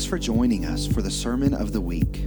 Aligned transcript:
Thanks 0.00 0.08
for 0.08 0.18
joining 0.18 0.64
us 0.64 0.86
for 0.86 1.02
the 1.02 1.10
Sermon 1.10 1.52
of 1.52 1.74
the 1.74 1.80
Week. 1.82 2.24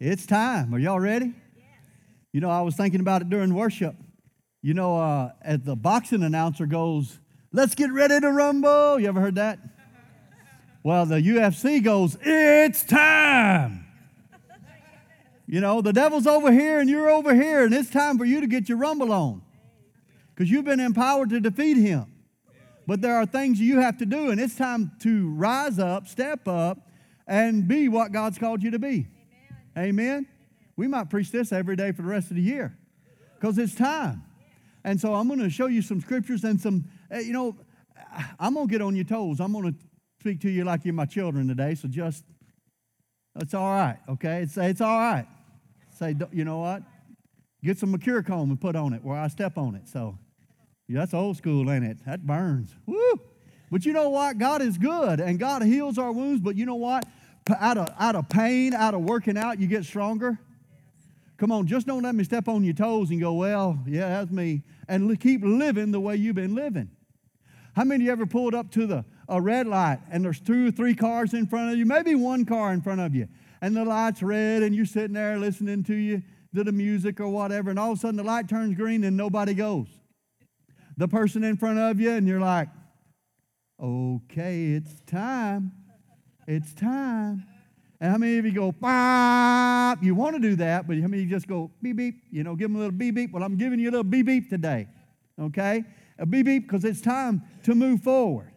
It's 0.01 0.25
time. 0.25 0.75
Are 0.75 0.79
y'all 0.79 1.01
ready? 1.01 1.35
You 2.33 2.41
know, 2.41 2.49
I 2.49 2.63
was 2.63 2.77
thinking 2.77 3.01
about 3.01 3.21
it 3.21 3.29
during 3.29 3.53
worship. 3.53 3.95
You 4.63 4.73
know, 4.73 4.99
uh, 4.99 5.33
as 5.43 5.61
the 5.61 5.77
boxing 5.77 6.23
announcer 6.23 6.65
goes, 6.65 7.21
let's 7.53 7.75
get 7.75 7.93
ready 7.93 8.21
to 8.21 8.33
rumble. 8.33 9.01
You 9.01 9.09
ever 9.09 9.21
heard 9.21 9.35
that? 9.35 9.59
Well, 10.83 11.05
the 11.05 11.21
UFC 11.21 11.85
goes, 11.85 12.17
it's 12.23 12.85
time. 12.85 13.82
You 15.53 15.61
know, 15.61 15.83
the 15.83 15.93
devil's 15.93 16.27
over 16.27 16.51
here 16.51 16.81
and 16.81 16.89
you're 16.89 17.11
over 17.11 17.35
here, 17.35 17.67
and 17.67 17.75
it's 17.75 17.91
time 17.91 18.17
for 18.17 18.25
you 18.25 18.41
to 18.41 18.47
get 18.47 18.71
your 18.71 18.79
rumble 18.79 19.13
on 19.13 19.43
because 20.35 20.51
you've 20.51 20.65
been 20.65 20.81
empowered 20.81 21.29
to 21.29 21.41
defeat 21.41 21.77
him. 21.77 22.11
But 22.87 23.03
there 23.03 23.17
are 23.17 23.27
things 23.27 23.61
you 23.61 23.79
have 23.81 23.99
to 23.99 24.07
do, 24.07 24.31
and 24.31 24.41
it's 24.41 24.57
time 24.57 24.93
to 25.01 25.29
rise 25.35 25.79
up, 25.79 26.09
step 26.09 26.49
up, 26.49 26.89
and 27.27 27.69
be 27.69 27.89
what 27.89 28.13
God's 28.13 28.39
called 28.39 28.63
you 28.63 28.71
to 28.71 28.79
be. 28.79 29.09
Amen. 29.77 29.89
Amen. 29.91 30.29
We 30.77 30.89
might 30.89 31.11
preach 31.11 31.31
this 31.31 31.53
every 31.53 31.77
day 31.77 31.93
for 31.93 32.01
the 32.01 32.09
rest 32.09 32.31
of 32.31 32.37
the 32.37 32.43
year 32.43 32.75
because 33.35 33.59
it's 33.59 33.75
time. 33.75 34.25
And 34.85 34.99
so 34.99 35.15
I'm 35.15 35.29
going 35.29 35.41
to 35.41 35.51
show 35.51 35.67
you 35.67 35.83
some 35.83 36.01
scriptures 36.01 36.45
and 36.45 36.59
some, 36.59 36.87
eh, 37.11 37.21
you 37.21 37.35
know, 37.35 37.59
I'm 38.41 38.55
going 38.55 38.69
to 38.69 38.73
get 38.73 38.81
on 38.81 38.97
your 38.97 39.05
toes. 39.05 39.39
I'm 39.39 39.53
going 39.53 39.71
to 39.71 39.79
speak 40.19 40.41
to 40.41 40.49
you 40.49 40.65
like 40.65 40.87
you're 40.87 40.95
my 40.95 41.05
children 41.05 41.47
today, 41.47 41.75
so 41.75 41.89
just, 41.89 42.25
it's 43.37 43.53
all 43.53 43.71
right, 43.71 43.99
okay? 44.09 44.41
It's, 44.41 44.57
it's 44.57 44.81
all 44.81 44.99
right. 44.99 45.27
Say, 46.03 46.17
you 46.33 46.45
know 46.45 46.59
what? 46.59 46.83
Get 47.63 47.79
some 47.79 47.97
Mercurochrome 47.97 48.51
and 48.51 48.61
put 48.61 48.75
on 48.75 48.93
it 48.93 49.05
where 49.05 49.17
I 49.17 49.29
step 49.29 49.57
on 49.57 49.77
it. 49.77 49.87
So 49.87 50.19
yeah, 50.89 50.99
that's 50.99 51.15
old 51.15 51.37
school, 51.37 51.71
ain't 51.71 51.85
it? 51.85 51.99
That 52.05 52.27
burns. 52.27 52.75
Woo! 52.87 53.21
But 53.71 53.87
you 53.87 53.93
know 53.93 54.09
what? 54.11 54.37
God 54.37 54.63
is 54.63 54.77
good 54.79 55.21
and 55.21 55.39
God 55.39 55.63
heals 55.63 55.99
our 55.99 56.11
wounds. 56.11 56.41
But 56.41 56.57
you 56.57 56.67
know 56.67 56.75
what? 56.75 57.07
Out 57.57 57.79
of, 57.79 57.89
out 58.01 58.17
of 58.17 58.29
pain, 58.29 58.75
out 58.75 58.95
of 58.95 59.03
working 59.03 59.39
out, 59.39 59.61
you 59.61 59.69
get 59.69 59.85
stronger. 59.85 60.41
Come 61.37 61.53
on, 61.53 61.69
just 61.69 61.87
don't 61.87 62.03
let 62.03 62.17
me 62.17 62.25
step 62.25 62.49
on 62.49 62.65
your 62.65 62.75
toes 62.75 63.11
and 63.11 63.21
go, 63.21 63.35
well, 63.35 63.79
yeah, 63.87 64.09
that's 64.09 64.33
me. 64.33 64.63
And 64.89 65.21
keep 65.21 65.43
living 65.45 65.93
the 65.93 66.01
way 66.01 66.17
you've 66.17 66.35
been 66.35 66.57
living. 66.57 66.91
How 67.77 67.85
many 67.85 68.05
of 68.05 68.07
you 68.07 68.13
ever 68.13 68.27
pulled 68.27 68.55
up 68.55 68.73
to 68.73 68.87
the 68.87 69.05
a 69.29 69.41
red 69.41 69.69
light 69.69 70.01
and 70.11 70.25
there's 70.25 70.41
two 70.41 70.69
or 70.69 70.71
three 70.73 70.95
cars 70.95 71.33
in 71.33 71.47
front 71.47 71.73
of 71.73 71.79
you, 71.79 71.87
maybe 71.87 72.17
one 72.17 72.45
car 72.45 72.73
in 72.73 72.81
front 72.83 73.01
of 73.01 73.15
you, 73.15 73.29
and 73.63 73.77
the 73.77 73.85
light's 73.85 74.23
red 74.23 74.63
and 74.63 74.75
you're 74.75 74.85
sitting 74.85 75.15
there 75.15 75.39
listening 75.39 75.85
to 75.85 75.95
you 75.95 76.23
to 76.55 76.65
the 76.65 76.73
music 76.73 77.21
or 77.21 77.29
whatever, 77.29 77.71
and 77.71 77.79
all 77.79 77.93
of 77.93 77.99
a 77.99 78.01
sudden 78.01 78.17
the 78.17 78.23
light 78.23 78.49
turns 78.49 78.77
green 78.77 79.05
and 79.05 79.17
nobody 79.17 79.55
goes. 79.55 79.89
The 80.99 81.09
person 81.09 81.43
in 81.45 81.57
front 81.57 81.79
of 81.79 81.99
you, 81.99 82.11
and 82.11 82.29
you're 82.29 82.41
like, 82.41 82.69
okay, 83.83 84.73
it's 84.73 85.01
time. 85.07 85.73
It's 86.47 86.75
time. 86.75 87.47
And 87.99 88.11
how 88.11 88.19
many 88.19 88.37
of 88.37 88.45
you 88.45 88.53
go, 88.53 88.73
Bop? 88.73 90.03
you 90.03 90.15
want 90.15 90.35
to 90.35 90.43
do 90.43 90.57
that, 90.57 90.87
but 90.87 90.97
how 90.97 91.07
many 91.07 91.23
of 91.23 91.31
you 91.31 91.35
just 91.35 91.47
go 91.47 91.71
beep 91.81 91.97
beep, 91.97 92.17
you 92.31 92.43
know, 92.43 92.55
give 92.55 92.69
them 92.69 92.77
a 92.77 92.81
little 92.81 92.93
beep 92.93 93.15
beep? 93.15 93.33
Well, 93.33 93.43
I'm 93.43 93.57
giving 93.57 93.79
you 93.79 93.89
a 93.89 93.93
little 93.93 94.05
beep 94.05 94.27
beep 94.27 94.51
today, 94.51 94.89
okay? 95.41 95.85
A 96.19 96.27
beep 96.27 96.47
beep 96.47 96.65
because 96.65 96.85
it's 96.85 97.01
time 97.01 97.43
to 97.63 97.75
move 97.75 98.03
forward. 98.03 98.53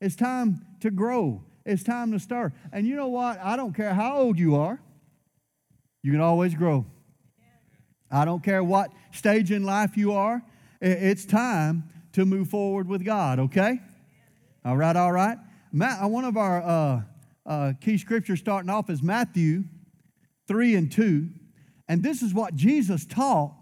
It's 0.00 0.16
time 0.16 0.66
to 0.80 0.90
grow. 0.90 1.44
It's 1.66 1.82
time 1.82 2.12
to 2.12 2.20
start. 2.20 2.52
And 2.72 2.86
you 2.86 2.94
know 2.94 3.08
what? 3.08 3.40
I 3.42 3.56
don't 3.56 3.74
care 3.74 3.92
how 3.92 4.18
old 4.18 4.38
you 4.38 4.54
are, 4.54 4.80
you 6.02 6.12
can 6.12 6.20
always 6.20 6.54
grow. 6.54 6.86
I 8.08 8.24
don't 8.24 8.42
care 8.42 8.62
what 8.62 8.92
stage 9.10 9.50
in 9.50 9.64
life 9.64 9.96
you 9.96 10.12
are, 10.12 10.42
it's 10.80 11.24
time 11.24 11.90
to 12.12 12.24
move 12.24 12.48
forward 12.48 12.88
with 12.88 13.04
God, 13.04 13.40
okay? 13.40 13.80
All 14.64 14.76
right, 14.76 14.94
all 14.94 15.10
right. 15.10 15.38
Uh, 15.78 16.06
one 16.06 16.24
of 16.24 16.36
our 16.36 16.62
uh, 16.62 17.02
uh, 17.44 17.72
key 17.80 17.98
scriptures 17.98 18.38
starting 18.38 18.70
off 18.70 18.88
is 18.88 19.02
Matthew 19.02 19.64
3 20.46 20.76
and 20.76 20.92
2. 20.92 21.28
And 21.88 22.02
this 22.02 22.22
is 22.22 22.32
what 22.32 22.54
Jesus 22.54 23.04
taught 23.04 23.54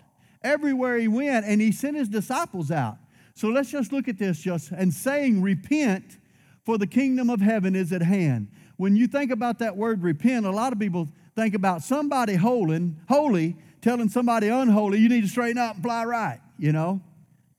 everywhere 0.43 0.98
he 0.98 1.09
went, 1.09 1.47
and 1.47 1.60
he 1.60 1.72
sent 1.72 1.97
his 1.97 2.10
disciples 2.10 2.70
out. 2.70 2.98
So 3.34 3.48
let's 3.48 3.70
just 3.70 3.93
look 3.93 4.09
at 4.09 4.19
this 4.19 4.38
just 4.38 4.72
and 4.72 4.93
saying, 4.93 5.41
Repent 5.41 6.19
for 6.64 6.78
the 6.78 6.86
kingdom 6.86 7.30
of 7.30 7.41
heaven 7.41 7.75
is 7.75 7.92
at 7.92 8.02
hand. 8.02 8.48
When 8.76 8.97
you 8.97 9.06
think 9.06 9.30
about 9.30 9.58
that 9.60 9.76
word 9.76 10.02
repent, 10.02 10.47
a 10.47 10.50
lot 10.50 10.72
of 10.72 10.78
people 10.78 11.08
think 11.36 11.54
about 11.54 11.82
somebody 11.82 12.34
holy, 12.34 12.92
holy 13.08 13.56
telling 13.82 14.08
somebody 14.08 14.48
unholy, 14.48 14.98
you 14.98 15.08
need 15.08 15.22
to 15.22 15.28
straighten 15.28 15.58
up 15.58 15.75
and 15.75 15.84
fly 15.84 16.04
right, 16.04 16.41
you 16.58 16.72
know? 16.72 17.00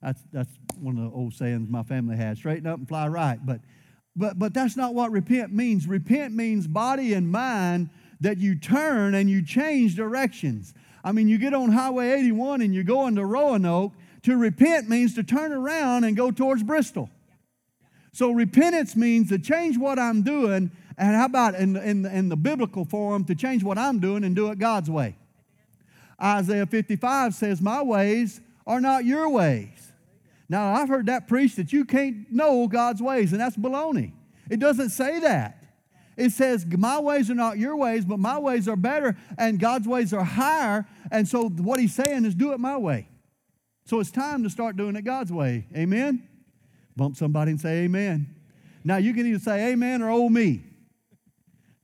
That's, 0.02 0.22
that's 0.34 0.50
one 0.80 0.98
of 0.98 1.04
the 1.04 1.16
old 1.16 1.34
sayings 1.34 1.70
my 1.70 1.84
family 1.84 2.18
had 2.18 2.38
straighten 2.38 2.68
up 2.68 2.78
and 2.78 2.88
fly 2.88 3.08
right. 3.08 3.44
But, 3.44 3.62
but, 4.16 4.38
but 4.38 4.54
that's 4.54 4.76
not 4.76 4.94
what 4.94 5.12
repent 5.12 5.54
means. 5.54 5.88
Repent 5.88 6.34
means 6.34 6.68
body 6.68 7.14
and 7.14 7.32
mind 7.32 7.90
that 8.22 8.38
you 8.38 8.56
turn 8.56 9.14
and 9.14 9.30
you 9.30 9.44
change 9.44 9.96
directions. 9.96 10.74
I 11.04 11.12
mean, 11.12 11.28
you 11.28 11.38
get 11.38 11.54
on 11.54 11.72
Highway 11.72 12.12
81 12.12 12.62
and 12.62 12.74
you're 12.74 12.84
going 12.84 13.16
to 13.16 13.26
Roanoke. 13.26 13.94
To 14.24 14.36
repent 14.36 14.90
means 14.90 15.14
to 15.16 15.24
turn 15.24 15.54
around 15.54 16.04
and 16.04 16.18
go 16.18 16.32
towards 16.32 16.64
Bristol. 16.64 17.10
So 18.16 18.32
repentance 18.32 18.96
means 18.96 19.28
to 19.28 19.38
change 19.38 19.78
what 19.78 20.00
I'm 20.00 20.22
doing, 20.22 20.72
and 20.98 21.16
how 21.18 21.26
about 21.26 21.56
in, 21.56 21.76
in, 21.76 22.06
in 22.06 22.30
the 22.30 22.38
biblical 22.38 22.86
form, 22.86 23.26
to 23.26 23.36
change 23.36 23.62
what 23.62 23.78
I'm 23.78 24.00
doing 24.00 24.24
and 24.24 24.34
do 24.34 24.52
it 24.52 24.58
God's 24.58 24.90
way. 24.90 25.18
Isaiah 26.24 26.66
55 26.66 27.34
says, 27.34 27.60
My 27.60 27.82
ways 27.82 28.40
are 28.66 28.80
not 28.80 29.04
your 29.04 29.28
ways. 29.28 29.92
Now, 30.48 30.76
I've 30.76 30.88
heard 30.88 31.08
that 31.08 31.28
preached 31.28 31.58
that 31.58 31.74
you 31.74 31.84
can't 31.84 32.32
know 32.32 32.70
God's 32.70 33.02
ways, 33.02 33.34
and 33.34 33.42
that's 33.42 33.58
baloney. 33.58 34.14
It 34.50 34.62
doesn't 34.62 34.92
say 34.92 35.20
that. 35.20 35.62
It 36.16 36.32
says, 36.32 36.66
My 36.66 37.02
ways 37.02 37.30
are 37.30 37.36
not 37.36 37.58
your 37.58 37.76
ways, 37.76 38.06
but 38.06 38.18
my 38.18 38.40
ways 38.40 38.70
are 38.70 38.78
better, 38.78 39.18
and 39.38 39.60
God's 39.60 39.90
ways 39.90 40.14
are 40.14 40.24
higher. 40.24 40.88
And 41.12 41.28
so, 41.28 41.50
what 41.50 41.82
he's 41.82 41.94
saying 41.94 42.24
is, 42.24 42.34
do 42.34 42.54
it 42.54 42.62
my 42.62 42.78
way. 42.78 43.10
So, 43.84 44.00
it's 44.00 44.10
time 44.10 44.42
to 44.44 44.50
start 44.50 44.78
doing 44.78 44.96
it 44.96 45.02
God's 45.02 45.34
way. 45.34 45.68
Amen? 45.76 46.30
Bump 46.96 47.16
somebody 47.18 47.52
and 47.52 47.60
say 47.60 47.84
amen. 47.84 48.36
Now 48.84 48.98
you 48.98 49.14
can 49.14 49.26
either 49.26 49.40
say 49.40 49.72
amen 49.72 50.02
or 50.02 50.10
oh 50.10 50.30
me. 50.30 50.64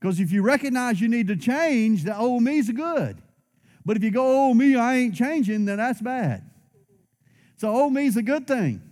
Because 0.00 0.20
if 0.20 0.32
you 0.32 0.42
recognize 0.42 1.00
you 1.00 1.08
need 1.08 1.28
to 1.28 1.36
change, 1.36 2.04
the 2.04 2.16
oh 2.16 2.40
me's 2.40 2.68
a 2.68 2.72
good. 2.72 3.20
But 3.84 3.96
if 3.96 4.04
you 4.04 4.10
go, 4.10 4.46
oh 4.46 4.54
me, 4.54 4.76
I 4.76 4.96
ain't 4.96 5.14
changing, 5.14 5.64
then 5.64 5.78
that's 5.78 6.00
bad. 6.00 6.48
So 7.56 7.74
oh 7.74 7.90
me's 7.90 8.16
a 8.16 8.22
good 8.22 8.46
thing. 8.46 8.82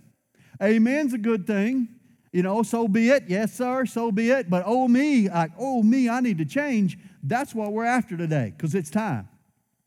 Amen's 0.61 1.13
a 1.13 1.17
good 1.17 1.47
thing. 1.47 1.89
You 2.31 2.43
know, 2.43 2.63
so 2.63 2.87
be 2.87 3.09
it. 3.09 3.25
Yes, 3.27 3.53
sir, 3.53 3.85
so 3.85 4.11
be 4.11 4.29
it. 4.29 4.49
But 4.49 4.63
oh 4.65 4.87
me, 4.87 5.27
like, 5.27 5.51
oh 5.57 5.83
me, 5.83 6.07
I 6.07 6.21
need 6.21 6.37
to 6.37 6.45
change. 6.45 6.97
That's 7.23 7.53
what 7.53 7.73
we're 7.73 7.85
after 7.85 8.15
today, 8.15 8.53
because 8.55 8.73
it's 8.73 8.89
time. 8.89 9.27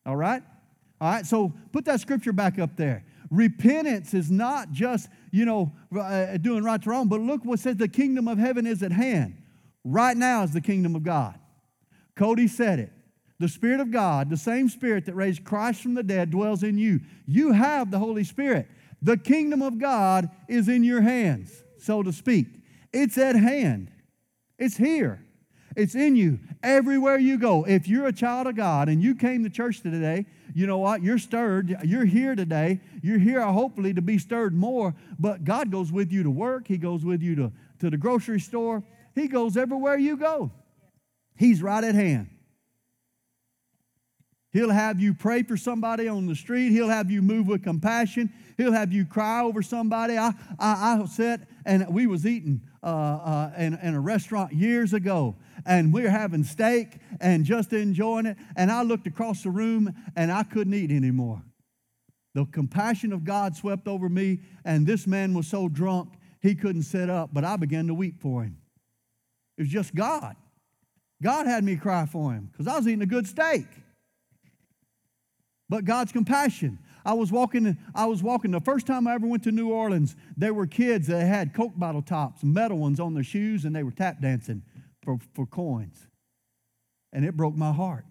All 0.05 0.17
right? 0.17 0.43
All 1.00 1.11
right, 1.11 1.27
so 1.27 1.53
put 1.73 1.84
that 1.87 2.00
scripture 2.00 2.33
back 2.33 2.59
up 2.59 2.77
there. 2.77 3.05
Repentance 3.31 4.15
is 4.15 4.31
not 4.31 4.73
just, 4.73 5.09
you 5.34 5.45
know, 5.45 5.72
uh, 5.99 6.37
doing 6.37 6.62
right 6.62 6.81
to 6.81 6.89
wrong, 6.89 7.09
but 7.09 7.19
look 7.19 7.45
what 7.45 7.59
says 7.59 7.75
the 7.75 7.89
kingdom 7.89 8.28
of 8.28 8.39
heaven 8.39 8.69
is 8.69 8.84
at 8.84 8.93
hand. 8.93 9.37
Right 9.83 10.17
now 10.17 10.45
is 10.45 10.53
the 10.53 10.61
kingdom 10.61 10.95
of 10.95 11.03
God. 11.03 11.37
Cody 12.15 12.47
said 12.47 12.78
it. 12.78 12.93
The 13.41 13.49
Spirit 13.49 13.81
of 13.81 13.91
God, 13.91 14.31
the 14.31 14.37
same 14.37 14.69
Spirit 14.69 15.06
that 15.06 15.17
raised 15.17 15.43
Christ 15.43 15.83
from 15.83 15.94
the 15.94 16.05
dead, 16.05 16.31
dwells 16.31 16.62
in 16.62 16.79
you. 16.79 17.00
You 17.26 17.50
have 17.50 17.91
the 17.91 17.99
Holy 17.99 18.23
Spirit. 18.23 18.69
The 19.03 19.17
kingdom 19.17 19.61
of 19.61 19.81
God 19.81 20.31
is 20.49 20.69
in 20.69 20.85
your 20.85 21.00
hands, 21.00 21.64
so 21.79 22.05
to 22.05 22.12
speak. 22.12 22.47
It's 22.93 23.19
at 23.19 23.35
hand, 23.35 23.91
it's 24.56 24.76
here. 24.76 25.20
It's 25.76 25.97
in 25.97 26.14
you 26.14 26.38
everywhere 26.62 27.19
you 27.19 27.38
go. 27.38 27.64
If 27.64 27.88
you're 27.88 28.06
a 28.06 28.12
child 28.12 28.47
of 28.47 28.55
God 28.55 28.88
and 28.88 29.03
you 29.03 29.17
came 29.17 29.43
to 29.43 29.50
church 29.50 29.81
today, 29.81 30.26
you 30.55 30.69
know 30.69 30.79
what? 30.79 31.03
You're 31.03 31.19
stirred. 31.19 31.77
You're 31.85 32.05
here 32.05 32.37
today. 32.37 32.81
You're 33.03 33.19
here 33.19 33.41
hopefully 33.43 33.93
to 33.93 34.03
be 34.03 34.19
stirred 34.19 34.55
more, 34.55 34.95
but 35.19 35.45
God 35.45 35.71
goes 35.71 35.91
with 35.91 36.12
you 36.12 36.23
to 36.23 36.31
work. 36.31 36.69
He 36.69 36.79
goes 36.79 37.05
with 37.05 37.23
you 37.23 37.35
to, 37.37 37.53
to 37.81 37.91
the 37.91 37.97
grocery 37.97 38.39
store. 38.41 38.85
He 39.15 39.27
goes 39.27 39.56
everywhere 39.56 39.99
you 39.99 40.17
go. 40.17 40.53
He's 41.37 41.61
right 41.61 41.83
at 41.83 41.97
hand. 41.97 42.29
He'll 44.53 44.71
have 44.71 45.01
you 45.01 45.15
pray 45.15 45.43
for 45.43 45.56
somebody 45.56 46.06
on 46.06 46.27
the 46.27 46.37
street. 46.37 46.71
He'll 46.71 46.89
have 46.89 47.11
you 47.11 47.21
move 47.21 47.49
with 47.49 47.65
compassion. 47.65 48.33
He'll 48.57 48.73
have 48.73 48.93
you 48.93 49.05
cry 49.05 49.43
over 49.43 49.61
somebody. 49.62 50.17
I, 50.17 50.29
I, 50.61 51.00
I 51.00 51.05
sat 51.07 51.49
and 51.67 51.93
we 51.93 52.07
was 52.07 52.25
eating 52.25 52.62
uh, 52.81 52.87
uh, 52.87 53.50
in, 53.59 53.75
in 53.83 53.95
a 53.95 54.00
restaurant 54.00 54.53
years 54.53 54.93
ago, 54.93 55.35
and 55.66 55.93
we're 55.93 56.11
having 56.11 56.44
steak 56.44 56.99
and 57.20 57.44
just 57.44 57.72
enjoying 57.72 58.26
it. 58.26 58.37
And 58.56 58.70
I 58.70 58.82
looked 58.82 59.06
across 59.06 59.43
the 59.43 59.50
room 59.50 59.94
and 60.16 60.31
I 60.31 60.43
couldn't 60.43 60.75
eat 60.75 60.90
anymore. 60.90 61.43
The 62.34 62.44
compassion 62.46 63.12
of 63.12 63.25
God 63.25 63.56
swept 63.56 63.87
over 63.87 64.08
me, 64.08 64.40
and 64.64 64.87
this 64.87 65.06
man 65.06 65.34
was 65.34 65.46
so 65.46 65.69
drunk 65.69 66.08
he 66.40 66.55
couldn't 66.55 66.82
sit 66.82 67.08
up, 67.08 67.31
but 67.32 67.44
I 67.44 67.56
began 67.56 67.87
to 67.87 67.94
weep 67.94 68.20
for 68.20 68.43
him. 68.43 68.58
It 69.56 69.62
was 69.62 69.70
just 69.70 69.94
God. 69.94 70.37
God 71.22 71.46
had 71.46 71.64
me 71.64 71.76
cry 71.76 72.06
for 72.06 72.32
him 72.32 72.50
because 72.50 72.66
I 72.66 72.76
was 72.76 72.87
eating 72.87 73.02
a 73.02 73.06
good 73.06 73.26
steak. 73.26 73.66
but 75.69 75.84
God's 75.84 76.12
compassion. 76.12 76.78
I 77.06 77.12
was 77.12 77.31
walking, 77.31 77.76
I 77.94 78.06
was 78.06 78.22
walking, 78.22 78.50
the 78.50 78.61
first 78.61 78.87
time 78.87 79.06
I 79.06 79.14
ever 79.14 79.26
went 79.26 79.44
to 79.44 79.52
New 79.52 79.70
Orleans, 79.70 80.16
there 80.37 80.55
were 80.55 80.66
kids 80.66 81.06
that 81.08 81.26
had 81.26 81.55
Coke 81.55 81.75
bottle 81.76 82.02
tops, 82.02 82.43
metal 82.43 82.78
ones 82.78 82.99
on 82.99 83.14
their 83.14 83.25
shoes, 83.25 83.64
and 83.64 83.76
they 83.76 83.82
were 83.82 83.90
tap 83.90 84.20
dancing 84.20 84.62
for, 85.05 85.19
for 85.35 85.47
coins. 85.47 86.06
And 87.12 87.25
it 87.25 87.37
broke 87.37 87.55
my 87.55 87.73
heart 87.73 88.05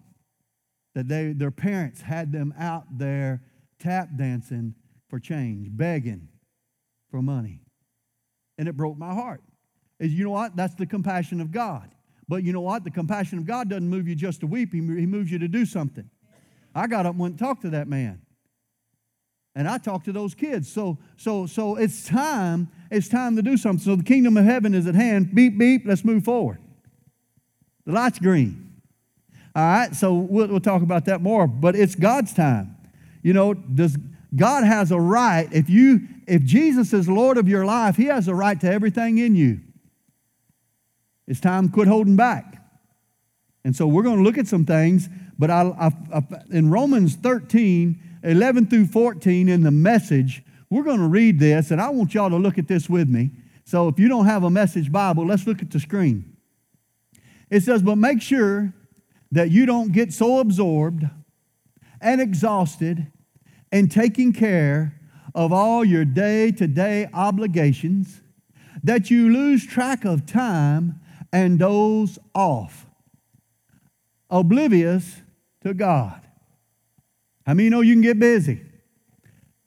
that 0.94 1.08
they, 1.08 1.32
their 1.32 1.50
parents 1.50 2.00
had 2.00 2.32
them 2.32 2.54
out 2.58 2.84
there 2.98 3.42
tap 3.78 4.10
dancing 4.16 4.74
for 5.08 5.18
change, 5.18 5.68
begging 5.70 6.28
for 7.10 7.20
money. 7.20 7.60
And 8.56 8.68
it 8.68 8.76
broke 8.76 8.96
my 8.96 9.12
heart. 9.12 9.42
Is 9.98 10.12
you 10.12 10.24
know 10.24 10.30
what? 10.30 10.56
That's 10.56 10.74
the 10.74 10.86
compassion 10.86 11.40
of 11.40 11.50
God. 11.50 11.90
But 12.28 12.42
you 12.42 12.52
know 12.52 12.60
what? 12.60 12.84
The 12.84 12.90
compassion 12.90 13.38
of 13.38 13.46
God 13.46 13.68
doesn't 13.68 13.88
move 13.88 14.08
you 14.08 14.14
just 14.14 14.40
to 14.40 14.46
weep, 14.46 14.72
He 14.72 14.80
moves 14.80 15.30
you 15.30 15.38
to 15.40 15.48
do 15.48 15.66
something. 15.66 16.08
I 16.74 16.86
got 16.86 17.06
up 17.06 17.12
and 17.12 17.20
went 17.20 17.32
and 17.32 17.38
talked 17.38 17.62
to 17.62 17.70
that 17.70 17.86
man. 17.86 18.20
And 19.54 19.68
I 19.68 19.78
talked 19.78 20.06
to 20.06 20.12
those 20.12 20.34
kids. 20.34 20.72
So, 20.72 20.98
so, 21.16 21.46
so 21.46 21.76
it's 21.76 22.04
time, 22.04 22.68
it's 22.90 23.08
time 23.08 23.36
to 23.36 23.42
do 23.42 23.56
something. 23.56 23.84
So 23.84 23.94
the 23.94 24.02
kingdom 24.02 24.36
of 24.36 24.44
heaven 24.44 24.74
is 24.74 24.86
at 24.88 24.96
hand. 24.96 25.32
Beep, 25.32 25.58
beep, 25.58 25.82
let's 25.84 26.04
move 26.04 26.24
forward. 26.24 26.58
The 27.86 27.92
light's 27.92 28.18
green. 28.18 28.80
All 29.54 29.62
right, 29.62 29.94
so 29.94 30.14
we'll, 30.14 30.48
we'll 30.48 30.60
talk 30.60 30.82
about 30.82 31.04
that 31.04 31.20
more, 31.20 31.46
but 31.46 31.76
it's 31.76 31.94
God's 31.94 32.32
time. 32.32 32.76
You 33.22 33.32
know, 33.32 33.54
does 33.54 33.96
God 34.34 34.64
has 34.64 34.90
a 34.90 34.98
right, 34.98 35.48
if 35.52 35.70
you 35.70 36.00
if 36.26 36.42
Jesus 36.42 36.92
is 36.92 37.08
Lord 37.08 37.36
of 37.38 37.48
your 37.48 37.64
life, 37.64 37.96
He 37.96 38.06
has 38.06 38.26
a 38.28 38.34
right 38.34 38.60
to 38.60 38.70
everything 38.70 39.18
in 39.18 39.36
you. 39.36 39.60
It's 41.26 41.40
time 41.40 41.68
to 41.68 41.72
quit 41.72 41.88
holding 41.88 42.16
back. 42.16 42.62
And 43.64 43.74
so 43.74 43.86
we're 43.86 44.02
going 44.02 44.18
to 44.18 44.22
look 44.22 44.36
at 44.36 44.46
some 44.46 44.66
things, 44.66 45.08
but 45.38 45.50
I, 45.50 45.62
I, 45.62 46.18
I, 46.18 46.22
in 46.50 46.70
Romans 46.70 47.16
13, 47.16 48.00
11 48.22 48.66
through 48.66 48.86
14 48.86 49.48
in 49.48 49.62
the 49.62 49.70
message, 49.70 50.42
we're 50.68 50.82
going 50.82 50.98
to 50.98 51.08
read 51.08 51.38
this, 51.38 51.70
and 51.70 51.80
I 51.80 51.88
want 51.90 52.14
y'all 52.14 52.30
to 52.30 52.36
look 52.36 52.58
at 52.58 52.68
this 52.68 52.90
with 52.90 53.08
me. 53.08 53.30
So 53.64 53.88
if 53.88 53.98
you 53.98 54.08
don't 54.08 54.26
have 54.26 54.44
a 54.44 54.50
message 54.50 54.92
Bible, 54.92 55.26
let's 55.26 55.46
look 55.46 55.62
at 55.62 55.70
the 55.70 55.80
screen. 55.80 56.33
It 57.54 57.62
says, 57.62 57.82
But 57.82 57.98
make 57.98 58.20
sure 58.20 58.74
that 59.30 59.52
you 59.52 59.64
don't 59.64 59.92
get 59.92 60.12
so 60.12 60.40
absorbed 60.40 61.04
and 62.00 62.20
exhausted 62.20 63.12
in 63.70 63.88
taking 63.88 64.32
care 64.32 65.00
of 65.36 65.52
all 65.52 65.84
your 65.84 66.04
day 66.04 66.50
to 66.50 66.66
day 66.66 67.08
obligations 67.14 68.22
that 68.82 69.08
you 69.08 69.32
lose 69.32 69.64
track 69.64 70.04
of 70.04 70.26
time 70.26 70.98
and 71.32 71.60
doze 71.60 72.18
off, 72.34 72.88
oblivious 74.28 75.22
to 75.62 75.74
God. 75.74 76.26
How 77.46 77.54
many 77.54 77.68
know 77.68 77.82
you 77.82 77.94
can 77.94 78.02
get 78.02 78.18
busy 78.18 78.62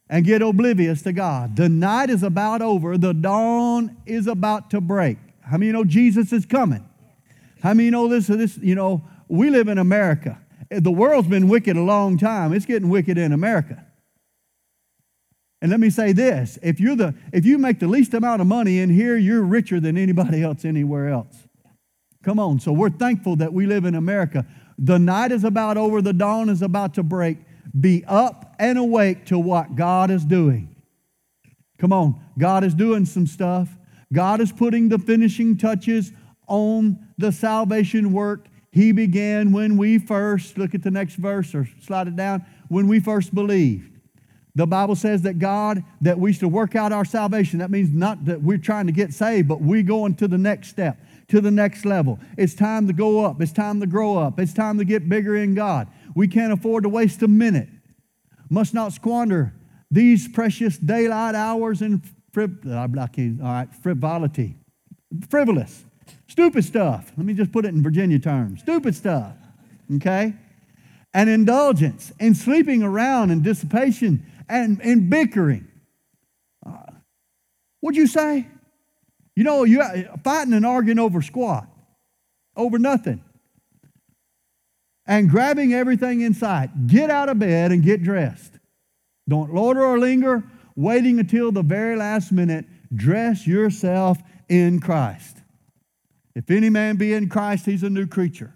and 0.09 0.25
get 0.25 0.41
oblivious 0.41 1.03
to 1.03 1.13
God? 1.13 1.55
The 1.55 1.69
night 1.69 2.09
is 2.09 2.21
about 2.21 2.61
over, 2.61 2.97
the 2.97 3.13
dawn 3.13 3.95
is 4.05 4.27
about 4.27 4.71
to 4.71 4.81
break. 4.81 5.19
How 5.39 5.55
many 5.55 5.71
know 5.71 5.85
Jesus 5.85 6.33
is 6.33 6.45
coming? 6.45 6.86
How 7.67 7.73
many 7.73 7.89
know 7.89 8.05
oh, 8.05 8.07
this? 8.07 8.27
This, 8.27 8.57
you 8.59 8.75
know, 8.75 9.03
we 9.27 9.49
live 9.49 9.67
in 9.67 9.77
America. 9.77 10.39
The 10.69 10.89
world's 10.89 11.27
been 11.27 11.49
wicked 11.49 11.75
a 11.75 11.81
long 11.81 12.17
time. 12.17 12.53
It's 12.53 12.65
getting 12.65 12.87
wicked 12.87 13.17
in 13.17 13.33
America. 13.33 13.85
And 15.61 15.69
let 15.69 15.81
me 15.81 15.89
say 15.89 16.13
this 16.13 16.57
if, 16.61 16.79
you're 16.79 16.95
the, 16.95 17.13
if 17.33 17.45
you 17.45 17.57
make 17.57 17.79
the 17.79 17.87
least 17.89 18.13
amount 18.13 18.39
of 18.39 18.47
money 18.47 18.79
in 18.79 18.89
here, 18.89 19.17
you're 19.17 19.43
richer 19.43 19.81
than 19.81 19.97
anybody 19.97 20.41
else 20.45 20.63
anywhere 20.63 21.09
else. 21.09 21.35
Come 22.23 22.39
on. 22.39 22.61
So 22.61 22.71
we're 22.71 22.89
thankful 22.89 23.35
that 23.35 23.51
we 23.51 23.65
live 23.65 23.83
in 23.83 23.95
America. 23.95 24.45
The 24.77 24.97
night 24.97 25.33
is 25.33 25.43
about 25.43 25.75
over, 25.75 26.01
the 26.01 26.13
dawn 26.13 26.47
is 26.47 26.61
about 26.61 26.93
to 26.93 27.03
break. 27.03 27.37
Be 27.77 28.05
up 28.07 28.55
and 28.59 28.77
awake 28.77 29.25
to 29.25 29.37
what 29.37 29.75
God 29.75 30.09
is 30.09 30.23
doing. 30.23 30.73
Come 31.79 31.91
on. 31.91 32.17
God 32.39 32.63
is 32.63 32.73
doing 32.73 33.05
some 33.05 33.27
stuff. 33.27 33.77
God 34.13 34.39
is 34.39 34.53
putting 34.53 34.87
the 34.87 34.99
finishing 34.99 35.57
touches 35.57 36.13
on 36.47 37.06
the 37.17 37.31
salvation 37.31 38.11
work 38.11 38.47
He 38.71 38.91
began 38.91 39.51
when 39.51 39.75
we 39.77 39.97
first, 39.97 40.57
look 40.57 40.75
at 40.75 40.83
the 40.83 40.91
next 40.91 41.15
verse 41.15 41.55
or 41.55 41.67
slide 41.81 42.07
it 42.07 42.15
down, 42.15 42.45
when 42.67 42.87
we 42.87 42.99
first 42.99 43.33
believed. 43.33 43.91
The 44.55 44.67
Bible 44.67 44.95
says 44.95 45.21
that 45.23 45.39
God, 45.39 45.83
that 46.01 46.19
we 46.19 46.33
should 46.33 46.51
work 46.51 46.75
out 46.75 46.91
our 46.91 47.05
salvation. 47.05 47.59
That 47.59 47.71
means 47.71 47.91
not 47.91 48.25
that 48.25 48.41
we're 48.41 48.57
trying 48.57 48.87
to 48.87 48.91
get 48.91 49.13
saved, 49.13 49.47
but 49.47 49.61
we're 49.61 49.83
going 49.83 50.15
to 50.15 50.27
the 50.27 50.37
next 50.37 50.69
step, 50.69 50.99
to 51.29 51.41
the 51.41 51.51
next 51.51 51.85
level. 51.85 52.19
It's 52.37 52.53
time 52.53 52.87
to 52.87 52.93
go 52.93 53.23
up. 53.23 53.41
It's 53.41 53.51
time 53.51 53.79
to 53.79 53.87
grow 53.87 54.17
up. 54.17 54.39
It's 54.39 54.53
time 54.53 54.77
to 54.79 54.85
get 54.85 55.07
bigger 55.07 55.35
in 55.35 55.55
God. 55.55 55.87
We 56.15 56.27
can't 56.27 56.51
afford 56.51 56.83
to 56.83 56.89
waste 56.89 57.21
a 57.23 57.27
minute. 57.27 57.69
Must 58.49 58.73
not 58.73 58.93
squander 58.93 59.53
these 59.91 60.27
precious 60.27 60.77
daylight 60.77 61.35
hours 61.35 61.81
in 61.81 62.01
all 62.35 62.47
right, 63.41 63.67
frivolity. 63.81 64.55
Frivolous. 65.29 65.83
Stupid 66.27 66.65
stuff. 66.65 67.11
Let 67.17 67.25
me 67.25 67.33
just 67.33 67.51
put 67.51 67.65
it 67.65 67.69
in 67.69 67.81
Virginia 67.81 68.19
terms. 68.19 68.59
Stupid 68.61 68.95
stuff. 68.95 69.33
Okay? 69.95 70.33
And 71.13 71.29
indulgence 71.29 72.11
and 72.19 72.35
sleeping 72.35 72.83
around 72.83 73.31
and 73.31 73.43
dissipation 73.43 74.25
and, 74.49 74.81
and 74.81 75.09
bickering. 75.09 75.67
Uh, 76.65 76.91
what'd 77.79 77.97
you 77.97 78.07
say? 78.07 78.47
You 79.35 79.43
know, 79.43 79.63
you're 79.63 79.85
fighting 80.23 80.53
and 80.53 80.65
arguing 80.65 80.99
over 80.99 81.21
squat, 81.21 81.67
over 82.55 82.77
nothing. 82.77 83.23
And 85.05 85.29
grabbing 85.29 85.73
everything 85.73 86.21
in 86.21 86.33
sight. 86.33 86.87
Get 86.87 87.09
out 87.09 87.29
of 87.29 87.39
bed 87.39 87.71
and 87.71 87.81
get 87.81 88.03
dressed. 88.03 88.59
Don't 89.29 89.53
loiter 89.53 89.83
or 89.83 89.97
linger, 89.97 90.43
waiting 90.75 91.19
until 91.19 91.51
the 91.51 91.61
very 91.61 91.95
last 91.95 92.31
minute. 92.31 92.65
Dress 92.93 93.47
yourself 93.47 94.17
in 94.49 94.81
Christ. 94.81 95.36
If 96.37 96.51
any 96.51 96.69
man 96.69 96.97
be 96.97 97.13
in 97.13 97.29
Christ, 97.29 97.65
he's 97.65 97.81
a 97.81 97.89
new 97.89 98.05
creature. 98.05 98.53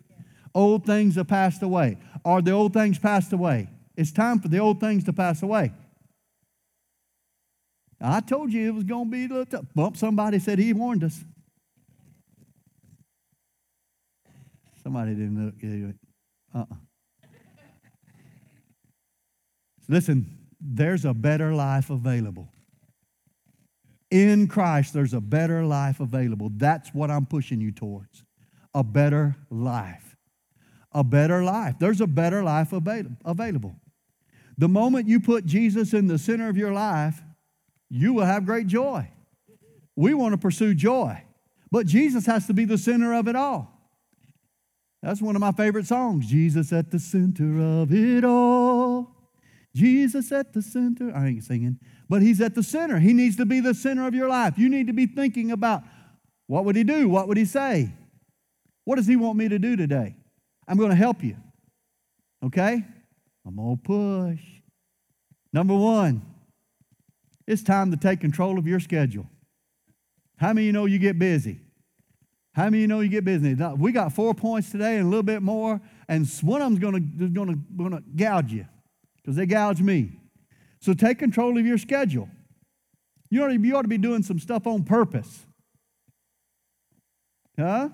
Old 0.54 0.86
things 0.86 1.16
have 1.16 1.28
passed 1.28 1.64
away. 1.64 1.98
Are 2.24 2.40
the 2.40 2.52
old 2.52 2.74
things 2.74 3.00
passed 3.00 3.34
away? 3.34 3.70
It's 3.98 4.12
time 4.12 4.40
for 4.40 4.50
the 4.50 4.60
old 4.60 4.80
things 4.80 5.04
to 5.06 5.14
pass 5.14 5.42
away. 5.42 5.74
I 8.00 8.20
told 8.20 8.54
you 8.54 8.68
it 8.68 8.76
was 8.76 8.84
going 8.84 9.06
to 9.06 9.12
be 9.12 9.26
a 9.26 9.28
little 9.30 9.46
tough. 9.48 9.66
Bump, 9.74 9.98
somebody 9.98 10.38
said 10.38 10.60
he 10.60 10.74
warned 10.74 11.04
us. 11.04 11.26
Somebody 14.84 15.16
didn't 15.16 15.44
look. 15.44 15.56
Uh-uh. 16.54 16.76
Listen, 19.88 20.38
there's 20.60 21.04
a 21.04 21.16
better 21.16 21.52
life 21.52 21.90
available. 21.90 22.48
In 24.12 24.48
Christ, 24.48 24.94
there's 24.94 25.14
a 25.14 25.22
better 25.22 25.64
life 25.64 26.02
available. 26.02 26.52
That's 26.54 26.94
what 26.94 27.10
I'm 27.10 27.26
pushing 27.26 27.62
you 27.62 27.72
towards. 27.72 28.24
A 28.74 28.84
better 28.84 29.38
life. 29.50 30.18
A 30.92 31.04
better 31.04 31.44
life. 31.44 31.76
There's 31.80 32.02
a 32.02 32.08
better 32.08 32.44
life 32.44 32.74
available. 32.74 33.76
The 34.58 34.68
moment 34.68 35.08
you 35.08 35.22
put 35.22 35.46
Jesus 35.46 35.94
in 35.94 36.08
the 36.08 36.18
center 36.18 36.50
of 36.50 36.58
your 36.58 36.74
life, 36.74 37.22
you 37.90 38.14
will 38.14 38.26
have 38.26 38.46
great 38.46 38.68
joy. 38.68 39.10
We 39.96 40.14
want 40.14 40.34
to 40.34 40.38
pursue 40.38 40.74
joy, 40.76 41.24
but 41.72 41.86
Jesus 41.86 42.26
has 42.26 42.48
to 42.48 42.54
be 42.54 42.66
the 42.66 42.78
center 42.78 43.14
of 43.14 43.28
it 43.28 43.36
all. 43.36 43.72
That's 45.02 45.22
one 45.22 45.36
of 45.36 45.40
my 45.40 45.52
favorite 45.52 45.88
songs. 45.88 46.28
Jesus 46.28 46.72
at 46.72 46.92
the 46.92 47.00
center 47.00 47.82
of 47.82 47.92
it 47.92 48.24
all. 48.24 48.61
Jesus 49.76 50.32
at 50.32 50.54
the 50.54 50.62
center. 50.62 51.12
I 51.16 51.28
ain't 51.28 51.44
singing, 51.44 51.80
but 52.10 52.22
he's 52.22 52.42
at 52.42 52.56
the 52.56 52.64
center. 52.64 53.00
He 53.00 53.14
needs 53.14 53.38
to 53.38 53.46
be 53.46 53.60
the 53.60 53.74
center 53.74 54.06
of 54.08 54.14
your 54.14 54.28
life. 54.28 54.58
You 54.58 54.70
need 54.70 54.88
to 54.88 54.94
be 54.94 55.06
thinking 55.06 55.52
about 55.52 55.84
what 56.48 56.66
would 56.66 56.76
he 56.76 56.84
do? 56.84 57.08
What 57.08 57.28
would 57.28 57.38
he 57.38 57.46
say? 57.46 57.94
What 58.84 58.98
does 58.98 59.08
he 59.08 59.16
want 59.16 59.38
me 59.38 59.48
to 59.48 59.60
do 59.60 59.76
today? 59.76 60.16
I'm 60.68 60.78
going 60.78 60.90
to 60.90 60.96
help 60.96 61.24
you. 61.24 61.38
Okay? 62.44 62.84
I'm 63.46 63.56
going 63.56 63.78
to 63.78 63.84
push. 63.84 64.44
Number 65.54 65.76
one, 65.76 66.22
it's 67.48 67.64
time 67.64 67.92
to 67.92 67.98
take 67.98 68.20
control 68.20 68.60
of 68.60 68.68
your 68.68 68.80
schedule. 68.80 69.28
How 70.38 70.54
many 70.54 70.68
you 70.68 70.74
know 70.74 70.86
you 70.86 71.00
get 71.00 71.18
busy? 71.20 71.62
How 72.54 72.66
many 72.66 72.80
you 72.80 72.88
know 72.88 73.00
you 73.00 73.10
get 73.10 73.24
busy? 73.24 73.56
We 73.78 73.92
got 73.92 74.12
four 74.12 74.34
points 74.34 74.72
today 74.72 74.98
and 74.98 75.06
a 75.06 75.10
little 75.10 75.24
bit 75.24 75.42
more, 75.42 75.80
and 76.10 76.28
one 76.42 76.62
of 76.62 76.68
them's 76.68 76.80
going 76.80 76.94
to 77.18 77.30
going 77.30 77.48
to 77.48 77.56
going 77.78 77.92
to 77.92 78.04
gouge 78.16 78.52
you 78.52 78.66
because 79.24 79.36
they 79.36 79.46
gouge 79.46 79.82
me. 79.82 80.20
So 80.80 80.94
take 80.94 81.20
control 81.20 81.58
of 81.58 81.66
your 81.66 81.78
schedule. 81.78 82.30
You 83.30 83.44
ought, 83.44 83.48
to, 83.48 83.60
you 83.60 83.76
ought 83.76 83.84
to 83.84 83.88
be 83.88 83.98
doing 83.98 84.24
some 84.24 84.40
stuff 84.40 84.68
on 84.68 84.84
purpose. 84.84 85.46
Huh? 87.58 87.90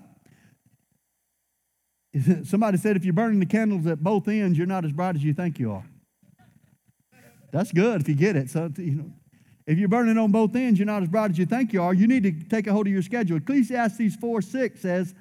Somebody 2.44 2.78
said 2.78 2.96
if 2.96 3.04
you're 3.04 3.14
burning 3.14 3.38
the 3.38 3.46
candles 3.46 3.86
at 3.86 4.02
both 4.02 4.26
ends, 4.28 4.58
you're 4.58 4.66
not 4.66 4.84
as 4.84 4.92
bright 4.92 5.14
as 5.14 5.22
you 5.22 5.34
think 5.34 5.58
you 5.58 5.72
are. 5.72 5.84
That's 7.52 7.72
good 7.72 8.00
if 8.00 8.08
you 8.08 8.14
get 8.14 8.36
it. 8.36 8.50
So, 8.50 8.70
you 8.76 8.92
know, 8.92 9.12
if 9.66 9.78
you're 9.78 9.88
burning 9.88 10.18
on 10.18 10.32
both 10.32 10.56
ends, 10.56 10.78
you're 10.78 10.86
not 10.86 11.02
as 11.02 11.08
bright 11.08 11.30
as 11.30 11.38
you 11.38 11.46
think 11.46 11.72
you 11.72 11.82
are. 11.82 11.94
You 11.94 12.06
need 12.06 12.22
to 12.24 12.32
take 12.48 12.66
a 12.66 12.72
hold 12.72 12.86
of 12.86 12.92
your 12.92 13.02
schedule. 13.02 13.36
Ecclesiastes 13.36 14.16
4 14.16 14.42
6 14.42 14.80
says, 14.80 15.14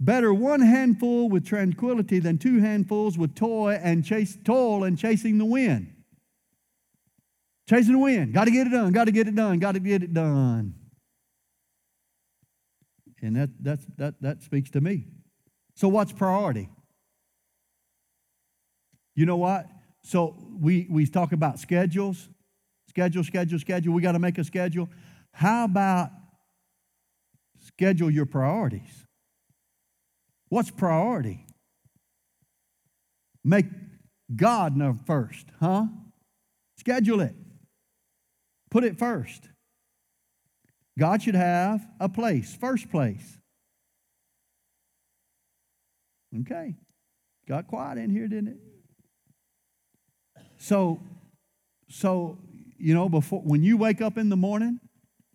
Better 0.00 0.32
one 0.32 0.62
handful 0.62 1.28
with 1.28 1.44
tranquility 1.44 2.20
than 2.20 2.38
two 2.38 2.58
handfuls 2.58 3.18
with 3.18 3.34
toil 3.34 3.78
and 3.82 4.02
chase 4.02 4.38
toil 4.42 4.84
and 4.84 4.98
chasing 4.98 5.36
the 5.36 5.44
wind. 5.44 5.92
Chasing 7.68 7.92
the 7.92 7.98
wind. 7.98 8.32
Got 8.32 8.46
to 8.46 8.50
get 8.50 8.66
it 8.66 8.70
done. 8.70 8.92
Got 8.92 9.04
to 9.04 9.12
get 9.12 9.28
it 9.28 9.34
done. 9.34 9.58
Got 9.58 9.72
to 9.72 9.80
get 9.80 10.02
it 10.02 10.14
done. 10.14 10.74
And 13.20 13.36
that, 13.36 13.50
that's, 13.60 13.86
that, 13.98 14.14
that 14.22 14.42
speaks 14.42 14.70
to 14.70 14.80
me. 14.80 15.04
So, 15.74 15.88
what's 15.88 16.12
priority? 16.12 16.70
You 19.14 19.26
know 19.26 19.36
what? 19.36 19.66
So, 20.02 20.34
we, 20.58 20.86
we 20.88 21.06
talk 21.06 21.32
about 21.32 21.58
schedules 21.58 22.28
schedule, 22.88 23.22
schedule, 23.22 23.58
schedule. 23.58 23.94
We 23.94 24.02
got 24.02 24.12
to 24.12 24.18
make 24.18 24.36
a 24.38 24.44
schedule. 24.44 24.88
How 25.32 25.64
about 25.64 26.10
schedule 27.60 28.10
your 28.10 28.26
priorities? 28.26 29.06
What's 30.50 30.70
priority? 30.70 31.46
Make 33.42 33.66
God 34.34 34.76
know 34.76 34.96
first, 35.06 35.46
huh? 35.60 35.86
Schedule 36.76 37.20
it. 37.20 37.34
Put 38.70 38.84
it 38.84 38.98
first. 38.98 39.48
God 40.98 41.22
should 41.22 41.34
have 41.34 41.86
a 41.98 42.08
place, 42.08 42.54
first 42.54 42.90
place. 42.90 43.38
Okay. 46.40 46.74
Got 47.48 47.66
quiet 47.66 47.98
in 47.98 48.10
here, 48.10 48.28
didn't 48.28 48.48
it? 48.48 48.58
So, 50.58 51.00
so 51.88 52.38
you 52.76 52.94
know, 52.94 53.08
before 53.08 53.40
when 53.40 53.62
you 53.62 53.76
wake 53.76 54.00
up 54.00 54.18
in 54.18 54.28
the 54.28 54.36
morning, 54.36 54.80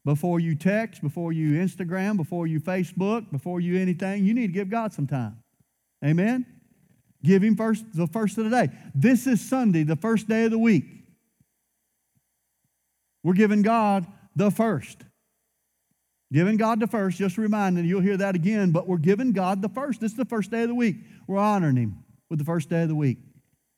before 0.06 0.40
you 0.40 0.56
text, 0.56 1.02
before 1.02 1.34
you 1.34 1.54
Instagram, 1.54 2.16
before 2.16 2.46
you 2.46 2.60
Facebook, 2.60 3.30
before 3.32 3.60
you 3.60 3.80
anything, 3.80 4.24
you 4.24 4.34
need 4.34 4.48
to 4.48 4.54
give 4.54 4.70
God 4.70 4.94
some 4.94 5.08
time. 5.08 5.38
Amen? 6.04 6.46
Give 7.24 7.44
Him 7.44 7.56
first 7.56 7.84
the 7.94 8.06
first 8.06 8.38
of 8.38 8.46
the 8.46 8.52
day. 8.52 8.70
This 8.94 9.26
is 9.26 9.42
Sunday, 9.42 9.84
the 9.84 9.96
first 9.96 10.30
day 10.30 10.46
of 10.46 10.52
the 10.52 10.60
week. 10.60 10.86
We're 13.24 13.34
giving 13.34 13.64
God 13.64 14.06
the 14.36 14.52
first. 14.52 15.00
Giving 16.32 16.58
God 16.58 16.80
the 16.80 16.88
first, 16.88 17.18
just 17.18 17.38
reminding 17.38 17.86
you'll 17.86 18.02
hear 18.02 18.18
that 18.18 18.36
again, 18.36 18.72
but 18.72 18.88
we're 18.88 18.98
giving 18.98 19.32
God 19.32 19.64
the 19.64 19.70
first. 19.70 20.02
This 20.02 20.12
is 20.12 20.18
the 20.18 20.26
first 20.26 20.52
day 20.52 20.62
of 20.62 20.70
the 20.70 20.76
week. 20.76 20.98
We're 21.28 21.40
honoring 21.40 21.78
Him 21.78 22.04
with 22.30 22.38
the 22.38 22.46
first 22.46 22.70
day 22.70 22.84
of 22.84 22.90
the 22.90 22.96
week. 22.96 23.18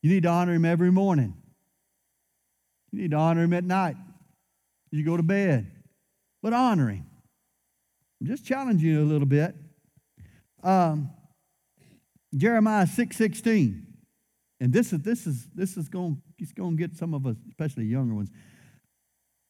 You 0.01 0.09
need 0.09 0.23
to 0.23 0.29
honor 0.29 0.53
Him 0.53 0.65
every 0.65 0.91
morning. 0.91 1.35
You 2.91 3.01
need 3.01 3.11
to 3.11 3.17
honor 3.17 3.43
Him 3.43 3.53
at 3.53 3.63
night. 3.63 3.95
You 4.91 5.05
go 5.05 5.15
to 5.15 5.23
bed 5.23 5.71
but 6.47 6.53
honor 6.53 6.87
him. 6.87 7.05
I'm 8.21 8.27
just 8.27 8.45
challenging 8.45 8.89
you 8.89 9.01
a 9.01 9.03
little 9.03 9.27
bit. 9.27 9.53
Um, 10.63 11.09
Jeremiah 12.33 12.87
6 12.87 13.17
16. 13.17 13.85
And 14.61 14.71
this 14.71 14.93
is 14.93 15.01
this 15.01 15.27
is 15.27 15.45
this 15.53 15.75
is 15.75 15.89
going 15.89 16.21
it's 16.39 16.53
going 16.53 16.77
to 16.77 16.87
get 16.87 16.95
some 16.95 17.13
of 17.13 17.27
us, 17.27 17.35
especially 17.49 17.83
younger 17.83 18.15
ones. 18.15 18.29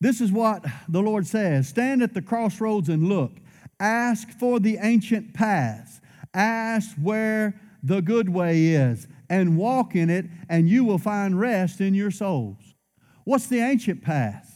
This 0.01 0.21
is 0.21 0.31
what 0.31 0.65
the 0.89 0.99
Lord 0.99 1.27
says: 1.27 1.67
Stand 1.67 2.01
at 2.01 2.15
the 2.15 2.21
crossroads 2.21 2.89
and 2.89 3.07
look. 3.07 3.33
Ask 3.79 4.31
for 4.31 4.59
the 4.59 4.79
ancient 4.81 5.35
paths. 5.35 6.01
Ask 6.33 6.97
where 6.99 7.61
the 7.83 8.01
good 8.01 8.27
way 8.27 8.69
is, 8.69 9.07
and 9.29 9.55
walk 9.55 9.95
in 9.95 10.09
it, 10.09 10.25
and 10.49 10.67
you 10.67 10.83
will 10.83 10.97
find 10.97 11.39
rest 11.39 11.79
in 11.79 11.93
your 11.93 12.09
souls. 12.09 12.73
What's 13.23 13.45
the 13.45 13.59
ancient 13.59 14.01
path? 14.01 14.46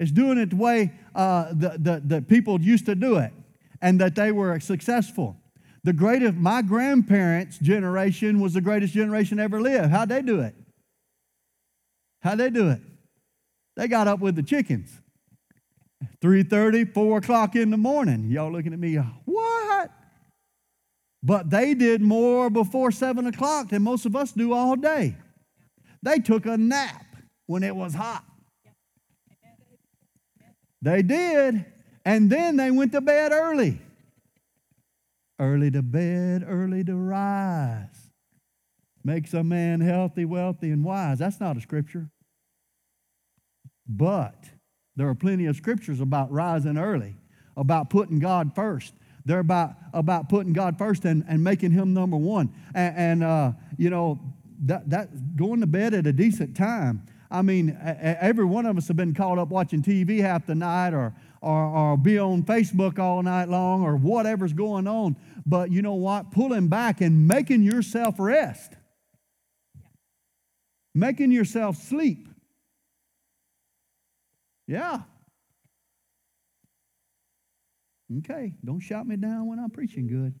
It's 0.00 0.10
doing 0.10 0.38
it 0.38 0.50
the 0.50 0.56
way 0.56 0.92
uh, 1.14 1.48
the, 1.52 1.76
the, 1.78 2.02
the 2.04 2.22
people 2.22 2.60
used 2.60 2.86
to 2.86 2.94
do 2.94 3.16
it 3.16 3.32
and 3.80 4.00
that 4.00 4.14
they 4.14 4.32
were 4.32 4.58
successful. 4.60 5.36
The 5.84 5.92
greatest, 5.92 6.34
my 6.34 6.62
grandparents' 6.62 7.58
generation 7.58 8.40
was 8.40 8.54
the 8.54 8.60
greatest 8.60 8.94
generation 8.94 9.38
ever 9.38 9.60
lived. 9.60 9.90
How'd 9.90 10.08
they 10.08 10.22
do 10.22 10.40
it? 10.40 10.54
How'd 12.22 12.38
they 12.38 12.50
do 12.50 12.70
it? 12.70 12.80
They 13.76 13.86
got 13.86 14.08
up 14.08 14.20
with 14.20 14.34
the 14.36 14.42
chickens. 14.42 15.00
3.30, 16.22 16.92
4 16.92 17.18
o'clock 17.18 17.54
in 17.54 17.70
the 17.70 17.76
morning. 17.76 18.30
Y'all 18.30 18.50
looking 18.50 18.72
at 18.72 18.78
me, 18.78 18.96
what? 18.96 19.90
But 21.22 21.50
they 21.50 21.74
did 21.74 22.00
more 22.00 22.50
before 22.50 22.90
7 22.90 23.26
o'clock 23.26 23.68
than 23.68 23.82
most 23.82 24.06
of 24.06 24.16
us 24.16 24.32
do 24.32 24.52
all 24.52 24.76
day. 24.76 25.16
They 26.02 26.18
took 26.18 26.46
a 26.46 26.56
nap 26.56 27.04
when 27.46 27.62
it 27.62 27.74
was 27.74 27.94
hot. 27.94 28.24
They 30.84 31.00
did. 31.00 31.64
And 32.04 32.28
then 32.28 32.56
they 32.56 32.70
went 32.70 32.92
to 32.92 33.00
bed 33.00 33.32
early. 33.32 33.80
Early 35.38 35.70
to 35.70 35.82
bed, 35.82 36.44
early 36.46 36.84
to 36.84 36.94
rise. 36.94 38.10
Makes 39.02 39.32
a 39.32 39.42
man 39.42 39.80
healthy, 39.80 40.26
wealthy, 40.26 40.70
and 40.70 40.84
wise. 40.84 41.18
That's 41.18 41.40
not 41.40 41.56
a 41.56 41.60
scripture. 41.60 42.10
But 43.88 44.36
there 44.94 45.08
are 45.08 45.14
plenty 45.14 45.46
of 45.46 45.56
scriptures 45.56 46.00
about 46.00 46.30
rising 46.30 46.76
early, 46.76 47.16
about 47.56 47.88
putting 47.88 48.18
God 48.18 48.54
first. 48.54 48.92
They're 49.24 49.40
about, 49.40 49.72
about 49.94 50.28
putting 50.28 50.52
God 50.52 50.76
first 50.76 51.06
and, 51.06 51.24
and 51.26 51.42
making 51.42 51.72
Him 51.72 51.94
number 51.94 52.18
one. 52.18 52.52
And, 52.74 52.96
and 52.96 53.24
uh, 53.24 53.52
you 53.78 53.88
know, 53.88 54.20
that, 54.66 54.90
that 54.90 55.36
going 55.36 55.60
to 55.60 55.66
bed 55.66 55.94
at 55.94 56.06
a 56.06 56.12
decent 56.12 56.54
time 56.54 57.06
I 57.34 57.42
mean, 57.42 57.76
every 57.82 58.44
one 58.44 58.64
of 58.64 58.78
us 58.78 58.86
have 58.86 58.96
been 58.96 59.12
caught 59.12 59.38
up 59.38 59.48
watching 59.48 59.82
TV 59.82 60.20
half 60.20 60.46
the 60.46 60.54
night 60.54 60.94
or, 60.94 61.12
or, 61.40 61.64
or 61.64 61.96
be 61.96 62.16
on 62.16 62.44
Facebook 62.44 63.00
all 63.00 63.24
night 63.24 63.48
long 63.48 63.82
or 63.82 63.96
whatever's 63.96 64.52
going 64.52 64.86
on. 64.86 65.16
But 65.44 65.72
you 65.72 65.82
know 65.82 65.94
what? 65.94 66.30
Pulling 66.30 66.68
back 66.68 67.00
and 67.00 67.26
making 67.26 67.64
yourself 67.64 68.20
rest, 68.20 68.74
making 70.94 71.32
yourself 71.32 71.76
sleep. 71.76 72.28
Yeah. 74.68 75.00
Okay, 78.18 78.54
don't 78.64 78.78
shout 78.78 79.08
me 79.08 79.16
down 79.16 79.48
when 79.48 79.58
I'm 79.58 79.70
preaching 79.70 80.06
good. 80.06 80.34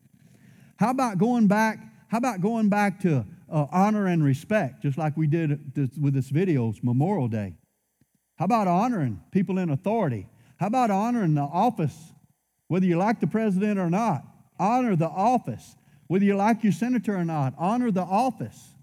How 0.76 0.90
about 0.90 1.18
going 1.18 1.48
back? 1.48 1.78
How 2.06 2.18
about 2.18 2.40
going 2.40 2.68
back 2.68 3.00
to 3.00 3.26
uh, 3.54 3.68
honor 3.70 4.06
and 4.08 4.24
respect, 4.24 4.82
just 4.82 4.98
like 4.98 5.16
we 5.16 5.28
did 5.28 5.74
this, 5.74 5.90
with 5.96 6.12
this 6.12 6.28
video's 6.28 6.80
Memorial 6.82 7.28
Day. 7.28 7.54
How 8.36 8.46
about 8.46 8.66
honoring 8.66 9.22
people 9.30 9.58
in 9.58 9.70
authority? 9.70 10.26
How 10.56 10.66
about 10.66 10.90
honoring 10.90 11.34
the 11.34 11.42
office, 11.42 11.96
whether 12.66 12.84
you 12.84 12.98
like 12.98 13.20
the 13.20 13.28
president 13.28 13.78
or 13.78 13.88
not? 13.88 14.24
Honor 14.58 14.96
the 14.96 15.08
office. 15.08 15.76
Whether 16.08 16.24
you 16.24 16.34
like 16.34 16.64
your 16.64 16.72
senator 16.72 17.16
or 17.16 17.24
not, 17.24 17.54
honor 17.56 17.92
the 17.92 18.02
office. 18.02 18.74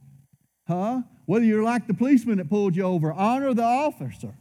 Huh? 0.67 1.01
Whether 1.25 1.45
you 1.45 1.63
like 1.63 1.85
the 1.85 1.93
policeman 1.93 2.37
that 2.37 2.49
pulled 2.49 2.75
you 2.75 2.83
over, 2.83 3.11
honor 3.11 3.53
the 3.53 3.63
officer. 3.63 4.33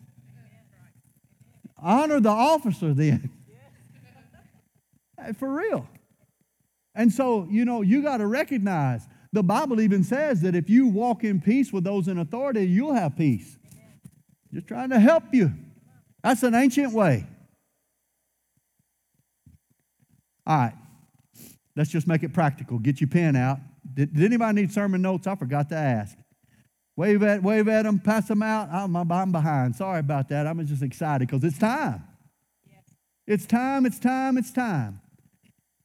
Honor 1.77 2.21
the 2.21 2.31
officer 2.31 2.95
then. 2.95 3.31
For 5.39 5.53
real. 5.53 5.89
And 6.95 7.13
so, 7.13 7.49
you 7.51 7.65
know, 7.65 7.83
you 7.83 8.03
got 8.03 8.19
to 8.19 8.27
recognize 8.27 9.07
the 9.33 9.43
Bible 9.43 9.81
even 9.81 10.03
says 10.03 10.41
that 10.43 10.55
if 10.55 10.69
you 10.69 10.89
walk 10.89 11.23
in 11.25 11.41
peace 11.41 11.73
with 11.73 11.85
those 11.85 12.09
in 12.09 12.19
authority, 12.19 12.65
you'll 12.65 12.95
have 12.95 13.17
peace. 13.17 13.59
Just 14.53 14.67
trying 14.67 14.91
to 14.91 14.99
help 14.99 15.25
you. 15.33 15.53
That's 16.23 16.43
an 16.43 16.55
ancient 16.55 16.93
way. 16.93 17.27
All 20.47 20.57
right. 20.59 20.75
Let's 21.77 21.91
just 21.91 22.09
make 22.09 22.25
it 22.25 22.33
practical. 22.33 22.79
Get 22.79 23.01
your 23.01 23.09
pen 23.09 23.37
out. 23.37 23.59
Did, 23.95 24.13
did 24.13 24.25
anybody 24.25 24.63
need 24.63 24.73
sermon 24.73 25.01
notes? 25.01 25.27
I 25.27 25.37
forgot 25.37 25.69
to 25.69 25.77
ask. 25.77 26.17
Wave 26.97 27.23
at, 27.23 27.43
wave 27.43 27.69
at 27.69 27.85
them, 27.85 27.99
pass 27.99 28.29
them 28.29 28.43
out. 28.43 28.69
Oh, 28.71 28.85
I'm, 28.85 28.97
I'm 28.97 29.33
behind. 29.33 29.77
Sorry 29.77 30.01
about 30.01 30.29
that. 30.29 30.47
I'm 30.47 30.67
just 30.67 30.83
excited 30.83 31.29
because 31.29 31.45
it's 31.45 31.59
time. 31.59 32.05
It's 33.27 33.47
time, 33.47 33.87
it's 33.87 34.01
time, 34.01 34.37
it's 34.37 34.51
time. 34.51 35.01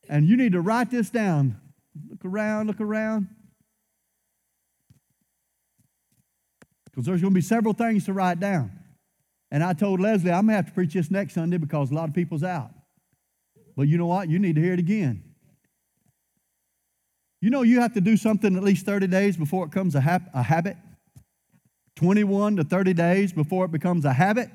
And 0.10 0.28
you 0.28 0.36
need 0.36 0.54
to 0.54 0.62
write 0.62 0.90
this 0.90 1.10
down. 1.12 1.62
Look 2.10 2.26
around, 2.26 2.68
look 2.68 2.82
around. 2.82 3.28
Because 6.96 7.06
there's 7.06 7.20
going 7.20 7.34
to 7.34 7.36
be 7.36 7.42
several 7.42 7.74
things 7.74 8.06
to 8.06 8.14
write 8.14 8.40
down. 8.40 8.72
And 9.52 9.62
I 9.62 9.74
told 9.74 10.00
Leslie, 10.00 10.32
I'm 10.32 10.46
going 10.46 10.54
to 10.54 10.56
have 10.56 10.68
to 10.68 10.72
preach 10.72 10.94
this 10.94 11.12
next 11.12 11.34
Sunday 11.34 11.58
because 11.58 11.92
a 11.92 11.94
lot 11.94 12.08
of 12.08 12.16
people's 12.16 12.44
out. 12.44 12.72
But 13.76 13.90
you 13.90 13.98
know 13.98 14.06
what? 14.06 14.30
You 14.30 14.40
need 14.40 14.56
to 14.56 14.62
hear 14.62 14.74
it 14.74 14.80
again. 14.80 15.22
You 17.42 17.50
know, 17.50 17.64
you 17.64 17.82
have 17.82 17.94
to 17.96 18.02
do 18.02 18.16
something 18.16 18.56
at 18.56 18.64
least 18.64 18.86
30 18.86 19.08
days 19.08 19.36
before 19.36 19.66
it 19.66 19.72
becomes 19.72 19.94
a, 19.96 20.22
a 20.34 20.42
habit. 20.42 20.78
21 21.98 22.56
to 22.56 22.64
30 22.64 22.94
days 22.94 23.34
before 23.34 23.66
it 23.66 23.72
becomes 23.72 24.06
a 24.06 24.14
habit. 24.14 24.50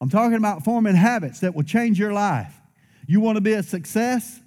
I'm 0.00 0.10
talking 0.10 0.36
about 0.36 0.64
forming 0.64 0.94
habits 0.94 1.40
that 1.40 1.54
will 1.54 1.64
change 1.64 1.98
your 1.98 2.12
life. 2.12 2.54
You 3.06 3.20
want 3.20 3.36
to 3.36 3.40
be 3.40 3.54
a 3.54 3.62
success? 3.62 4.40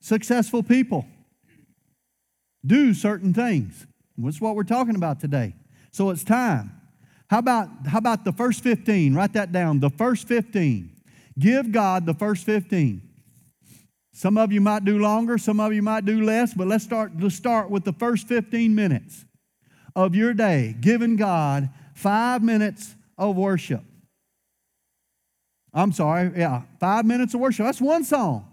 Successful 0.00 0.62
people 0.62 1.06
do 2.64 2.94
certain 2.94 3.34
things. 3.34 3.86
That's 4.16 4.40
what 4.40 4.54
we're 4.54 4.62
talking 4.62 4.94
about 4.94 5.20
today. 5.20 5.54
So 5.96 6.10
it's 6.10 6.24
time. 6.24 6.78
How 7.30 7.38
about, 7.38 7.70
how 7.86 7.96
about 7.96 8.26
the 8.26 8.32
first 8.32 8.62
15? 8.62 9.14
Write 9.14 9.32
that 9.32 9.50
down. 9.50 9.80
The 9.80 9.88
first 9.88 10.28
15. 10.28 10.90
Give 11.38 11.72
God 11.72 12.04
the 12.04 12.12
first 12.12 12.44
15. 12.44 13.00
Some 14.12 14.36
of 14.36 14.52
you 14.52 14.60
might 14.60 14.84
do 14.84 14.98
longer, 14.98 15.38
some 15.38 15.58
of 15.58 15.72
you 15.72 15.80
might 15.80 16.04
do 16.04 16.22
less, 16.22 16.52
but 16.52 16.66
let's 16.66 16.84
start, 16.84 17.12
let's 17.18 17.34
start 17.34 17.70
with 17.70 17.84
the 17.84 17.94
first 17.94 18.28
15 18.28 18.74
minutes 18.74 19.24
of 19.94 20.14
your 20.14 20.34
day, 20.34 20.76
giving 20.78 21.16
God 21.16 21.70
five 21.94 22.42
minutes 22.42 22.94
of 23.16 23.34
worship. 23.34 23.82
I'm 25.72 25.92
sorry, 25.92 26.30
yeah, 26.36 26.64
five 26.78 27.06
minutes 27.06 27.32
of 27.32 27.40
worship. 27.40 27.64
That's 27.64 27.80
one 27.80 28.04
song. 28.04 28.46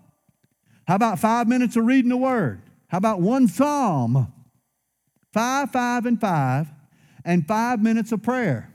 How 0.87 0.95
about 0.95 1.19
five 1.19 1.49
minutes 1.49 1.75
of 1.75 1.85
reading 1.85 2.09
the 2.09 2.15
word? 2.15 2.61
How 2.87 2.99
about 2.99 3.19
one 3.19 3.49
psalm? 3.49 4.31
Five, 5.33 5.71
five, 5.71 6.05
and 6.05 6.21
five, 6.21 6.69
and 7.25 7.47
five 7.47 7.81
minutes 7.81 8.11
of 8.11 8.21
prayer. 8.23 8.73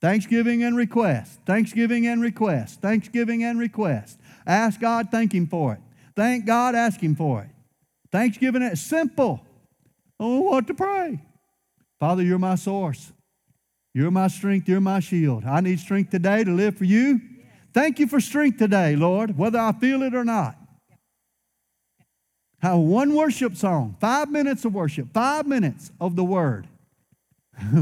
Thanksgiving 0.00 0.62
and 0.62 0.76
request. 0.76 1.40
Thanksgiving 1.44 2.06
and 2.06 2.20
request. 2.20 2.80
Thanksgiving 2.80 3.42
and 3.42 3.58
request. 3.58 4.18
Ask 4.46 4.80
God, 4.80 5.08
thank 5.10 5.34
Him 5.34 5.46
for 5.46 5.74
it. 5.74 5.80
Thank 6.14 6.46
God, 6.46 6.74
ask 6.74 7.00
Him 7.00 7.16
for 7.16 7.42
it. 7.42 7.50
Thanksgiving 8.12 8.62
is 8.62 8.80
simple. 8.80 9.40
Oh, 10.20 10.40
what 10.40 10.66
to 10.68 10.74
pray? 10.74 11.20
Father, 12.00 12.22
you're 12.22 12.38
my 12.38 12.54
source. 12.54 13.12
You're 13.94 14.10
my 14.10 14.28
strength. 14.28 14.68
You're 14.68 14.80
my 14.80 15.00
shield. 15.00 15.44
I 15.44 15.60
need 15.60 15.80
strength 15.80 16.10
today 16.10 16.44
to 16.44 16.50
live 16.50 16.76
for 16.76 16.84
you. 16.84 17.20
Thank 17.74 17.98
you 17.98 18.06
for 18.06 18.20
strength 18.20 18.58
today, 18.58 18.96
Lord, 18.96 19.36
whether 19.36 19.58
I 19.58 19.72
feel 19.72 20.02
it 20.02 20.14
or 20.14 20.24
not. 20.24 20.57
Have 22.60 22.78
one 22.78 23.14
worship 23.14 23.56
song, 23.56 23.96
five 24.00 24.30
minutes 24.30 24.64
of 24.64 24.74
worship, 24.74 25.12
five 25.12 25.46
minutes 25.46 25.92
of 26.00 26.16
the 26.16 26.24
word. 26.24 26.66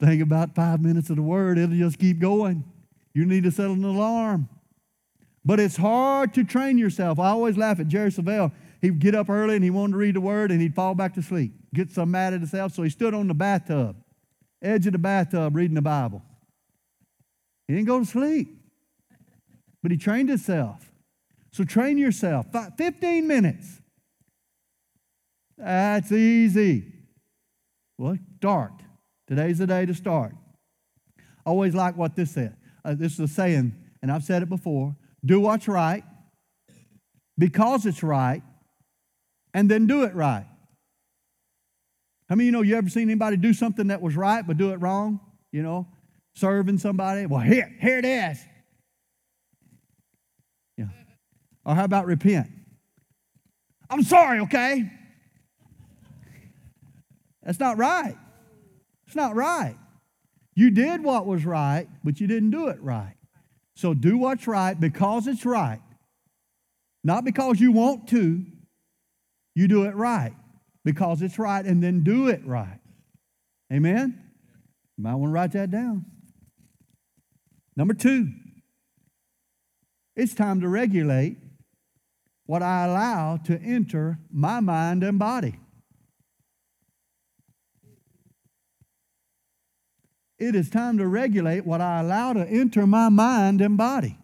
Think 0.00 0.22
about 0.22 0.54
five 0.54 0.82
minutes 0.82 1.10
of 1.10 1.16
the 1.16 1.22
word, 1.22 1.58
it'll 1.58 1.76
just 1.76 1.98
keep 1.98 2.18
going. 2.18 2.64
You 3.14 3.24
need 3.24 3.44
to 3.44 3.50
set 3.50 3.66
an 3.66 3.84
alarm. 3.84 4.48
But 5.44 5.60
it's 5.60 5.76
hard 5.76 6.34
to 6.34 6.44
train 6.44 6.78
yourself. 6.78 7.18
I 7.18 7.28
always 7.28 7.56
laugh 7.56 7.80
at 7.80 7.88
Jerry 7.88 8.10
Savelle. 8.10 8.52
He'd 8.80 8.98
get 8.98 9.14
up 9.14 9.28
early 9.28 9.54
and 9.54 9.64
he 9.64 9.70
wanted 9.70 9.92
to 9.92 9.98
read 9.98 10.16
the 10.16 10.20
word 10.20 10.50
and 10.50 10.60
he'd 10.60 10.74
fall 10.74 10.94
back 10.94 11.14
to 11.14 11.22
sleep, 11.22 11.52
get 11.72 11.90
so 11.90 12.04
mad 12.04 12.34
at 12.34 12.40
himself. 12.40 12.74
So 12.74 12.82
he 12.82 12.90
stood 12.90 13.14
on 13.14 13.28
the 13.28 13.34
bathtub, 13.34 13.96
edge 14.60 14.86
of 14.86 14.92
the 14.92 14.98
bathtub, 14.98 15.54
reading 15.54 15.74
the 15.74 15.82
Bible. 15.82 16.22
He 17.68 17.74
didn't 17.74 17.86
go 17.86 18.00
to 18.00 18.04
sleep, 18.04 18.48
but 19.82 19.92
he 19.92 19.96
trained 19.96 20.28
himself. 20.28 20.90
So 21.52 21.64
train 21.64 21.98
yourself. 21.98 22.46
15 22.76 23.26
minutes. 23.26 23.81
That's 25.62 26.10
easy. 26.10 26.92
Well, 27.96 28.18
start. 28.38 28.72
Today's 29.28 29.58
the 29.58 29.66
day 29.66 29.86
to 29.86 29.94
start. 29.94 30.34
Always 31.46 31.74
like 31.74 31.96
what 31.96 32.16
this 32.16 32.32
said. 32.32 32.56
Uh, 32.84 32.94
this 32.94 33.12
is 33.14 33.20
a 33.20 33.28
saying, 33.28 33.72
and 34.02 34.10
I've 34.10 34.24
said 34.24 34.42
it 34.42 34.48
before 34.48 34.96
do 35.24 35.38
what's 35.38 35.68
right 35.68 36.02
because 37.38 37.86
it's 37.86 38.02
right, 38.02 38.42
and 39.54 39.70
then 39.70 39.86
do 39.86 40.02
it 40.02 40.16
right. 40.16 40.46
How 42.28 42.34
many 42.34 42.44
of 42.44 42.46
you 42.46 42.52
know 42.52 42.62
you 42.62 42.74
ever 42.74 42.88
seen 42.88 43.04
anybody 43.04 43.36
do 43.36 43.52
something 43.52 43.86
that 43.86 44.02
was 44.02 44.16
right 44.16 44.44
but 44.44 44.56
do 44.56 44.72
it 44.72 44.76
wrong? 44.76 45.20
You 45.52 45.62
know, 45.62 45.86
serving 46.34 46.78
somebody? 46.78 47.26
Well, 47.26 47.40
here, 47.40 47.72
here 47.80 47.98
it 47.98 48.04
is. 48.04 48.44
Yeah. 50.76 50.86
Or 51.64 51.76
how 51.76 51.84
about 51.84 52.06
repent? 52.06 52.48
I'm 53.88 54.02
sorry, 54.02 54.40
okay? 54.40 54.90
That's 57.42 57.60
not 57.60 57.78
right. 57.78 58.16
It's 59.06 59.16
not 59.16 59.34
right. 59.34 59.76
You 60.54 60.70
did 60.70 61.02
what 61.02 61.26
was 61.26 61.44
right, 61.44 61.88
but 62.04 62.20
you 62.20 62.26
didn't 62.26 62.50
do 62.50 62.68
it 62.68 62.80
right. 62.80 63.16
So 63.74 63.94
do 63.94 64.18
what's 64.18 64.46
right 64.46 64.78
because 64.78 65.26
it's 65.26 65.44
right. 65.46 65.80
Not 67.02 67.24
because 67.24 67.58
you 67.58 67.72
want 67.72 68.08
to. 68.08 68.44
You 69.54 69.68
do 69.68 69.84
it 69.84 69.94
right 69.94 70.34
because 70.84 71.22
it's 71.22 71.38
right 71.38 71.64
and 71.64 71.82
then 71.82 72.04
do 72.04 72.28
it 72.28 72.46
right. 72.46 72.78
Amen? 73.72 74.22
You 74.96 75.04
might 75.04 75.14
want 75.14 75.30
to 75.30 75.34
write 75.34 75.52
that 75.52 75.70
down. 75.70 76.04
Number 77.76 77.94
two, 77.94 78.28
it's 80.14 80.34
time 80.34 80.60
to 80.60 80.68
regulate 80.68 81.38
what 82.44 82.62
I 82.62 82.84
allow 82.84 83.38
to 83.44 83.58
enter 83.58 84.18
my 84.30 84.60
mind 84.60 85.02
and 85.02 85.18
body. 85.18 85.58
It 90.42 90.56
is 90.56 90.68
time 90.68 90.98
to 90.98 91.06
regulate 91.06 91.64
what 91.64 91.80
I 91.80 92.00
allow 92.00 92.32
to 92.32 92.44
enter 92.44 92.84
my 92.84 93.08
mind 93.08 93.60
and 93.60 93.76
body. 93.76 94.18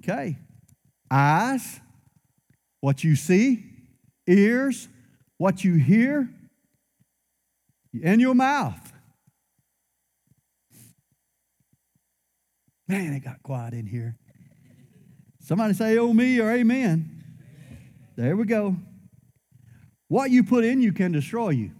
Okay. 0.00 0.36
Eyes, 1.08 1.78
what 2.80 3.04
you 3.04 3.14
see, 3.14 3.66
ears, 4.26 4.88
what 5.38 5.62
you 5.62 5.74
hear, 5.74 6.28
and 8.02 8.20
your 8.20 8.34
mouth. 8.34 8.92
Man, 12.88 13.12
it 13.12 13.20
got 13.20 13.40
quiet 13.44 13.74
in 13.74 13.86
here. 13.86 14.16
Somebody 15.38 15.74
say, 15.74 15.96
oh, 15.98 16.12
me, 16.12 16.40
or 16.40 16.50
amen. 16.50 17.22
There 18.16 18.36
we 18.36 18.44
go. 18.44 18.74
What 20.08 20.30
you 20.30 20.44
put 20.44 20.64
in 20.64 20.80
you 20.80 20.92
can 20.92 21.12
destroy 21.12 21.50
you. 21.50 21.72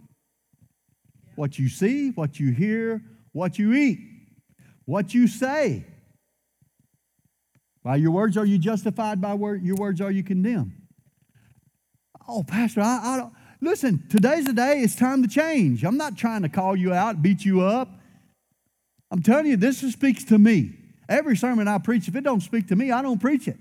What 1.37 1.59
you 1.59 1.69
see, 1.69 2.11
what 2.11 2.41
you 2.41 2.53
hear, 2.53 3.03
what 3.33 3.59
you 3.59 3.75
eat, 3.75 3.99
what 4.85 5.15
you 5.15 5.29
say. 5.29 5.85
By 7.85 7.97
your 7.97 8.11
words 8.11 8.37
are 8.37 8.45
you 8.45 8.59
justified, 8.59 9.21
by 9.21 9.35
word, 9.35 9.63
your 9.63 9.77
words 9.77 10.01
are 10.01 10.11
you 10.11 10.25
condemned. 10.25 10.73
Oh, 12.29 12.43
Pastor, 12.43 12.81
I, 12.81 13.01
I 13.05 13.17
don't. 13.19 13.33
Listen, 13.61 14.05
today's 14.09 14.45
the 14.45 14.53
day. 14.53 14.81
It's 14.81 14.97
time 14.97 15.23
to 15.23 15.29
change. 15.29 15.85
I'm 15.85 15.97
not 15.97 16.17
trying 16.17 16.43
to 16.43 16.49
call 16.49 16.75
you 16.75 16.93
out, 16.93 17.23
beat 17.23 17.45
you 17.45 17.61
up. 17.61 17.89
I'm 19.11 19.23
telling 19.23 19.47
you, 19.47 19.57
this 19.57 19.81
speaks 19.81 20.25
to 20.25 20.39
me. 20.39 20.73
Every 21.09 21.37
sermon 21.37 21.69
I 21.69 21.79
preach, 21.79 22.09
if 22.09 22.17
it 22.17 22.25
don't 22.25 22.41
speak 22.41 22.69
to 22.69 22.77
me, 22.77 22.91
I 22.91 23.03
don't 23.03 23.21
preach 23.21 23.47
it. 23.47 23.57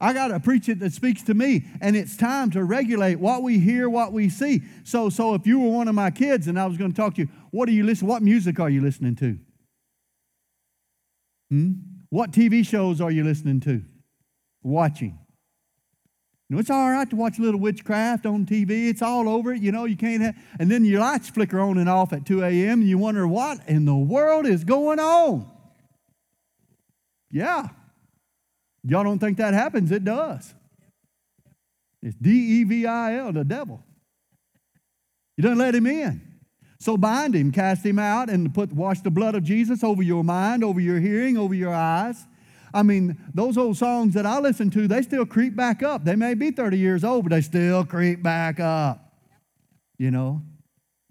I 0.00 0.14
got 0.14 0.28
to 0.28 0.40
preach 0.40 0.68
it 0.68 0.78
that 0.80 0.92
speaks 0.92 1.22
to 1.24 1.34
me, 1.34 1.66
and 1.80 1.94
it's 1.94 2.16
time 2.16 2.50
to 2.52 2.64
regulate 2.64 3.16
what 3.16 3.42
we 3.42 3.58
hear, 3.58 3.90
what 3.90 4.12
we 4.12 4.30
see. 4.30 4.62
So, 4.82 5.10
so 5.10 5.34
if 5.34 5.46
you 5.46 5.60
were 5.60 5.68
one 5.68 5.88
of 5.88 5.94
my 5.94 6.10
kids 6.10 6.46
and 6.46 6.58
I 6.58 6.66
was 6.66 6.78
going 6.78 6.90
to 6.90 6.96
talk 6.96 7.16
to 7.16 7.22
you, 7.22 7.28
what 7.50 7.68
are 7.68 7.72
you 7.72 7.84
listening? 7.84 8.08
What 8.08 8.22
music 8.22 8.58
are 8.58 8.70
you 8.70 8.80
listening 8.80 9.16
to? 9.16 9.38
Hmm? 11.50 11.72
What 12.08 12.32
TV 12.32 12.66
shows 12.66 13.00
are 13.00 13.10
you 13.10 13.24
listening 13.24 13.60
to? 13.60 13.82
Watching. 14.62 15.18
You 16.48 16.56
know, 16.56 16.60
it's 16.60 16.70
all 16.70 16.90
right 16.90 17.08
to 17.08 17.16
watch 17.16 17.38
a 17.38 17.42
little 17.42 17.60
witchcraft 17.60 18.26
on 18.26 18.46
TV. 18.46 18.88
It's 18.88 19.02
all 19.02 19.28
over 19.28 19.52
it. 19.52 19.62
You 19.62 19.70
know, 19.70 19.84
you 19.84 19.96
can't 19.96 20.22
have, 20.22 20.36
and 20.58 20.70
then 20.70 20.84
your 20.84 21.00
lights 21.00 21.28
flicker 21.28 21.60
on 21.60 21.78
and 21.78 21.88
off 21.88 22.12
at 22.12 22.24
2 22.24 22.42
a.m. 22.42 22.80
and 22.80 22.88
you 22.88 22.98
wonder 22.98 23.28
what 23.28 23.60
in 23.68 23.84
the 23.84 23.94
world 23.94 24.46
is 24.46 24.64
going 24.64 24.98
on. 24.98 25.48
Yeah. 27.30 27.68
Y'all 28.84 29.04
don't 29.04 29.18
think 29.18 29.38
that 29.38 29.54
happens? 29.54 29.90
It 29.90 30.04
does. 30.04 30.54
It's 32.02 32.16
D 32.16 32.30
E 32.30 32.64
V 32.64 32.86
I 32.86 33.18
L, 33.18 33.32
the 33.32 33.44
devil. 33.44 33.84
You 35.36 35.42
don't 35.42 35.58
let 35.58 35.74
him 35.74 35.86
in. 35.86 36.22
So 36.78 36.96
bind 36.96 37.34
him, 37.34 37.52
cast 37.52 37.84
him 37.84 37.98
out, 37.98 38.30
and 38.30 38.54
put 38.54 38.72
wash 38.72 39.00
the 39.00 39.10
blood 39.10 39.34
of 39.34 39.42
Jesus 39.42 39.84
over 39.84 40.02
your 40.02 40.24
mind, 40.24 40.64
over 40.64 40.80
your 40.80 40.98
hearing, 40.98 41.36
over 41.36 41.54
your 41.54 41.74
eyes. 41.74 42.26
I 42.72 42.82
mean, 42.82 43.18
those 43.34 43.58
old 43.58 43.76
songs 43.76 44.14
that 44.14 44.24
I 44.24 44.38
listen 44.38 44.70
to, 44.70 44.88
they 44.88 45.02
still 45.02 45.26
creep 45.26 45.56
back 45.56 45.82
up. 45.82 46.04
They 46.04 46.16
may 46.16 46.34
be 46.34 46.50
30 46.50 46.78
years 46.78 47.04
old, 47.04 47.24
but 47.24 47.30
they 47.30 47.40
still 47.42 47.84
creep 47.84 48.22
back 48.22 48.60
up. 48.60 49.12
You 49.98 50.10
know? 50.10 50.40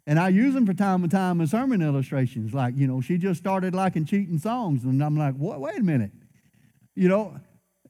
And 0.07 0.19
I 0.19 0.29
use 0.29 0.55
them 0.55 0.65
for 0.65 0.73
time 0.73 1.03
to 1.03 1.07
time 1.07 1.39
in 1.39 1.45
sermon 1.45 1.83
illustrations. 1.83 2.53
Like, 2.53 2.75
you 2.75 2.87
know, 2.87 3.01
she 3.01 3.17
just 3.19 3.39
started 3.39 3.75
liking 3.75 4.05
cheating 4.05 4.39
songs. 4.39 4.83
And 4.83 5.03
I'm 5.03 5.15
like, 5.15 5.35
what? 5.35 5.59
Wait 5.59 5.77
a 5.77 5.83
minute. 5.83 6.11
You 6.95 7.09
know, 7.09 7.39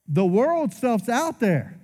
the 0.10 0.26
world 0.26 0.74
stuff's 0.74 1.08
out 1.08 1.40
there. 1.40 1.80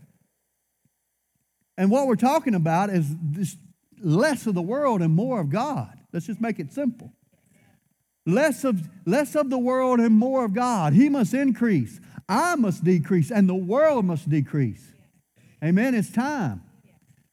And 1.77 1.91
what 1.91 2.07
we're 2.07 2.15
talking 2.15 2.55
about 2.55 2.89
is 2.89 3.05
this 3.21 3.55
less 4.01 4.47
of 4.47 4.55
the 4.55 4.61
world 4.61 5.01
and 5.01 5.13
more 5.13 5.39
of 5.39 5.49
God. 5.49 5.97
Let's 6.11 6.25
just 6.25 6.41
make 6.41 6.59
it 6.59 6.73
simple. 6.73 7.13
Less 8.25 8.63
of, 8.63 8.81
less 9.05 9.35
of 9.35 9.49
the 9.49 9.57
world 9.57 9.99
and 9.99 10.15
more 10.15 10.43
of 10.43 10.53
God. 10.53 10.93
He 10.93 11.09
must 11.09 11.33
increase. 11.33 11.99
I 12.27 12.55
must 12.55 12.83
decrease, 12.83 13.29
and 13.29 13.47
the 13.47 13.55
world 13.55 14.05
must 14.05 14.27
decrease. 14.27 14.91
Amen. 15.63 15.93
It's 15.93 16.11
time. 16.11 16.63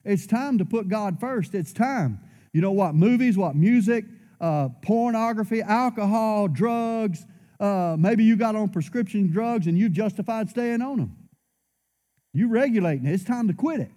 It's 0.05 0.27
time 0.27 0.59
to 0.59 0.65
put 0.65 0.89
God 0.89 1.19
first. 1.19 1.55
It's 1.55 1.73
time. 1.73 2.21
You 2.53 2.61
know 2.61 2.73
what? 2.73 2.95
Movies, 2.95 3.39
what 3.39 3.57
music, 3.57 4.05
uh, 4.41 4.69
pornography, 4.83 5.63
alcohol, 5.63 6.49
drugs, 6.49 7.25
uh, 7.63 7.97
maybe 7.97 8.25
you 8.25 8.37
got 8.37 8.57
on 8.57 8.69
prescription 8.69 9.31
drugs 9.31 9.67
and 9.67 9.79
you've 9.79 9.93
justified 9.93 10.51
staying 10.51 10.83
on 10.83 10.99
them. 10.99 11.17
You're 12.35 12.49
regulating 12.49 13.07
it. 13.07 13.13
It's 13.13 13.25
time 13.25 13.47
to 13.49 13.55
quit 13.55 13.81
it. 13.81 13.91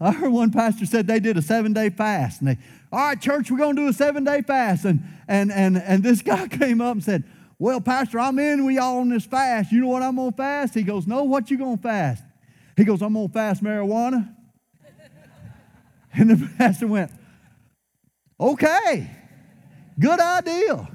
I 0.00 0.12
heard 0.12 0.30
one 0.30 0.52
pastor 0.52 0.86
said 0.86 1.08
they 1.08 1.18
did 1.18 1.36
a 1.36 1.42
seven 1.42 1.72
day 1.72 1.90
fast. 1.90 2.40
And 2.40 2.50
they, 2.50 2.58
all 2.92 3.00
right, 3.00 3.20
church, 3.20 3.50
we're 3.50 3.58
going 3.58 3.74
to 3.74 3.82
do 3.82 3.88
a 3.88 3.92
seven 3.92 4.22
day 4.22 4.42
fast. 4.42 4.84
And, 4.84 5.02
and, 5.26 5.50
and, 5.50 5.76
and 5.76 6.02
this 6.02 6.22
guy 6.22 6.46
came 6.46 6.80
up 6.80 6.92
and 6.92 7.02
said, 7.02 7.24
well, 7.58 7.80
Pastor, 7.80 8.20
I'm 8.20 8.38
in. 8.38 8.64
We 8.64 8.78
all 8.78 8.98
on 8.98 9.08
this 9.08 9.26
fast. 9.26 9.72
You 9.72 9.80
know 9.80 9.88
what 9.88 10.02
I'm 10.02 10.14
going 10.14 10.30
to 10.30 10.36
fast? 10.36 10.74
He 10.74 10.84
goes, 10.84 11.08
No, 11.08 11.24
what 11.24 11.50
you 11.50 11.58
going 11.58 11.76
to 11.76 11.82
fast? 11.82 12.22
He 12.76 12.84
goes, 12.84 13.02
I'm 13.02 13.14
going 13.14 13.26
to 13.26 13.34
fast 13.34 13.64
marijuana. 13.64 14.32
and 16.12 16.30
the 16.30 16.50
pastor 16.58 16.86
went, 16.86 17.10
Okay, 18.38 19.10
good 19.98 20.20
idea. 20.20 20.88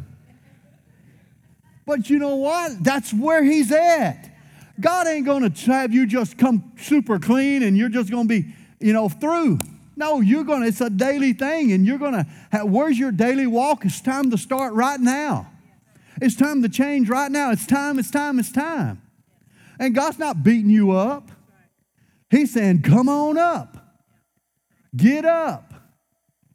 But 1.85 2.09
you 2.09 2.19
know 2.19 2.35
what? 2.35 2.83
That's 2.83 3.13
where 3.13 3.43
he's 3.43 3.71
at. 3.71 4.29
God 4.79 5.07
ain't 5.07 5.25
going 5.25 5.49
to 5.49 5.71
have 5.71 5.93
you 5.93 6.05
just 6.05 6.37
come 6.37 6.71
super 6.77 7.19
clean 7.19 7.63
and 7.63 7.77
you're 7.77 7.89
just 7.89 8.09
going 8.09 8.27
to 8.27 8.41
be, 8.41 8.53
you 8.79 8.93
know, 8.93 9.09
through. 9.09 9.59
No, 9.95 10.21
you're 10.21 10.43
going 10.43 10.61
to, 10.61 10.67
it's 10.67 10.81
a 10.81 10.89
daily 10.89 11.33
thing 11.33 11.71
and 11.71 11.85
you're 11.85 11.99
going 11.99 12.13
to, 12.13 12.25
have, 12.51 12.65
where's 12.65 12.97
your 12.97 13.11
daily 13.11 13.45
walk? 13.45 13.85
It's 13.85 14.01
time 14.01 14.31
to 14.31 14.37
start 14.37 14.73
right 14.73 14.99
now. 14.99 15.51
It's 16.21 16.35
time 16.35 16.63
to 16.63 16.69
change 16.69 17.09
right 17.09 17.31
now. 17.31 17.51
It's 17.51 17.67
time, 17.67 17.99
it's 17.99 18.09
time, 18.09 18.39
it's 18.39 18.51
time. 18.51 19.01
And 19.79 19.93
God's 19.93 20.17
not 20.17 20.43
beating 20.43 20.69
you 20.69 20.91
up. 20.91 21.29
He's 22.29 22.53
saying, 22.53 22.81
come 22.81 23.09
on 23.09 23.37
up. 23.37 23.77
Get 24.95 25.25
up. 25.25 25.73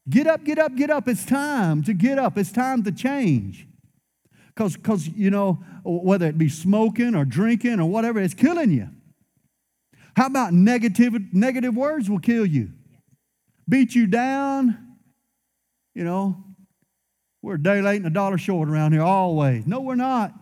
Get 0.08 0.26
up, 0.26 0.42
get 0.42 0.58
up, 0.58 0.74
get 0.74 0.90
up. 0.90 1.06
It's 1.06 1.24
time 1.24 1.84
to 1.84 1.92
get 1.92 2.18
up. 2.18 2.36
It's 2.38 2.50
time 2.50 2.82
to 2.84 2.90
change. 2.90 3.67
Because, 4.58 4.76
because 4.76 5.06
you 5.06 5.30
know, 5.30 5.62
whether 5.84 6.26
it 6.26 6.36
be 6.36 6.48
smoking 6.48 7.14
or 7.14 7.24
drinking 7.24 7.78
or 7.78 7.88
whatever, 7.88 8.18
it's 8.18 8.34
killing 8.34 8.72
you. 8.72 8.88
How 10.16 10.26
about 10.26 10.52
negative, 10.52 11.14
negative 11.32 11.76
words 11.76 12.10
will 12.10 12.18
kill 12.18 12.44
you? 12.44 12.72
Beat 13.68 13.94
you 13.94 14.08
down, 14.08 14.96
you 15.94 16.02
know, 16.02 16.42
we're 17.40 17.54
a 17.54 17.62
day 17.62 17.80
late 17.80 17.98
and 17.98 18.06
a 18.06 18.10
dollar 18.10 18.36
short 18.36 18.68
around 18.68 18.94
here 18.94 19.02
always. 19.02 19.64
No, 19.64 19.80
we're 19.80 19.94
not. 19.94 20.34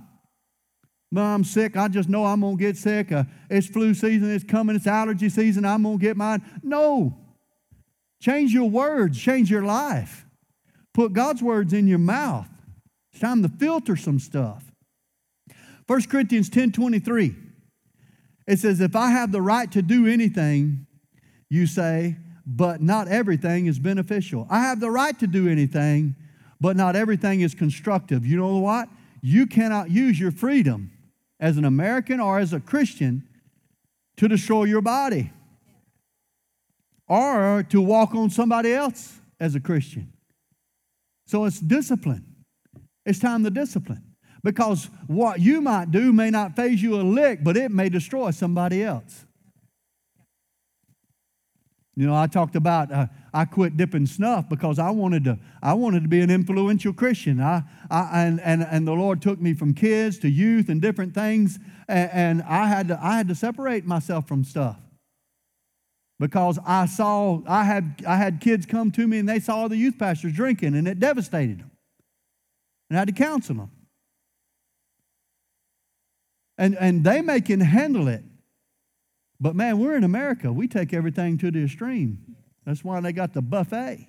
I'm 1.14 1.44
sick. 1.44 1.76
I 1.76 1.88
just 1.88 2.08
know 2.08 2.24
I'm 2.24 2.40
going 2.40 2.56
to 2.56 2.62
get 2.62 2.78
sick. 2.78 3.12
Uh, 3.12 3.24
it's 3.50 3.66
flu 3.66 3.92
season. 3.92 4.34
It's 4.34 4.44
coming. 4.44 4.76
It's 4.76 4.86
allergy 4.86 5.28
season. 5.28 5.66
I'm 5.66 5.82
going 5.82 5.98
to 5.98 6.02
get 6.02 6.16
mine. 6.16 6.42
No. 6.62 7.18
Change 8.22 8.54
your 8.54 8.70
words. 8.70 9.18
Change 9.18 9.50
your 9.50 9.62
life. 9.62 10.24
Put 10.94 11.12
God's 11.12 11.42
words 11.42 11.74
in 11.74 11.86
your 11.86 11.98
mouth. 11.98 12.48
It's 13.16 13.22
time 13.22 13.42
to 13.44 13.48
filter 13.48 13.96
some 13.96 14.18
stuff. 14.18 14.62
1 15.86 16.02
Corinthians 16.02 16.50
10 16.50 16.72
23. 16.72 17.34
It 18.46 18.58
says, 18.58 18.82
If 18.82 18.94
I 18.94 19.08
have 19.08 19.32
the 19.32 19.40
right 19.40 19.72
to 19.72 19.80
do 19.80 20.06
anything, 20.06 20.86
you 21.48 21.66
say, 21.66 22.18
but 22.44 22.82
not 22.82 23.08
everything 23.08 23.64
is 23.64 23.78
beneficial. 23.78 24.46
I 24.50 24.60
have 24.60 24.80
the 24.80 24.90
right 24.90 25.18
to 25.18 25.26
do 25.26 25.48
anything, 25.48 26.14
but 26.60 26.76
not 26.76 26.94
everything 26.94 27.40
is 27.40 27.54
constructive. 27.54 28.26
You 28.26 28.36
know 28.36 28.58
what? 28.58 28.90
You 29.22 29.46
cannot 29.46 29.90
use 29.90 30.20
your 30.20 30.30
freedom 30.30 30.90
as 31.40 31.56
an 31.56 31.64
American 31.64 32.20
or 32.20 32.38
as 32.38 32.52
a 32.52 32.60
Christian 32.60 33.26
to 34.18 34.28
destroy 34.28 34.64
your 34.64 34.82
body 34.82 35.32
or 37.08 37.64
to 37.70 37.80
walk 37.80 38.14
on 38.14 38.28
somebody 38.28 38.74
else 38.74 39.18
as 39.40 39.54
a 39.54 39.60
Christian. 39.60 40.12
So 41.24 41.46
it's 41.46 41.58
discipline. 41.58 42.25
It's 43.06 43.18
time 43.18 43.44
to 43.44 43.50
discipline 43.50 44.02
because 44.42 44.90
what 45.06 45.40
you 45.40 45.60
might 45.60 45.90
do 45.90 46.12
may 46.12 46.30
not 46.30 46.54
faze 46.56 46.82
you 46.82 47.00
a 47.00 47.02
lick, 47.02 47.42
but 47.42 47.56
it 47.56 47.70
may 47.70 47.88
destroy 47.88 48.32
somebody 48.32 48.82
else. 48.82 49.24
You 51.98 52.06
know, 52.06 52.14
I 52.14 52.26
talked 52.26 52.56
about 52.56 52.92
uh, 52.92 53.06
I 53.32 53.46
quit 53.46 53.78
dipping 53.78 54.04
snuff 54.04 54.50
because 54.50 54.78
I 54.78 54.90
wanted 54.90 55.24
to. 55.24 55.38
I 55.62 55.72
wanted 55.72 56.02
to 56.02 56.08
be 56.08 56.20
an 56.20 56.30
influential 56.30 56.92
Christian. 56.92 57.40
I, 57.40 57.62
I 57.90 58.26
and, 58.26 58.38
and 58.40 58.62
and 58.62 58.86
the 58.86 58.92
Lord 58.92 59.22
took 59.22 59.40
me 59.40 59.54
from 59.54 59.72
kids 59.72 60.18
to 60.18 60.28
youth 60.28 60.68
and 60.68 60.82
different 60.82 61.14
things, 61.14 61.58
and, 61.88 62.10
and 62.12 62.42
I 62.42 62.66
had 62.66 62.88
to 62.88 62.98
I 63.02 63.16
had 63.16 63.28
to 63.28 63.34
separate 63.34 63.86
myself 63.86 64.28
from 64.28 64.44
stuff 64.44 64.76
because 66.18 66.58
I 66.66 66.84
saw 66.84 67.40
I 67.46 67.64
had 67.64 68.04
I 68.06 68.16
had 68.16 68.40
kids 68.40 68.66
come 68.66 68.90
to 68.92 69.06
me 69.06 69.18
and 69.18 69.28
they 69.28 69.40
saw 69.40 69.66
the 69.66 69.76
youth 69.76 69.98
pastors 69.98 70.34
drinking 70.34 70.74
and 70.74 70.86
it 70.86 71.00
devastated 71.00 71.60
them, 71.60 71.70
and 72.88 72.96
I 72.96 73.00
had 73.00 73.08
to 73.08 73.14
counsel 73.14 73.56
them. 73.56 73.70
And 76.58 76.76
and 76.78 77.04
they 77.04 77.20
may 77.20 77.40
can 77.40 77.60
handle 77.60 78.08
it, 78.08 78.24
but 79.38 79.54
man, 79.54 79.78
we're 79.78 79.96
in 79.96 80.04
America. 80.04 80.52
We 80.52 80.68
take 80.68 80.94
everything 80.94 81.36
to 81.38 81.50
the 81.50 81.64
extreme. 81.64 82.36
That's 82.64 82.82
why 82.82 83.00
they 83.00 83.12
got 83.12 83.34
the 83.34 83.42
buffet. 83.42 84.08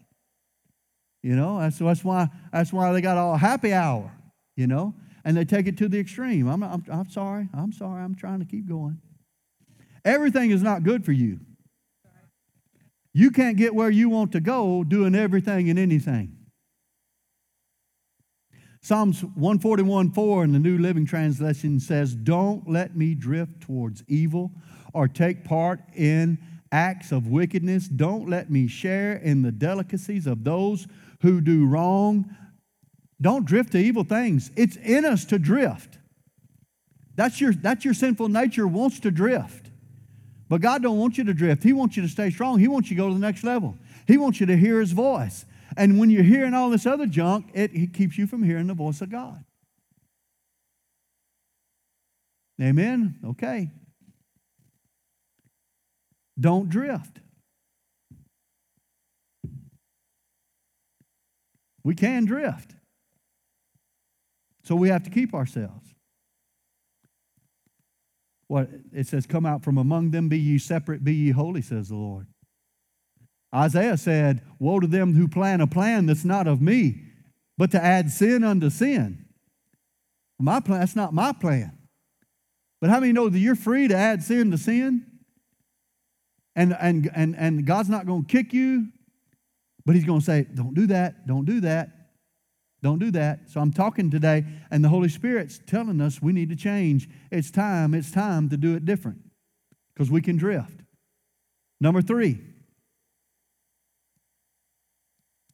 You 1.23 1.35
know, 1.35 1.59
that's, 1.59 1.79
that's 1.79 2.03
why 2.03 2.29
that's 2.53 2.71
why 2.71 2.93
they 2.93 3.01
got 3.01 3.17
all 3.17 3.35
happy 3.35 3.73
hour, 3.73 4.11
you 4.55 4.65
know, 4.67 4.93
and 5.25 5.35
they 5.35 5.43
take 5.43 5.67
it 5.67 5.77
to 5.79 5.89
the 5.89 5.99
extreme. 5.99 6.47
I'm, 6.47 6.63
I'm, 6.63 6.85
I'm 6.89 7.09
sorry. 7.09 7.49
I'm 7.53 7.73
sorry. 7.73 8.01
I'm 8.01 8.15
trying 8.15 8.39
to 8.39 8.45
keep 8.45 8.67
going. 8.67 9.01
Everything 10.05 10.51
is 10.51 10.63
not 10.63 10.83
good 10.83 11.03
for 11.03 11.11
you. 11.11 11.41
You 13.13 13.31
can't 13.31 13.57
get 13.57 13.75
where 13.75 13.89
you 13.89 14.09
want 14.09 14.31
to 14.33 14.39
go 14.39 14.85
doing 14.85 15.15
everything 15.15 15.69
and 15.69 15.77
anything. 15.77 16.36
Psalms 18.87 19.21
141 19.21 20.11
4 20.11 20.45
in 20.45 20.53
the 20.53 20.59
New 20.59 20.77
Living 20.77 21.05
Translation 21.05 21.77
says, 21.77 22.15
Don't 22.15 22.69
let 22.69 22.95
me 22.95 23.15
drift 23.15 23.59
towards 23.59 24.01
evil 24.07 24.49
or 24.93 25.09
take 25.09 25.43
part 25.43 25.81
in 25.93 26.37
acts 26.71 27.11
of 27.11 27.27
wickedness. 27.27 27.89
Don't 27.89 28.29
let 28.29 28.49
me 28.49 28.65
share 28.65 29.17
in 29.17 29.41
the 29.41 29.51
delicacies 29.51 30.25
of 30.25 30.45
those 30.45 30.87
who 31.19 31.41
do 31.41 31.65
wrong. 31.65 32.33
Don't 33.19 33.45
drift 33.45 33.73
to 33.73 33.77
evil 33.77 34.05
things. 34.05 34.51
It's 34.55 34.77
in 34.77 35.03
us 35.03 35.25
to 35.25 35.37
drift. 35.37 35.97
That's 37.15 37.41
your, 37.41 37.51
that's 37.51 37.83
your 37.83 37.93
sinful 37.93 38.29
nature 38.29 38.69
wants 38.69 39.01
to 39.01 39.11
drift. 39.11 39.69
But 40.47 40.61
God 40.61 40.81
don't 40.81 40.97
want 40.97 41.17
you 41.17 41.25
to 41.25 41.33
drift. 41.33 41.61
He 41.61 41.73
wants 41.73 41.97
you 41.97 42.03
to 42.03 42.09
stay 42.09 42.29
strong. 42.29 42.57
He 42.57 42.69
wants 42.69 42.89
you 42.89 42.95
to 42.95 43.01
go 43.01 43.09
to 43.09 43.13
the 43.13 43.19
next 43.19 43.43
level. 43.43 43.77
He 44.07 44.17
wants 44.17 44.39
you 44.39 44.45
to 44.45 44.55
hear 44.55 44.79
his 44.79 44.93
voice. 44.93 45.43
And 45.77 45.99
when 45.99 46.09
you're 46.09 46.23
hearing 46.23 46.55
all 46.55 46.71
this 46.71 46.87
other 46.87 47.05
junk, 47.05 47.51
it, 47.53 47.71
it 47.73 47.93
keeps 47.93 48.17
you 48.17 48.25
from 48.25 48.41
hearing 48.41 48.65
the 48.65 48.73
voice 48.73 48.99
of 48.99 49.11
God. 49.11 49.45
Amen? 52.59 53.19
Okay. 53.23 53.69
Don't 56.39 56.67
drift. 56.67 57.19
We 61.83 61.93
can 61.93 62.25
drift. 62.25 62.73
So 64.63 64.75
we 64.75 64.89
have 64.89 65.03
to 65.03 65.11
keep 65.11 65.33
ourselves. 65.33 65.93
What 68.47 68.69
it 68.93 69.07
says, 69.07 69.27
come 69.27 69.45
out 69.45 69.63
from 69.63 69.77
among 69.77 70.11
them, 70.11 70.27
be 70.27 70.39
ye 70.39 70.57
separate, 70.57 71.03
be 71.03 71.13
ye 71.13 71.31
holy, 71.31 71.61
says 71.61 71.89
the 71.89 71.95
Lord. 71.95 72.27
Isaiah 73.53 73.97
said, 73.97 74.41
Woe 74.59 74.79
to 74.79 74.87
them 74.87 75.13
who 75.15 75.27
plan 75.27 75.61
a 75.61 75.67
plan 75.67 76.05
that's 76.05 76.25
not 76.25 76.47
of 76.47 76.61
me, 76.61 77.03
but 77.57 77.71
to 77.71 77.83
add 77.83 78.11
sin 78.11 78.43
unto 78.43 78.69
sin. 78.69 79.25
My 80.39 80.59
plan, 80.59 80.81
that's 80.81 80.95
not 80.95 81.13
my 81.13 81.31
plan. 81.31 81.77
But 82.79 82.89
how 82.89 82.99
many 82.99 83.11
know 83.11 83.29
that 83.29 83.39
you're 83.39 83.55
free 83.55 83.87
to 83.87 83.95
add 83.95 84.21
sin 84.21 84.51
to 84.51 84.57
sin? 84.57 85.05
And, 86.55 86.75
and, 86.79 87.09
and, 87.15 87.35
and 87.35 87.65
God's 87.65 87.89
not 87.89 88.05
going 88.05 88.25
to 88.25 88.27
kick 88.27 88.53
you, 88.53 88.87
but 89.85 89.95
He's 89.95 90.05
going 90.05 90.19
to 90.19 90.25
say, 90.25 90.45
Don't 90.53 90.73
do 90.73 90.87
that, 90.87 91.25
don't 91.27 91.45
do 91.45 91.61
that, 91.61 91.89
don't 92.83 92.99
do 92.99 93.11
that. 93.11 93.49
So 93.49 93.59
I'm 93.59 93.71
talking 93.71 94.11
today, 94.11 94.45
and 94.69 94.83
the 94.83 94.89
Holy 94.89 95.09
Spirit's 95.09 95.59
telling 95.65 96.01
us 96.01 96.21
we 96.21 96.33
need 96.33 96.49
to 96.49 96.55
change. 96.55 97.09
It's 97.31 97.49
time, 97.49 97.93
it's 97.93 98.11
time 98.11 98.49
to 98.49 98.57
do 98.57 98.75
it 98.75 98.85
different 98.85 99.19
because 99.93 100.11
we 100.11 100.21
can 100.21 100.37
drift. 100.37 100.81
Number 101.79 102.01
three, 102.01 102.39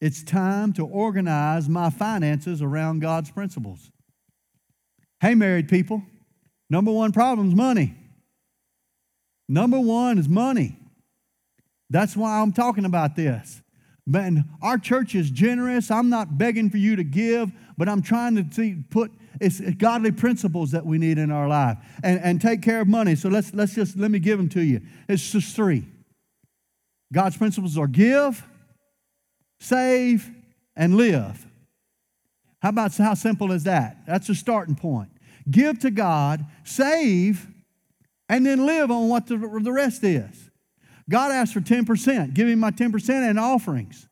it's 0.04 0.22
time 0.22 0.74
to 0.74 0.86
organize 0.86 1.70
my 1.70 1.90
finances 1.90 2.62
around 2.62 3.00
God's 3.00 3.32
principles. 3.32 3.90
Hey, 5.22 5.34
married 5.34 5.70
people, 5.70 6.04
number 6.70 6.92
one 6.92 7.14
problem 7.14 7.48
is 7.48 7.56
money. 7.56 7.96
Number 9.48 9.80
one 9.80 10.18
is 10.18 10.28
money. 10.28 10.76
That's 11.90 12.18
why 12.18 12.42
I'm 12.42 12.52
talking 12.52 12.84
about 12.84 13.16
this. 13.16 13.62
Man, 14.06 14.44
our 14.62 14.78
church 14.78 15.16
is 15.16 15.30
generous. 15.30 15.90
I'm 15.90 16.10
not 16.10 16.38
begging 16.38 16.70
for 16.70 16.76
you 16.76 16.98
to 16.98 17.06
give, 17.06 17.54
but 17.78 17.88
I'm 17.88 18.02
trying 18.02 18.36
to 18.36 18.54
see, 18.54 18.84
put 18.90 19.10
it's 19.40 19.62
godly 19.62 20.12
principles 20.12 20.72
that 20.72 20.86
we 20.86 20.98
need 20.98 21.18
in 21.18 21.32
our 21.32 21.48
life 21.48 21.78
and, 22.04 22.20
and 22.20 22.42
take 22.42 22.62
care 22.62 22.82
of 22.82 22.90
money. 22.90 23.16
So 23.16 23.30
let's, 23.30 23.54
let's 23.54 23.74
just 23.74 23.96
let 23.96 24.12
me 24.12 24.20
give 24.20 24.38
them 24.38 24.50
to 24.50 24.62
you. 24.62 24.82
It's 25.08 25.32
just 25.32 25.56
three. 25.56 25.86
God's 27.14 27.38
principles 27.38 27.78
are 27.78 27.88
give, 27.88 28.46
save, 29.60 30.30
and 30.76 30.96
live. 30.96 31.46
How 32.62 32.70
about 32.70 32.96
how 32.96 33.14
simple 33.14 33.52
is 33.52 33.66
that? 33.66 33.98
That's 34.08 34.30
a 34.30 34.36
starting 34.36 34.76
point. 34.76 35.10
Give 35.50 35.78
to 35.80 35.92
God, 35.92 36.46
save, 36.64 37.48
and 38.30 38.46
then 38.46 38.66
live 38.66 38.90
on 38.90 39.10
what 39.10 39.28
the, 39.28 39.38
the 39.38 39.72
rest 39.72 40.04
is. 40.04 40.50
God 41.10 41.32
asked 41.32 41.54
for 41.54 41.62
10%. 41.62 42.34
Give 42.34 42.48
him 42.48 42.60
my 42.60 42.72
10% 42.72 43.10
and 43.10 43.40
offerings. 43.40 44.08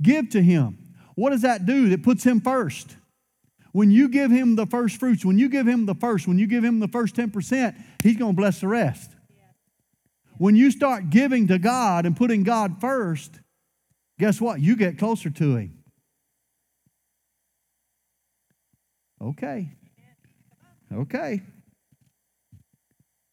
Give 0.00 0.28
to 0.30 0.40
him. 0.40 0.78
What 1.16 1.30
does 1.30 1.42
that 1.42 1.66
do? 1.66 1.90
It 1.90 2.04
puts 2.04 2.22
him 2.22 2.40
first. 2.40 2.96
When 3.72 3.90
you 3.90 4.08
give 4.08 4.30
him 4.30 4.56
the 4.56 4.66
first 4.66 4.98
fruits, 4.98 5.24
when 5.24 5.38
you 5.38 5.48
give 5.48 5.66
him 5.66 5.86
the 5.86 5.94
first, 5.94 6.28
when 6.28 6.38
you 6.38 6.46
give 6.46 6.64
him 6.64 6.78
the 6.78 6.88
first 6.88 7.16
10%, 7.16 7.76
he's 8.02 8.16
going 8.16 8.32
to 8.32 8.36
bless 8.36 8.60
the 8.60 8.68
rest. 8.68 9.10
When 10.38 10.54
you 10.54 10.70
start 10.70 11.10
giving 11.10 11.48
to 11.48 11.58
God 11.58 12.06
and 12.06 12.16
putting 12.16 12.44
God 12.44 12.80
first, 12.80 13.40
guess 14.18 14.40
what? 14.40 14.60
You 14.60 14.76
get 14.76 14.98
closer 14.98 15.30
to 15.30 15.56
him. 15.56 15.78
Okay. 19.20 19.70
Okay. 20.92 21.42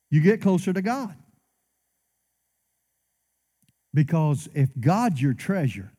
You 0.09 0.21
get 0.21 0.41
closer 0.41 0.73
to 0.73 0.81
God. 0.81 1.15
Because 3.93 4.49
if 4.53 4.69
God's 4.79 5.21
your 5.21 5.33
treasure, 5.33 5.93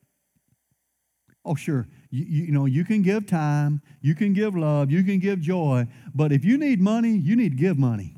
oh, 1.45 1.55
sure, 1.55 1.89
you, 2.11 2.25
you, 2.25 2.53
know, 2.53 2.67
you 2.67 2.85
can 2.85 3.03
give 3.03 3.27
time, 3.27 3.81
you 4.03 4.15
can 4.15 4.33
give 4.33 4.55
love, 4.55 4.91
you 4.91 5.03
can 5.03 5.19
give 5.19 5.41
joy, 5.41 5.87
but 6.15 6.31
if 6.31 6.45
you 6.45 6.59
need 6.59 6.81
money, 6.81 7.17
you 7.17 7.37
need 7.37 7.51
to 7.51 7.57
give 7.57 7.79
money. 7.79 8.15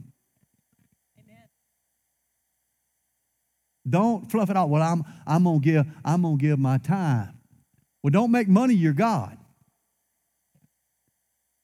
Don't 3.88 4.30
fluff 4.30 4.50
it 4.50 4.56
out. 4.56 4.68
Well, 4.68 4.82
I'm, 4.82 5.04
I'm 5.26 5.44
gonna 5.44 5.60
give, 5.60 5.86
I'm 6.04 6.22
gonna 6.22 6.36
give 6.36 6.58
my 6.58 6.78
time. 6.78 7.38
Well, 8.02 8.10
don't 8.10 8.30
make 8.30 8.48
money 8.48 8.74
your 8.74 8.92
God. 8.92 9.36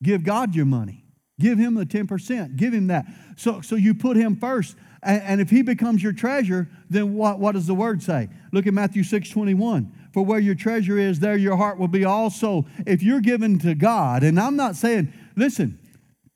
Give 0.02 0.22
God 0.22 0.54
your 0.54 0.66
money. 0.66 1.04
Give 1.40 1.58
him 1.58 1.74
the 1.74 1.86
10%. 1.86 2.56
Give 2.56 2.72
him 2.72 2.88
that. 2.88 3.06
So, 3.36 3.60
so 3.60 3.74
you 3.76 3.94
put 3.94 4.16
him 4.16 4.36
first. 4.36 4.76
And, 5.02 5.22
and 5.22 5.40
if 5.40 5.50
he 5.50 5.62
becomes 5.62 6.02
your 6.02 6.12
treasure, 6.12 6.68
then 6.88 7.14
what, 7.14 7.38
what 7.38 7.52
does 7.52 7.66
the 7.66 7.74
word 7.74 8.02
say? 8.02 8.28
Look 8.52 8.66
at 8.66 8.74
Matthew 8.74 9.02
6 9.02 9.30
21. 9.30 9.92
For 10.12 10.24
where 10.24 10.38
your 10.38 10.54
treasure 10.54 10.96
is, 10.96 11.18
there 11.18 11.36
your 11.36 11.56
heart 11.56 11.78
will 11.78 11.88
be 11.88 12.04
also. 12.04 12.66
If 12.86 13.02
you're 13.02 13.20
given 13.20 13.58
to 13.60 13.74
God, 13.74 14.22
and 14.22 14.38
I'm 14.38 14.54
not 14.54 14.76
saying, 14.76 15.12
listen, 15.34 15.78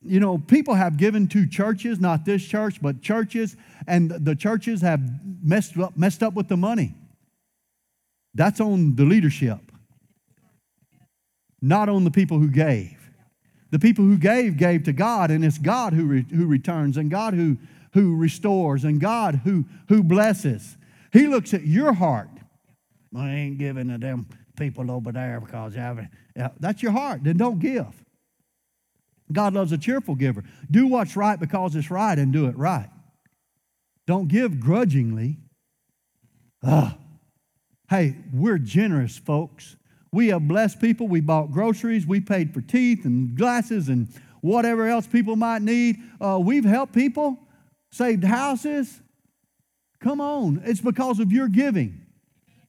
you 0.02 0.18
know, 0.18 0.38
people 0.38 0.74
have 0.74 0.96
given 0.96 1.28
to 1.28 1.46
churches, 1.46 2.00
not 2.00 2.24
this 2.24 2.44
church, 2.44 2.82
but 2.82 3.02
churches, 3.02 3.56
and 3.88 4.10
the 4.10 4.36
churches 4.36 4.82
have 4.82 5.00
messed 5.42 5.76
up, 5.78 5.96
messed 5.96 6.22
up 6.22 6.34
with 6.34 6.48
the 6.48 6.56
money. 6.56 6.94
That's 8.34 8.60
on 8.60 8.94
the 8.94 9.04
leadership, 9.04 9.58
not 11.60 11.88
on 11.88 12.04
the 12.04 12.10
people 12.10 12.38
who 12.38 12.50
gave. 12.50 12.94
The 13.70 13.78
people 13.78 14.04
who 14.04 14.16
gave, 14.16 14.56
gave 14.56 14.84
to 14.84 14.92
God, 14.92 15.30
and 15.30 15.44
it's 15.44 15.58
God 15.58 15.92
who, 15.92 16.04
re, 16.04 16.26
who 16.30 16.46
returns, 16.46 16.96
and 16.96 17.10
God 17.10 17.34
who, 17.34 17.56
who 17.92 18.16
restores, 18.16 18.84
and 18.84 19.00
God 19.00 19.40
who, 19.44 19.64
who 19.88 20.02
blesses. 20.02 20.76
He 21.12 21.26
looks 21.26 21.52
at 21.52 21.66
your 21.66 21.92
heart. 21.92 22.30
I 23.16 23.30
ain't 23.30 23.58
giving 23.58 23.88
to 23.88 23.98
them 23.98 24.26
people 24.56 24.90
over 24.90 25.12
there 25.12 25.40
because 25.40 25.74
yeah, 25.74 26.48
that's 26.60 26.82
your 26.82 26.92
heart. 26.92 27.24
Then 27.24 27.36
don't 27.36 27.58
give. 27.58 28.04
God 29.32 29.54
loves 29.54 29.72
a 29.72 29.78
cheerful 29.78 30.14
giver. 30.14 30.44
Do 30.70 30.86
what's 30.86 31.16
right 31.16 31.38
because 31.38 31.74
it's 31.76 31.90
right 31.90 32.18
and 32.18 32.32
do 32.32 32.46
it 32.46 32.56
right. 32.56 32.88
Don't 34.08 34.28
give 34.28 34.58
grudgingly. 34.58 35.36
Ugh. 36.62 36.94
Hey, 37.90 38.16
we're 38.32 38.56
generous, 38.56 39.18
folks. 39.18 39.76
We 40.10 40.28
have 40.28 40.48
blessed 40.48 40.80
people. 40.80 41.06
We 41.08 41.20
bought 41.20 41.52
groceries. 41.52 42.06
We 42.06 42.20
paid 42.20 42.54
for 42.54 42.62
teeth 42.62 43.04
and 43.04 43.36
glasses 43.36 43.90
and 43.90 44.08
whatever 44.40 44.88
else 44.88 45.06
people 45.06 45.36
might 45.36 45.60
need. 45.60 45.98
Uh, 46.22 46.40
we've 46.42 46.64
helped 46.64 46.94
people, 46.94 47.38
saved 47.92 48.24
houses. 48.24 48.98
Come 50.00 50.22
on. 50.22 50.62
It's 50.64 50.80
because 50.80 51.20
of 51.20 51.30
your 51.30 51.48
giving. 51.48 52.06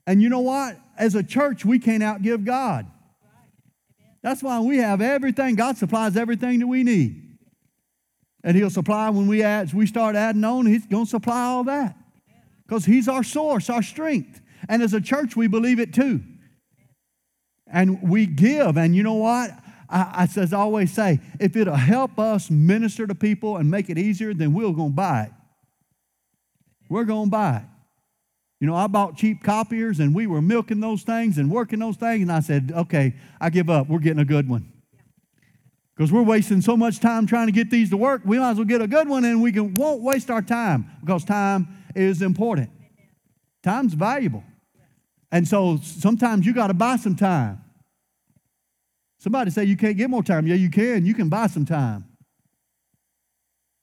And 0.06 0.22
you 0.22 0.28
know 0.28 0.42
what? 0.42 0.78
As 0.98 1.16
a 1.16 1.24
church, 1.24 1.64
we 1.64 1.80
can't 1.80 2.04
outgive 2.04 2.44
God. 2.44 2.86
That's 4.22 4.44
why 4.44 4.60
we 4.60 4.80
have 4.80 5.00
everything. 5.00 5.56
God 5.56 5.78
supplies 5.78 6.18
everything 6.18 6.60
that 6.60 6.68
we 6.68 6.84
need. 6.84 7.29
And 8.44 8.56
He'll 8.56 8.70
supply 8.70 9.10
when 9.10 9.28
we 9.28 9.44
add, 9.44 9.74
we 9.74 9.86
start 9.86 10.16
adding 10.16 10.44
on, 10.44 10.66
He's 10.66 10.86
going 10.86 11.06
to 11.06 11.10
supply 11.10 11.44
all 11.44 11.64
that. 11.66 11.96
Because 12.66 12.86
He's 12.86 13.08
our 13.08 13.24
source, 13.24 13.70
our 13.70 13.84
strength. 13.84 14.42
And 14.68 14.84
as 14.84 14.94
a 14.94 15.02
church, 15.02 15.36
we 15.36 15.48
believe 15.48 15.80
it 15.80 15.94
too 15.94 16.22
and 17.72 18.02
we 18.02 18.26
give. 18.26 18.78
And 18.78 18.96
you 18.96 19.04
know 19.04 19.16
what? 19.16 19.52
I, 19.90 20.28
I, 20.36 20.40
as 20.40 20.54
I 20.54 20.58
always 20.58 20.92
say, 20.92 21.20
if 21.40 21.56
it'll 21.56 21.76
help 21.76 22.20
us 22.20 22.50
minister 22.50 23.08
to 23.08 23.16
people 23.16 23.58
and 23.58 23.70
make 23.70 23.90
it 23.90 23.98
easier, 23.98 24.34
then 24.34 24.54
we're 24.54 24.72
going 24.72 24.92
to 24.92 24.96
buy 24.96 25.24
it. 25.24 25.32
We're 26.90 27.06
going 27.06 27.26
to 27.26 27.32
buy 27.32 27.58
it. 27.58 27.64
You 28.60 28.68
know, 28.68 28.76
I 28.76 28.88
bought 28.88 29.16
cheap 29.16 29.42
copiers 29.42 30.00
and 30.00 30.14
we 30.14 30.28
were 30.28 30.42
milking 30.42 30.82
those 30.82 31.04
things 31.04 31.38
and 31.38 31.50
working 31.50 31.80
those 31.80 31.96
things. 31.96 32.24
And 32.24 32.32
I 32.32 32.42
said, 32.42 32.74
okay, 32.76 33.16
I 33.40 33.50
give 33.50 33.70
up. 33.70 33.88
We're 33.88 34.00
getting 34.00 34.20
a 34.20 34.26
good 34.26 34.50
one. 34.50 34.72
Because 36.00 36.14
we're 36.14 36.24
wasting 36.24 36.62
so 36.62 36.78
much 36.78 37.02
time 37.02 37.28
trying 37.28 37.48
to 37.48 37.52
get 37.52 37.70
these 37.70 37.90
to 37.90 37.98
work, 37.98 38.22
we 38.24 38.40
might 38.40 38.52
as 38.52 38.56
well 38.56 38.64
get 38.64 38.82
a 38.82 38.88
good 38.88 39.10
one 39.10 39.26
and 39.26 39.42
we 39.42 39.52
can, 39.52 39.74
won't 39.74 40.02
waste 40.02 40.30
our 40.32 40.42
time 40.42 40.90
because 41.02 41.26
time 41.26 41.68
is 41.94 42.22
important. 42.22 42.70
Time's 43.64 43.96
valuable. 43.96 44.46
And 45.30 45.46
so 45.46 45.78
sometimes 45.84 46.46
you 46.46 46.54
got 46.54 46.68
to 46.68 46.74
buy 46.74 46.96
some 46.96 47.18
time. 47.18 47.62
Somebody 49.18 49.52
say 49.52 49.66
you 49.66 49.76
can't 49.76 49.98
get 49.98 50.10
more 50.10 50.24
time. 50.24 50.48
Yeah, 50.48 50.56
you 50.56 50.70
can. 50.70 51.06
You 51.06 51.14
can 51.14 51.28
buy 51.28 51.48
some 51.48 51.66
time. 51.66 52.06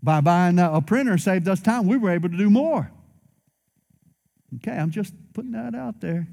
By 0.03 0.23
buying 0.23 0.59
a 0.59 0.81
printer 0.81 1.19
saved 1.19 1.47
us 1.47 1.61
time. 1.61 1.87
We 1.87 1.99
were 1.99 2.13
able 2.13 2.31
to 2.31 2.37
do 2.39 2.49
more. 2.49 2.91
Okay, 4.57 4.73
I'm 4.73 4.91
just 4.91 5.13
putting 5.35 5.53
that 5.53 5.75
out 5.75 6.01
there. 6.01 6.27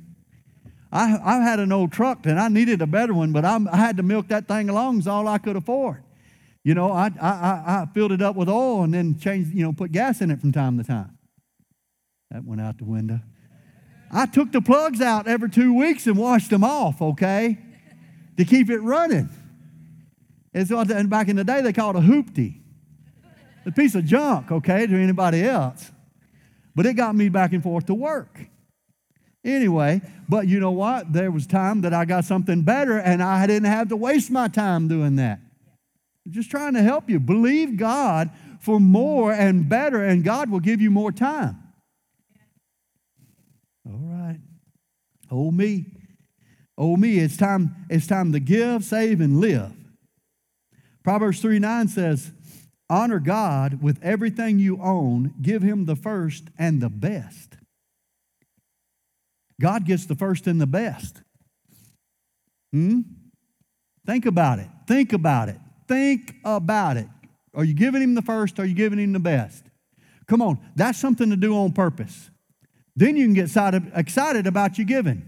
I, 0.94 1.20
I 1.24 1.36
had 1.40 1.60
an 1.60 1.72
old 1.72 1.92
truck 1.92 2.28
and 2.28 2.40
I 2.40 2.50
needed 2.50 2.80
a 2.80 2.86
better 2.86 3.16
one, 3.16 3.34
but 3.34 3.44
I'm, 3.44 3.68
i 3.68 3.78
had 3.78 3.98
to 3.98 4.04
milk 4.04 4.28
that 4.28 4.48
thing 4.48 4.70
along 4.70 5.00
is 5.00 5.08
all 5.08 5.28
I 5.28 5.40
could 5.40 5.56
afford. 5.56 6.04
You 6.64 6.76
know, 6.76 6.92
I, 6.92 7.10
I, 7.20 7.30
I 7.82 7.88
filled 7.96 8.12
it 8.12 8.22
up 8.22 8.36
with 8.36 8.48
oil 8.48 8.84
and 8.84 8.94
then 8.94 9.18
changed, 9.18 9.54
you 9.56 9.64
know, 9.64 9.74
put 9.74 9.92
gas 9.92 10.22
in 10.22 10.30
it 10.30 10.40
from 10.40 10.52
time 10.52 10.78
to 10.78 10.84
time. 10.84 11.18
That 12.30 12.46
went 12.46 12.62
out 12.62 12.78
the 12.78 12.86
window. 12.86 13.20
I 14.12 14.28
took 14.28 14.52
the 14.52 14.62
plugs 14.62 15.02
out 15.02 15.28
every 15.28 15.50
two 15.50 15.74
weeks 15.74 16.06
and 16.06 16.16
washed 16.16 16.52
them 16.52 16.64
off, 16.64 17.02
okay, 17.02 17.58
to 18.38 18.46
keep 18.46 18.70
it 18.70 18.80
running. 18.80 19.30
And 20.54 20.68
so 20.68 20.78
and 20.78 21.10
back 21.10 21.28
in 21.28 21.36
the 21.36 21.44
day, 21.44 21.62
they 21.62 21.74
called 21.74 21.96
it 21.96 22.00
a 22.00 22.02
hoopty. 22.04 22.60
A 23.66 23.72
piece 23.72 23.96
of 23.96 24.06
junk, 24.06 24.52
okay, 24.52 24.86
to 24.86 24.96
anybody 24.96 25.44
else. 25.44 25.92
But 26.76 26.86
it 26.86 26.94
got 26.94 27.16
me 27.16 27.30
back 27.30 27.52
and 27.54 27.64
forth 27.64 27.88
to 27.88 27.96
work. 27.96 28.48
Anyway, 29.44 30.02
but 30.30 30.48
you 30.48 30.60
know 30.60 30.72
what? 30.72 31.12
There 31.12 31.30
was 31.30 31.46
time 31.46 31.82
that 31.82 31.94
I 31.94 32.06
got 32.06 32.26
something 32.26 32.62
better 32.62 32.98
and 32.98 33.22
I 33.22 33.46
didn't 33.46 33.70
have 33.70 33.90
to 33.90 33.98
waste 33.98 34.32
my 34.32 34.48
time 34.48 34.88
doing 34.88 35.18
that. 35.18 35.40
Just 36.30 36.50
trying 36.50 36.74
to 36.76 36.82
help 36.82 37.10
you. 37.10 37.20
Believe 37.20 37.76
God 37.76 38.32
for 38.62 38.80
more 38.80 39.34
and 39.34 39.68
better, 39.68 40.02
and 40.02 40.24
God 40.24 40.50
will 40.50 40.62
give 40.62 40.80
you 40.80 40.90
more 40.90 41.12
time. 41.12 41.62
All 43.86 44.00
right. 44.02 44.40
Oh 45.30 45.52
me. 45.52 45.86
Oh 46.78 46.96
me. 46.96 47.20
It's 47.20 47.36
time, 47.36 47.76
it's 47.90 48.08
time 48.08 48.32
to 48.32 48.40
give, 48.40 48.86
save, 48.86 49.20
and 49.20 49.42
live. 49.42 49.74
Proverbs 51.04 51.42
3 51.42 51.60
9 51.60 51.90
says, 51.90 52.32
Honor 52.90 53.20
God 53.20 53.84
with 53.84 54.02
everything 54.02 54.60
you 54.60 54.82
own, 54.82 55.34
give 55.42 55.62
him 55.62 55.86
the 55.86 55.98
first 55.98 56.46
and 56.58 56.82
the 56.82 56.90
best. 56.90 57.58
God 59.60 59.86
gets 59.86 60.06
the 60.06 60.16
first 60.16 60.48
and 60.48 60.60
the 60.60 60.68
best. 60.68 61.22
Hmm? 62.72 63.02
Think 64.06 64.26
about 64.26 64.60
it. 64.60 64.68
Think 64.88 65.14
about 65.14 65.50
it. 65.50 65.58
Think 65.88 66.36
about 66.44 66.98
it. 66.98 67.08
Are 67.54 67.64
you 67.64 67.74
giving 67.74 68.02
him 68.02 68.16
the 68.16 68.22
first? 68.22 68.60
Are 68.60 68.66
you 68.66 68.74
giving 68.74 69.00
him 69.00 69.14
the 69.14 69.20
best? 69.20 69.64
Come 70.28 70.42
on, 70.42 70.58
that's 70.76 70.98
something 70.98 71.30
to 71.30 71.36
do 71.36 71.56
on 71.56 71.74
purpose. 71.74 72.32
Then 72.96 73.16
you 73.16 73.26
can 73.26 73.34
get 73.34 73.56
excited 73.96 74.48
about 74.48 74.78
your 74.78 74.86
giving. 74.86 75.28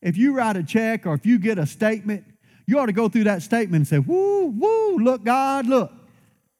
If 0.00 0.16
you 0.16 0.34
write 0.34 0.56
a 0.56 0.62
check 0.62 1.06
or 1.06 1.14
if 1.14 1.24
you 1.24 1.38
get 1.38 1.58
a 1.58 1.66
statement, 1.66 2.24
you 2.66 2.78
ought 2.78 2.86
to 2.86 2.92
go 2.92 3.08
through 3.08 3.24
that 3.24 3.42
statement 3.42 3.76
and 3.76 3.88
say, 3.88 3.98
Woo, 3.98 4.46
woo, 4.46 4.98
look, 4.98 5.24
God, 5.24 5.66
look. 5.66 5.92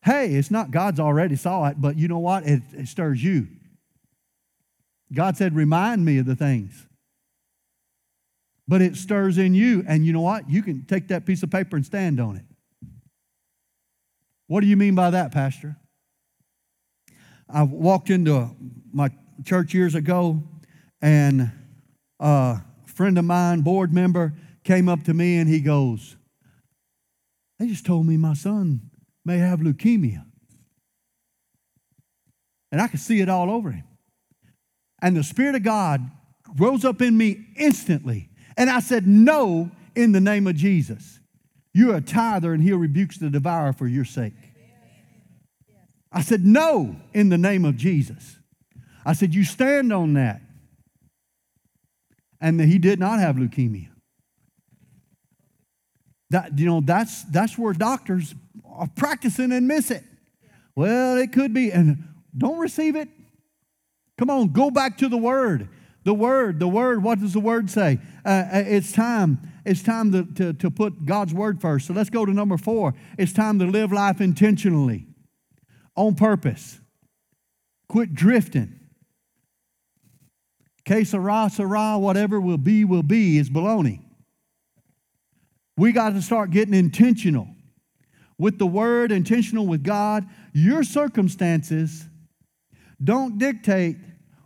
Hey, 0.05 0.35
it's 0.35 0.51
not 0.51 0.71
God's 0.71 1.01
already 1.01 1.37
saw 1.37 1.67
it, 1.67 1.81
but 1.81 1.97
you 1.97 2.09
know 2.09 2.19
what? 2.19 2.45
It, 2.47 2.63
it 2.73 2.89
stirs 2.89 3.23
you. 3.23 3.49
God 5.13 5.37
said, 5.37 5.55
Remind 5.55 6.05
me 6.05 6.19
of 6.19 6.27
the 6.27 6.37
things. 6.37 6.87
But 8.69 8.81
it 8.81 8.97
stirs 8.97 9.39
in 9.39 9.55
you, 9.55 9.85
and 9.87 10.07
you 10.07 10.13
know 10.13 10.21
what? 10.21 10.49
You 10.49 10.63
can 10.63 10.85
take 10.87 11.09
that 11.09 11.27
piece 11.27 11.43
of 11.43 11.51
paper 11.51 11.77
and 11.77 11.85
stand 11.85 12.21
on 12.21 12.37
it. 12.37 12.45
What 14.47 14.61
do 14.61 14.67
you 14.67 14.77
mean 14.77 14.95
by 14.95 15.11
that, 15.11 15.33
Pastor? 15.33 15.77
I 17.49 17.65
walked 17.65 18.09
into 18.09 18.51
my 18.93 19.11
church 19.45 19.75
years 19.75 19.95
ago, 19.95 20.43
and 21.01 21.51
a 22.21 22.61
friend 22.87 23.19
of 23.19 23.25
mine, 23.25 23.63
board 23.63 23.93
member, 23.93 24.35
came 24.65 24.89
up 24.89 25.03
to 25.05 25.15
me 25.15 25.39
and 25.39 25.49
he 25.49 25.61
goes, 25.61 26.17
They 27.59 27.67
just 27.67 27.85
told 27.85 28.07
me 28.07 28.17
my 28.17 28.35
son 28.35 28.91
may 29.25 29.39
have 29.39 29.61
leukemia. 29.61 30.25
And 32.71 32.81
I 32.81 32.89
could 32.89 33.01
see 33.01 33.21
it 33.21 33.29
all 33.29 33.51
over 33.51 33.73
him. 33.73 33.85
And 35.03 35.17
the 35.17 35.25
Spirit 35.25 35.57
of 35.57 35.65
God 35.65 36.11
rose 36.57 36.85
up 36.85 37.03
in 37.03 37.17
me 37.19 37.47
instantly. 37.57 38.31
And 38.57 38.71
I 38.71 38.81
said, 38.81 39.07
No, 39.07 39.71
in 39.95 40.13
the 40.13 40.21
name 40.21 40.47
of 40.47 40.55
Jesus. 40.55 41.19
You're 41.75 41.97
a 41.97 42.01
tither, 42.01 42.53
and 42.53 42.63
He 42.63 42.73
rebukes 42.73 43.19
the 43.19 43.29
devourer 43.29 43.73
for 43.73 43.87
your 43.87 44.05
sake. 44.05 44.35
I 46.13 46.23
said, 46.23 46.45
No, 46.45 46.97
in 47.13 47.31
the 47.31 47.39
name 47.39 47.65
of 47.65 47.77
Jesus. 47.77 48.39
I 49.05 49.15
said, 49.15 49.35
You 49.35 49.45
stand 49.45 49.93
on 49.93 50.15
that. 50.15 50.41
And 52.41 52.61
he 52.61 52.79
did 52.79 52.99
not 52.99 53.21
have 53.21 53.37
leukemia. 53.37 53.89
That, 56.31 56.59
you 56.59 56.67
know, 56.67 56.81
that's, 56.81 57.23
that's 57.25 57.57
where 57.57 57.73
doctors 57.73 58.35
are 58.67 58.89
practicing 58.97 59.53
and 59.53 59.69
miss 59.69 59.93
it. 59.93 60.03
Well, 60.75 61.19
it 61.19 61.33
could 61.33 61.55
be. 61.55 61.71
And 61.71 62.09
don't 62.37 62.59
receive 62.59 62.97
it. 62.97 63.09
Come 64.19 64.31
on, 64.31 64.49
go 64.49 64.71
back 64.71 64.99
to 64.99 65.09
the 65.09 65.17
word. 65.17 65.69
The 66.05 66.15
word, 66.15 66.59
the 66.59 66.69
word, 66.69 67.03
what 67.03 67.21
does 67.21 67.33
the 67.33 67.41
word 67.41 67.71
say? 67.71 67.99
Uh, 68.25 68.29
uh, 68.29 68.65
it's 68.67 68.93
time. 68.93 69.39
It's 69.65 69.83
time 69.83 70.11
to, 70.13 70.25
to, 70.35 70.53
to 70.55 70.71
put 70.71 71.07
God's 71.07 71.33
word 71.33 71.61
first. 71.61 71.87
So 71.87 71.95
let's 71.95 72.11
go 72.11 72.27
to 72.27 72.33
number 72.33 72.57
four. 72.57 72.95
It's 73.19 73.33
time 73.33 73.61
to 73.61 73.67
live 73.67 73.93
life 73.93 74.21
intentionally, 74.21 75.07
on 75.95 76.17
purpose. 76.17 76.81
Quit 77.89 78.15
drifting. 78.15 78.81
Que 80.85 81.05
sera, 81.05 81.49
sera, 81.53 81.97
whatever 81.99 82.41
will 82.41 82.59
be, 82.59 82.85
will 82.85 83.05
be 83.05 83.39
is 83.39 83.49
baloney. 83.49 84.01
We 85.77 85.93
got 85.93 86.11
to 86.11 86.23
start 86.23 86.51
getting 86.51 86.75
intentional 86.75 87.49
with 88.39 88.59
the 88.59 88.67
word, 88.67 89.13
intentional 89.13 89.67
with 89.69 89.85
God. 89.85 90.27
Your 90.53 90.83
circumstances 90.83 92.09
don't 93.03 93.39
dictate 93.39 93.97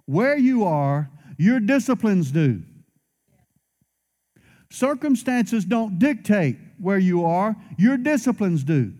where 0.06 0.36
you 0.36 0.64
are, 0.64 1.10
your 1.36 1.60
disciplines 1.60 2.30
do. 2.30 2.62
Circumstances 4.70 5.64
don't 5.64 5.98
dictate 5.98 6.56
where 6.78 6.98
you 6.98 7.24
are, 7.24 7.56
your 7.78 7.96
disciplines 7.96 8.64
do. 8.64 8.92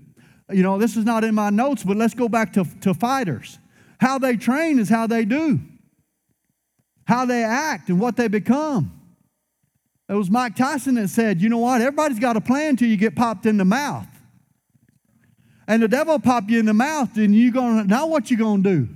You 0.51 0.63
know, 0.63 0.79
this 0.79 0.97
is 0.97 1.05
not 1.05 1.25
in 1.25 1.35
my 1.35 1.51
notes, 1.51 1.83
but 1.83 1.97
let's 1.97 2.15
go 2.15 2.29
back 2.29 2.53
to, 2.55 2.65
to 2.83 2.95
fighters. 2.95 3.59
How 3.99 4.19
they 4.19 4.37
train 4.37 4.79
is 4.79 4.89
how 4.89 5.07
they 5.07 5.25
do, 5.25 5.59
how 7.05 7.25
they 7.25 7.43
act 7.43 7.89
and 7.89 7.99
what 7.99 8.17
they 8.17 8.29
become. 8.29 8.93
It 10.09 10.15
was 10.15 10.31
Mike 10.31 10.55
Tyson 10.55 10.95
that 10.97 11.09
said, 11.09 11.41
you 11.41 11.49
know 11.49 11.59
what, 11.59 11.81
everybody's 11.81 12.21
got 12.21 12.37
a 12.37 12.41
plan 12.41 12.71
until 12.71 12.89
you 12.89 12.97
get 12.97 13.17
popped 13.17 13.45
in 13.45 13.57
the 13.57 13.65
mouth. 13.65 14.07
And 15.67 15.83
the 15.83 15.89
devil 15.89 16.19
pop 16.21 16.49
you 16.49 16.61
in 16.61 16.67
the 16.67 16.75
mouth, 16.75 17.15
then 17.15 17.33
you 17.33 17.51
gonna 17.51 17.85
now 17.85 18.07
what 18.07 18.31
you 18.31 18.37
gonna 18.37 18.63
do? 18.63 18.89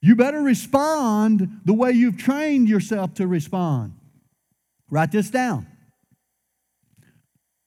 You 0.00 0.14
better 0.14 0.40
respond 0.40 1.60
the 1.64 1.72
way 1.72 1.92
you've 1.92 2.18
trained 2.18 2.68
yourself 2.68 3.14
to 3.14 3.26
respond. 3.26 3.94
Write 4.90 5.12
this 5.12 5.30
down. 5.30 5.66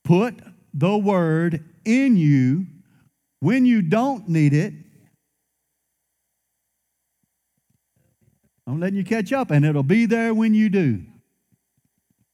Put 0.04 0.40
the 0.74 0.98
word 0.98 1.64
in 1.86 2.16
you 2.16 2.68
when 3.40 3.66
you 3.66 3.82
don't 3.82 4.30
need 4.30 4.54
it. 4.54 4.74
I'm 8.66 8.80
letting 8.80 8.98
you 8.98 9.04
catch 9.04 9.34
up, 9.34 9.52
and 9.52 9.66
it'll 9.66 9.84
be 9.84 10.06
there 10.06 10.34
when 10.34 10.54
you 10.54 10.70
do. 10.70 11.04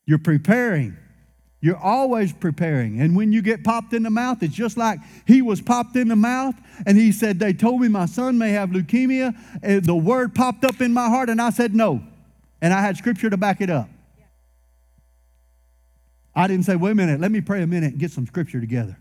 You're 0.06 0.20
preparing. 0.20 0.96
You're 1.68 1.76
always 1.76 2.32
preparing. 2.32 3.02
And 3.02 3.14
when 3.14 3.34
you 3.34 3.42
get 3.42 3.62
popped 3.62 3.92
in 3.92 4.04
the 4.04 4.10
mouth, 4.10 4.42
it's 4.42 4.56
just 4.56 4.78
like 4.78 5.02
he 5.26 5.42
was 5.42 5.60
popped 5.60 5.98
in 5.98 6.08
the 6.08 6.16
mouth 6.16 6.56
and 6.86 6.98
he 6.98 7.12
said, 7.12 7.40
They 7.40 7.52
told 7.52 7.82
me 7.82 7.90
my 7.90 8.06
son 8.06 8.38
may 8.38 8.52
have 8.52 8.70
leukemia. 8.70 9.38
And 9.62 9.84
the 9.84 9.94
word 9.94 10.34
popped 10.34 10.64
up 10.64 10.80
in 10.80 10.94
my 10.94 11.10
heart 11.10 11.28
and 11.28 11.42
I 11.42 11.50
said, 11.50 11.76
No. 11.76 12.02
And 12.62 12.74
I 12.74 12.80
had 12.80 12.96
scripture 12.96 13.30
to 13.30 13.36
back 13.36 13.60
it 13.60 13.70
up. 13.70 13.90
I 16.34 16.48
didn't 16.48 16.64
say, 16.64 16.78
Wait 16.78 16.92
a 16.92 16.96
minute, 16.96 17.20
let 17.20 17.34
me 17.34 17.42
pray 17.42 17.62
a 17.62 17.68
minute 17.68 17.92
and 17.92 18.00
get 18.00 18.12
some 18.12 18.26
scripture 18.26 18.62
together. 18.62 18.98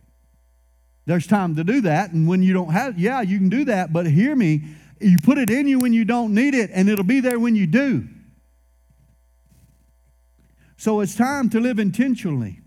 There's 1.04 1.28
time 1.28 1.54
to 1.54 1.62
do 1.62 1.82
that. 1.82 2.10
And 2.10 2.26
when 2.26 2.42
you 2.42 2.52
don't 2.52 2.70
have, 2.70 2.98
yeah, 2.98 3.20
you 3.20 3.38
can 3.38 3.48
do 3.48 3.66
that. 3.66 3.92
But 3.92 4.08
hear 4.08 4.34
me, 4.34 4.64
you 5.00 5.18
put 5.22 5.38
it 5.38 5.50
in 5.50 5.68
you 5.68 5.78
when 5.78 5.92
you 5.92 6.04
don't 6.04 6.34
need 6.34 6.54
it 6.54 6.70
and 6.74 6.88
it'll 6.88 7.04
be 7.04 7.20
there 7.20 7.38
when 7.38 7.54
you 7.54 7.68
do. 7.68 8.08
So 10.76 11.00
it's 11.00 11.14
time 11.14 11.48
to 11.50 11.60
live 11.60 11.78
intentionally. 11.78 12.60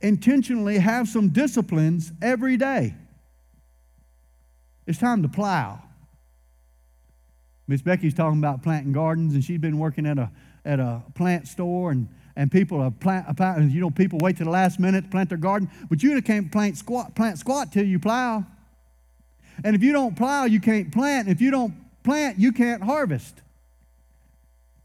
Intentionally 0.00 0.78
have 0.78 1.08
some 1.08 1.30
disciplines 1.30 2.12
every 2.20 2.56
day. 2.56 2.94
It's 4.86 4.98
time 4.98 5.22
to 5.22 5.28
plow. 5.28 5.82
Miss 7.66 7.82
Becky's 7.82 8.14
talking 8.14 8.38
about 8.38 8.62
planting 8.62 8.92
gardens, 8.92 9.34
and 9.34 9.42
she's 9.42 9.58
been 9.58 9.78
working 9.78 10.06
at 10.06 10.18
a 10.18 10.30
at 10.64 10.78
a 10.78 11.02
plant 11.14 11.48
store, 11.48 11.90
and 11.90 12.08
and 12.36 12.52
people 12.52 12.80
are 12.80 12.90
plant, 12.90 13.26
uh, 13.28 13.32
plant 13.32 13.72
you 13.72 13.80
know 13.80 13.90
people 13.90 14.18
wait 14.22 14.36
to 14.36 14.44
the 14.44 14.50
last 14.50 14.78
minute 14.78 15.04
to 15.04 15.10
plant 15.10 15.30
their 15.30 15.38
garden, 15.38 15.68
but 15.88 16.02
you 16.02 16.20
can't 16.22 16.52
plant 16.52 16.76
squat 16.76 17.16
plant 17.16 17.38
squat 17.38 17.72
till 17.72 17.84
you 17.84 17.98
plow. 17.98 18.44
And 19.64 19.74
if 19.74 19.82
you 19.82 19.92
don't 19.92 20.14
plow, 20.14 20.44
you 20.44 20.60
can't 20.60 20.92
plant. 20.92 21.28
If 21.28 21.40
you 21.40 21.50
don't 21.50 21.74
plant, 22.04 22.38
you 22.38 22.52
can't 22.52 22.82
harvest. 22.82 23.40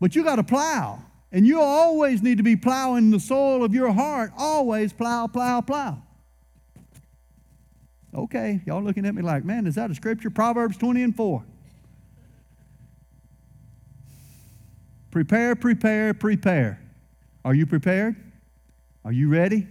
But 0.01 0.15
you 0.15 0.23
got 0.23 0.37
to 0.37 0.43
plow. 0.43 1.03
And 1.31 1.47
you 1.47 1.61
always 1.61 2.21
need 2.21 2.37
to 2.37 2.43
be 2.43 2.57
plowing 2.57 3.11
the 3.11 3.19
soil 3.19 3.63
of 3.63 3.73
your 3.73 3.93
heart. 3.93 4.31
Always 4.37 4.91
plow, 4.91 5.27
plow, 5.27 5.61
plow. 5.61 6.01
Okay, 8.13 8.59
y'all 8.65 8.83
looking 8.83 9.05
at 9.05 9.15
me 9.15 9.21
like, 9.21 9.45
man, 9.45 9.65
is 9.65 9.75
that 9.75 9.89
a 9.89 9.95
scripture? 9.95 10.29
Proverbs 10.29 10.75
20 10.75 11.03
and 11.03 11.15
4. 11.15 11.45
Prepare, 15.11 15.55
prepare, 15.55 16.13
prepare. 16.13 16.81
Are 17.45 17.53
you 17.53 17.65
prepared? 17.65 18.17
Are 19.05 19.13
you 19.13 19.29
ready? 19.29 19.67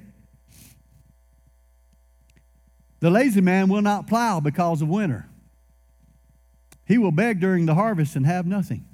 The 3.01 3.11
lazy 3.11 3.43
man 3.43 3.69
will 3.69 3.83
not 3.83 4.07
plow 4.07 4.41
because 4.41 4.81
of 4.81 4.89
winter. 4.89 5.29
He 6.87 6.97
will 6.97 7.13
beg 7.13 7.41
during 7.41 7.67
the 7.67 7.75
harvest 7.75 8.17
and 8.17 8.25
have 8.25 8.47
nothing. 8.47 8.87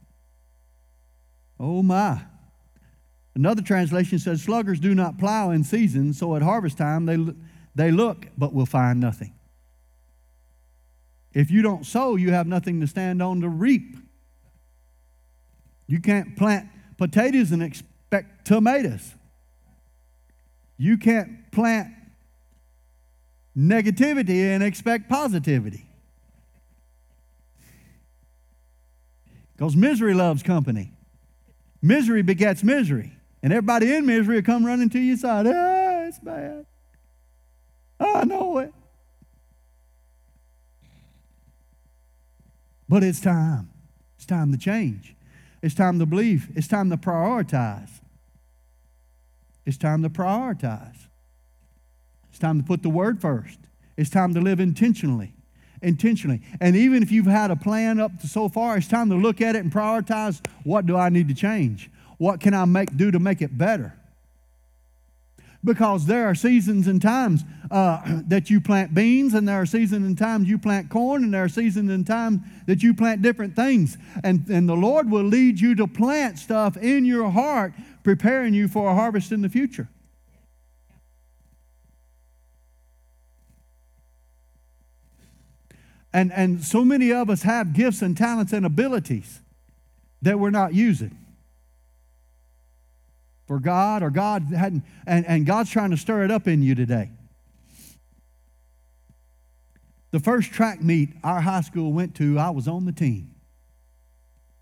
Oh 1.59 1.83
my. 1.83 2.23
Another 3.35 3.63
translation 3.63 4.19
says, 4.19 4.43
Sluggers 4.43 4.81
do 4.81 4.95
not 4.95 5.19
plow 5.19 5.51
in 5.51 5.63
season, 5.63 6.13
so 6.13 6.37
at 6.37 6.43
harvest 6.43 6.79
time 6.79 7.07
they, 7.07 7.19
they 7.75 7.91
look 7.91 8.29
but 8.39 8.53
will 8.53 8.67
find 8.67 9.01
nothing. 9.01 9.35
If 11.35 11.51
you 11.51 11.61
don't 11.61 11.85
sow, 11.85 12.17
you 12.17 12.33
have 12.33 12.47
nothing 12.47 12.81
to 12.81 12.87
stand 12.87 13.21
on 13.21 13.43
to 13.43 13.49
reap. 13.49 13.97
You 15.87 16.01
can't 16.01 16.35
plant 16.35 16.69
potatoes 16.97 17.53
and 17.53 17.63
expect 17.63 18.47
tomatoes. 18.47 19.15
You 20.79 20.97
can't 20.97 21.53
plant 21.53 21.89
negativity 23.57 24.55
and 24.55 24.63
expect 24.63 25.11
positivity. 25.11 25.87
Because 29.57 29.77
misery 29.77 30.15
loves 30.15 30.43
company. 30.43 30.96
Misery 31.87 32.23
begets 32.23 32.65
misery. 32.65 33.13
And 33.45 33.53
everybody 33.53 33.95
in 33.95 34.07
misery 34.07 34.37
will 34.37 34.43
come 34.43 34.67
running 34.67 34.89
to 34.91 34.99
your 34.99 35.17
side. 35.17 35.47
Ah, 35.47 36.07
it's 36.07 36.19
bad. 36.19 36.67
I 38.01 38.25
know 38.25 38.59
it. 38.59 38.75
But 42.89 43.05
it's 43.05 43.21
time. 43.21 43.71
It's 44.17 44.27
time 44.27 44.51
to 44.51 44.59
change. 44.59 45.15
It's 45.63 45.77
time 45.77 46.01
to 46.01 46.07
believe. 46.07 46.49
It's 46.57 46.67
time 46.67 46.91
to 46.91 46.97
prioritize. 46.97 48.01
It's 49.65 49.77
time 49.77 50.03
to 50.03 50.11
prioritize. 50.11 51.07
It's 52.31 52.39
time 52.41 52.61
to 52.61 52.67
put 52.67 52.83
the 52.83 52.89
word 52.89 53.21
first. 53.21 53.61
It's 53.97 54.11
time 54.11 54.35
to 54.35 54.41
live 54.41 54.59
intentionally 54.59 55.36
intentionally. 55.87 56.43
And 56.61 56.75
even 56.75 57.03
if 57.03 57.13
you've 57.13 57.27
had 57.27 57.51
a 57.51 57.57
plan 57.57 58.01
up 58.01 58.21
to 58.21 58.27
so 58.27 58.49
far, 58.49 58.77
it's 58.77 58.89
time 58.89 59.09
to 59.11 59.17
look 59.17 59.41
at 59.41 59.55
it 59.55 59.61
and 59.61 59.73
prioritize 59.73 60.45
what 60.65 60.85
do 60.85 60.97
I 60.97 61.09
need 61.09 61.29
to 61.29 61.35
change? 61.35 61.89
What 62.19 62.41
can 62.41 62.55
I 62.55 62.65
make 62.65 62.97
do 62.97 63.11
to 63.11 63.21
make 63.21 63.41
it 63.41 63.57
better? 63.57 63.95
Because 65.65 66.07
there 66.07 66.27
are 66.27 66.35
seasons 66.35 66.87
and 66.87 67.01
times 67.01 67.45
uh, 67.71 68.03
that 68.29 68.51
you 68.51 68.61
plant 68.61 68.95
beans, 68.95 69.33
and 69.33 69.49
there 69.49 69.61
are 69.61 69.67
seasons 69.67 70.05
and 70.05 70.19
times 70.19 70.49
you 70.49 70.59
plant 70.59 70.91
corn, 70.91 71.23
and 71.25 71.33
there 71.33 71.45
are 71.45 71.49
seasons 71.49 71.91
and 71.91 72.07
times 72.07 72.41
that 72.67 72.83
you 72.83 72.93
plant 72.93 73.23
different 73.23 73.55
things. 73.55 73.97
And, 74.25 74.47
and 74.49 74.69
the 74.69 74.77
Lord 74.77 75.11
will 75.11 75.25
lead 75.25 75.61
you 75.61 75.75
to 75.77 75.87
plant 75.87 76.39
stuff 76.39 76.77
in 76.77 77.05
your 77.05 77.31
heart, 77.31 77.75
preparing 78.03 78.55
you 78.55 78.67
for 78.67 78.91
a 78.91 78.95
harvest 78.95 79.31
in 79.31 79.43
the 79.43 79.49
future. 79.49 79.89
And, 86.17 86.33
and 86.33 86.65
so 86.65 86.83
many 86.83 87.13
of 87.13 87.29
us 87.29 87.43
have 87.43 87.75
gifts 87.75 88.01
and 88.01 88.17
talents 88.17 88.55
and 88.55 88.65
abilities 88.65 89.43
that 90.23 90.41
we're 90.41 90.49
not 90.49 90.73
using 90.73 91.15
for 93.47 93.59
God 93.59 94.03
or 94.03 94.09
God 94.09 94.45
hadn't, 94.45 94.83
and, 95.07 95.27
and 95.27 95.45
God's 95.45 95.69
trying 95.69 95.91
to 95.91 95.99
stir 95.99 96.25
it 96.25 96.31
up 96.31 96.49
in 96.49 96.63
you 96.63 96.75
today. 96.75 97.11
The 100.11 100.19
first 100.19 100.53
track 100.53 100.83
meet 100.83 101.11
our 101.23 101.43
high 101.43 101.61
school 101.61 101.93
went 101.93 102.15
to, 102.15 102.39
I 102.39 102.49
was 102.49 102.67
on 102.67 102.87
the 102.87 102.93
team. 102.93 103.35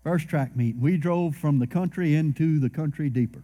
First 0.03 0.27
track 0.27 0.57
meet. 0.57 0.75
We 0.75 0.97
drove 0.97 1.37
from 1.37 1.59
the 1.59 1.67
country 1.67 2.15
into 2.15 2.59
the 2.59 2.69
country 2.69 3.09
deeper. 3.09 3.43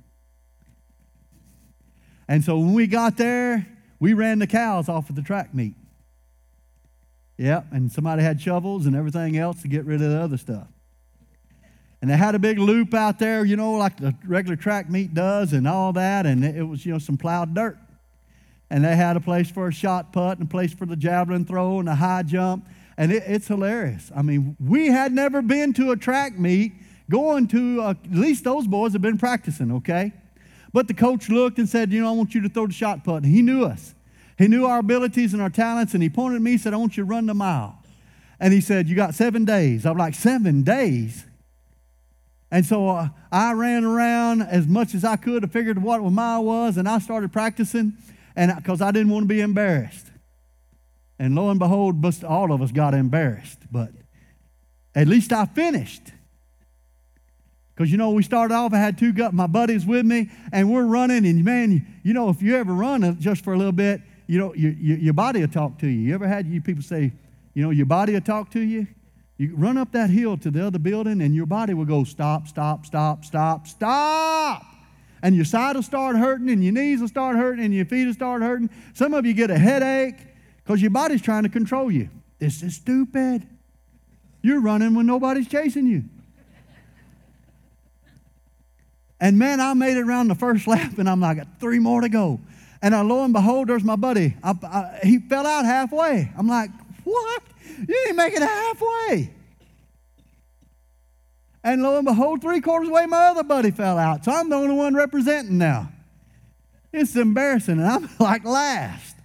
And 2.28 2.43
so 2.43 2.59
when 2.59 2.74
we 2.74 2.88
got 2.88 3.16
there, 3.16 3.66
we 4.01 4.12
ran 4.12 4.39
the 4.39 4.47
cows 4.47 4.89
off 4.89 5.09
of 5.09 5.16
the 5.16 5.22
track 5.22 5.55
meet. 5.55 5.76
Yep, 7.41 7.71
and 7.71 7.91
somebody 7.91 8.21
had 8.21 8.39
shovels 8.39 8.85
and 8.85 8.95
everything 8.95 9.35
else 9.35 9.63
to 9.63 9.67
get 9.67 9.83
rid 9.83 9.99
of 9.99 10.11
the 10.11 10.21
other 10.21 10.37
stuff. 10.37 10.67
And 11.99 12.07
they 12.11 12.15
had 12.15 12.35
a 12.35 12.39
big 12.39 12.59
loop 12.59 12.93
out 12.93 13.17
there, 13.17 13.43
you 13.43 13.55
know, 13.55 13.71
like 13.71 13.97
the 13.97 14.13
regular 14.27 14.55
track 14.55 14.91
meet 14.91 15.15
does 15.15 15.51
and 15.51 15.67
all 15.67 15.91
that, 15.93 16.27
and 16.27 16.45
it 16.45 16.61
was, 16.61 16.85
you 16.85 16.91
know, 16.91 16.99
some 16.99 17.17
plowed 17.17 17.55
dirt. 17.55 17.79
And 18.69 18.85
they 18.85 18.95
had 18.95 19.17
a 19.17 19.19
place 19.19 19.49
for 19.49 19.67
a 19.67 19.73
shot 19.73 20.13
put 20.13 20.33
and 20.33 20.43
a 20.43 20.45
place 20.45 20.71
for 20.71 20.85
the 20.85 20.95
javelin 20.95 21.45
throw 21.45 21.79
and 21.79 21.89
a 21.89 21.95
high 21.95 22.21
jump. 22.21 22.67
And 22.95 23.11
it, 23.11 23.23
it's 23.25 23.47
hilarious. 23.47 24.11
I 24.15 24.21
mean, 24.21 24.55
we 24.59 24.87
had 24.87 25.11
never 25.11 25.41
been 25.41 25.73
to 25.73 25.89
a 25.91 25.97
track 25.97 26.37
meet 26.37 26.73
going 27.09 27.47
to, 27.47 27.81
uh, 27.81 27.89
at 27.89 28.11
least 28.11 28.43
those 28.43 28.67
boys 28.67 28.93
have 28.93 29.01
been 29.01 29.17
practicing, 29.17 29.71
okay? 29.71 30.13
But 30.73 30.87
the 30.87 30.93
coach 30.93 31.27
looked 31.27 31.57
and 31.57 31.67
said, 31.67 31.91
You 31.91 32.01
know, 32.01 32.09
I 32.09 32.11
want 32.11 32.35
you 32.35 32.41
to 32.41 32.49
throw 32.49 32.67
the 32.67 32.73
shot 32.73 33.03
put. 33.03 33.23
And 33.23 33.33
he 33.33 33.41
knew 33.41 33.65
us. 33.65 33.95
He 34.41 34.47
knew 34.47 34.65
our 34.65 34.79
abilities 34.79 35.33
and 35.33 35.41
our 35.41 35.51
talents, 35.51 35.93
and 35.93 36.01
he 36.01 36.09
pointed 36.09 36.37
at 36.37 36.41
me 36.41 36.53
and 36.53 36.61
said, 36.61 36.73
I 36.73 36.77
want 36.77 36.97
you 36.97 37.03
to 37.03 37.07
run 37.07 37.27
the 37.27 37.35
mile. 37.35 37.77
And 38.39 38.51
he 38.51 38.59
said, 38.59 38.87
You 38.87 38.95
got 38.95 39.13
seven 39.13 39.45
days. 39.45 39.85
I'm 39.85 39.97
like, 39.97 40.15
Seven 40.15 40.63
days? 40.63 41.25
And 42.49 42.65
so 42.65 42.89
uh, 42.89 43.09
I 43.31 43.53
ran 43.53 43.83
around 43.83 44.41
as 44.41 44.65
much 44.65 44.95
as 44.95 45.05
I 45.05 45.15
could 45.15 45.43
to 45.43 45.47
figure 45.47 45.73
out 45.73 45.77
what 45.77 45.99
a 46.01 46.09
mile 46.09 46.43
was, 46.43 46.77
and 46.77 46.89
I 46.89 46.97
started 46.97 47.31
practicing, 47.31 47.93
and 48.35 48.51
because 48.55 48.81
I 48.81 48.89
didn't 48.89 49.11
want 49.11 49.25
to 49.25 49.27
be 49.27 49.41
embarrassed. 49.41 50.07
And 51.19 51.35
lo 51.35 51.51
and 51.51 51.59
behold, 51.59 52.03
all 52.23 52.51
of 52.51 52.63
us 52.63 52.71
got 52.71 52.95
embarrassed, 52.95 53.59
but 53.71 53.91
at 54.95 55.07
least 55.07 55.31
I 55.31 55.45
finished. 55.45 56.01
Because 57.75 57.91
you 57.91 57.97
know, 57.99 58.09
we 58.09 58.23
started 58.23 58.55
off, 58.55 58.73
I 58.73 58.79
had 58.79 58.97
two 58.97 59.13
gut, 59.13 59.35
my 59.35 59.45
buddies 59.45 59.85
with 59.85 60.03
me, 60.03 60.31
and 60.51 60.73
we're 60.73 60.87
running, 60.87 61.27
and 61.27 61.45
man, 61.45 61.85
you 62.01 62.13
know, 62.13 62.29
if 62.29 62.41
you 62.41 62.55
ever 62.55 62.73
run 62.73 63.19
just 63.19 63.43
for 63.43 63.53
a 63.53 63.57
little 63.57 63.71
bit, 63.71 64.01
you 64.32 64.39
know, 64.39 64.53
your, 64.53 64.71
your 64.71 65.13
body 65.13 65.41
will 65.41 65.49
talk 65.49 65.77
to 65.79 65.88
you. 65.88 66.07
You 66.07 66.13
ever 66.13 66.25
had 66.25 66.47
you 66.47 66.61
people 66.61 66.82
say, 66.82 67.11
you 67.53 67.61
know, 67.61 67.69
your 67.69 67.86
body 67.86 68.13
will 68.13 68.21
talk 68.21 68.49
to 68.51 68.61
you? 68.61 68.88
You 69.36 69.53
run 69.57 69.75
up 69.75 69.91
that 69.91 70.09
hill 70.09 70.38
to 70.38 70.49
the 70.49 70.65
other 70.65 70.79
building, 70.79 71.21
and 71.21 71.36
your 71.36 71.45
body 71.45 71.73
will 71.73 71.84
go 71.84 72.05
stop, 72.05 72.47
stop, 72.47 72.86
stop, 72.86 73.25
stop, 73.25 73.67
stop. 73.67 74.63
And 75.21 75.36
your 75.36 75.43
side 75.43 75.75
will 75.75 75.84
start 75.84 76.15
hurting, 76.15 76.49
and 76.49 76.63
your 76.63 76.71
knees 76.71 77.01
will 77.01 77.09
start 77.09 77.36
hurting, 77.36 77.65
and 77.65 77.73
your 77.73 77.84
feet 77.84 78.05
will 78.05 78.13
start 78.13 78.41
hurting. 78.41 78.69
Some 78.93 79.13
of 79.13 79.25
you 79.25 79.34
get 79.34 79.51
a 79.51 79.57
headache 79.57 80.25
because 80.63 80.82
your 80.82 80.91
body's 80.91 81.21
trying 81.21 81.43
to 81.43 81.49
control 81.49 81.91
you. 81.91 82.09
This 82.39 82.63
is 82.63 82.75
stupid. 82.75 83.45
You're 84.41 84.61
running 84.61 84.95
when 84.95 85.07
nobody's 85.07 85.49
chasing 85.49 85.88
you. 85.88 86.05
And 89.19 89.38
man, 89.38 89.59
I 89.59 89.73
made 89.73 89.97
it 89.97 90.07
around 90.07 90.29
the 90.29 90.36
first 90.36 90.67
lap, 90.67 90.97
and 90.99 91.09
I'm 91.09 91.19
like, 91.19 91.59
three 91.59 91.79
more 91.79 91.99
to 91.99 92.07
go. 92.07 92.39
And 92.82 92.95
uh, 92.95 93.03
lo 93.03 93.23
and 93.23 93.34
behold, 93.34 93.67
there's 93.67 93.84
my 93.84 93.95
buddy. 93.95 94.36
I, 94.43 94.55
I, 94.63 94.99
he 95.03 95.19
fell 95.19 95.45
out 95.45 95.65
halfway. 95.65 96.32
I'm 96.38 96.47
like, 96.47 96.71
what? 97.03 97.43
You 97.77 97.86
didn't 97.86 98.15
make 98.15 98.34
it 98.34 98.41
halfway. 98.41 99.32
And 101.63 101.84
lo 101.84 101.97
and 101.97 102.05
behold, 102.05 102.41
three 102.41 102.59
quarters 102.59 102.89
way, 102.89 103.05
my 103.05 103.27
other 103.27 103.43
buddy 103.43 103.71
fell 103.71 103.97
out. 103.97 104.25
So 104.25 104.32
I'm 104.32 104.49
the 104.49 104.55
only 104.55 104.73
one 104.73 104.95
representing 104.95 105.57
now. 105.57 105.91
It's 106.91 107.15
embarrassing, 107.15 107.79
and 107.79 107.88
I'm 107.88 108.09
like 108.19 108.43
last. 108.43 109.15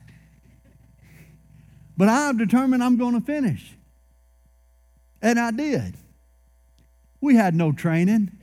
But 1.96 2.08
I'm 2.08 2.36
determined 2.36 2.84
I'm 2.84 2.96
going 2.96 3.18
to 3.18 3.24
finish. 3.24 3.72
And 5.22 5.38
I 5.38 5.50
did. 5.50 5.94
We 7.20 7.36
had 7.36 7.54
no 7.54 7.72
training. 7.72 8.35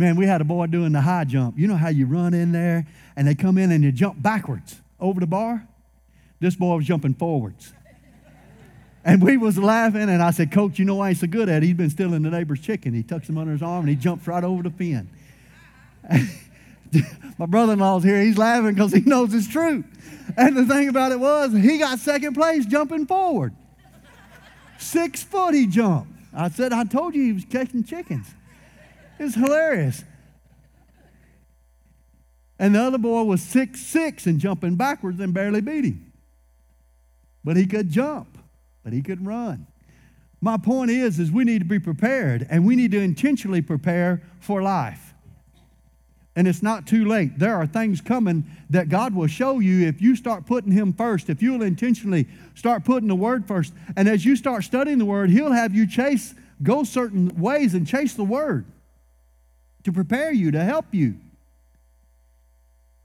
Man, 0.00 0.16
we 0.16 0.24
had 0.24 0.40
a 0.40 0.44
boy 0.44 0.66
doing 0.66 0.92
the 0.92 1.02
high 1.02 1.24
jump. 1.24 1.58
You 1.58 1.66
know 1.68 1.76
how 1.76 1.90
you 1.90 2.06
run 2.06 2.32
in 2.32 2.52
there 2.52 2.86
and 3.16 3.28
they 3.28 3.34
come 3.34 3.58
in 3.58 3.70
and 3.70 3.84
you 3.84 3.92
jump 3.92 4.22
backwards 4.22 4.80
over 4.98 5.20
the 5.20 5.26
bar? 5.26 5.68
This 6.40 6.56
boy 6.56 6.76
was 6.76 6.86
jumping 6.86 7.12
forwards. 7.12 7.74
And 9.04 9.22
we 9.22 9.36
was 9.36 9.58
laughing, 9.58 10.08
and 10.08 10.22
I 10.22 10.30
said, 10.30 10.52
Coach, 10.52 10.78
you 10.78 10.86
know 10.86 10.94
why 10.94 11.10
he's 11.10 11.20
so 11.20 11.26
good 11.26 11.50
at 11.50 11.62
it? 11.62 11.66
He's 11.66 11.76
been 11.76 11.90
stealing 11.90 12.22
the 12.22 12.30
neighbor's 12.30 12.60
chicken. 12.60 12.94
He 12.94 13.02
tucks 13.02 13.28
him 13.28 13.36
under 13.36 13.52
his 13.52 13.62
arm, 13.62 13.80
and 13.80 13.90
he 13.90 13.94
jumps 13.94 14.26
right 14.26 14.42
over 14.42 14.62
the 14.62 14.70
pen. 14.70 15.10
My 17.38 17.44
brother-in-law's 17.44 18.02
here. 18.02 18.22
He's 18.22 18.38
laughing 18.38 18.72
because 18.74 18.92
he 18.92 19.00
knows 19.00 19.34
it's 19.34 19.48
true. 19.48 19.84
And 20.34 20.56
the 20.56 20.64
thing 20.64 20.88
about 20.88 21.12
it 21.12 21.20
was, 21.20 21.52
he 21.52 21.76
got 21.76 21.98
second 21.98 22.32
place 22.32 22.64
jumping 22.64 23.04
forward. 23.06 23.54
Six 24.78 25.22
foot 25.22 25.54
he 25.54 25.66
jumped. 25.66 26.10
I 26.32 26.48
said, 26.48 26.72
I 26.72 26.84
told 26.84 27.14
you 27.14 27.22
he 27.22 27.32
was 27.32 27.44
catching 27.44 27.84
chickens. 27.84 28.26
It's 29.20 29.36
hilarious. 29.36 30.02
And 32.58 32.74
the 32.74 32.82
other 32.82 32.98
boy 32.98 33.22
was 33.22 33.40
six 33.40 33.80
six 33.80 34.26
and 34.26 34.40
jumping 34.40 34.74
backwards 34.74 35.20
and 35.20 35.32
barely 35.32 35.60
beat 35.60 35.84
him. 35.84 36.12
But 37.44 37.56
he 37.56 37.66
could 37.66 37.90
jump 37.90 38.38
but 38.82 38.92
he 38.92 39.02
could 39.02 39.24
run. 39.24 39.66
My 40.40 40.56
point 40.56 40.90
is, 40.90 41.18
is 41.18 41.30
we 41.30 41.44
need 41.44 41.58
to 41.58 41.64
be 41.66 41.78
prepared, 41.78 42.46
and 42.50 42.64
we 42.64 42.76
need 42.76 42.92
to 42.92 43.00
intentionally 43.00 43.60
prepare 43.60 44.22
for 44.38 44.62
life. 44.62 45.14
And 46.34 46.48
it's 46.48 46.62
not 46.62 46.86
too 46.86 47.04
late. 47.04 47.38
There 47.38 47.54
are 47.54 47.66
things 47.66 48.00
coming 48.00 48.44
that 48.70 48.88
God 48.88 49.14
will 49.14 49.26
show 49.26 49.58
you 49.58 49.86
if 49.86 50.00
you 50.00 50.16
start 50.16 50.46
putting 50.46 50.72
Him 50.72 50.92
first, 50.92 51.28
if 51.28 51.42
you'll 51.42 51.62
intentionally 51.62 52.26
start 52.54 52.84
putting 52.84 53.08
the 53.08 53.14
Word 53.14 53.46
first. 53.46 53.74
And 53.96 54.08
as 54.08 54.24
you 54.24 54.36
start 54.36 54.64
studying 54.64 54.98
the 54.98 55.04
Word, 55.04 55.28
He'll 55.28 55.52
have 55.52 55.74
you 55.74 55.86
chase, 55.86 56.34
go 56.62 56.84
certain 56.84 57.38
ways 57.38 57.74
and 57.74 57.86
chase 57.86 58.14
the 58.14 58.24
Word 58.24 58.64
to 59.84 59.92
prepare 59.92 60.32
you, 60.32 60.50
to 60.50 60.62
help 60.62 60.86
you. 60.92 61.16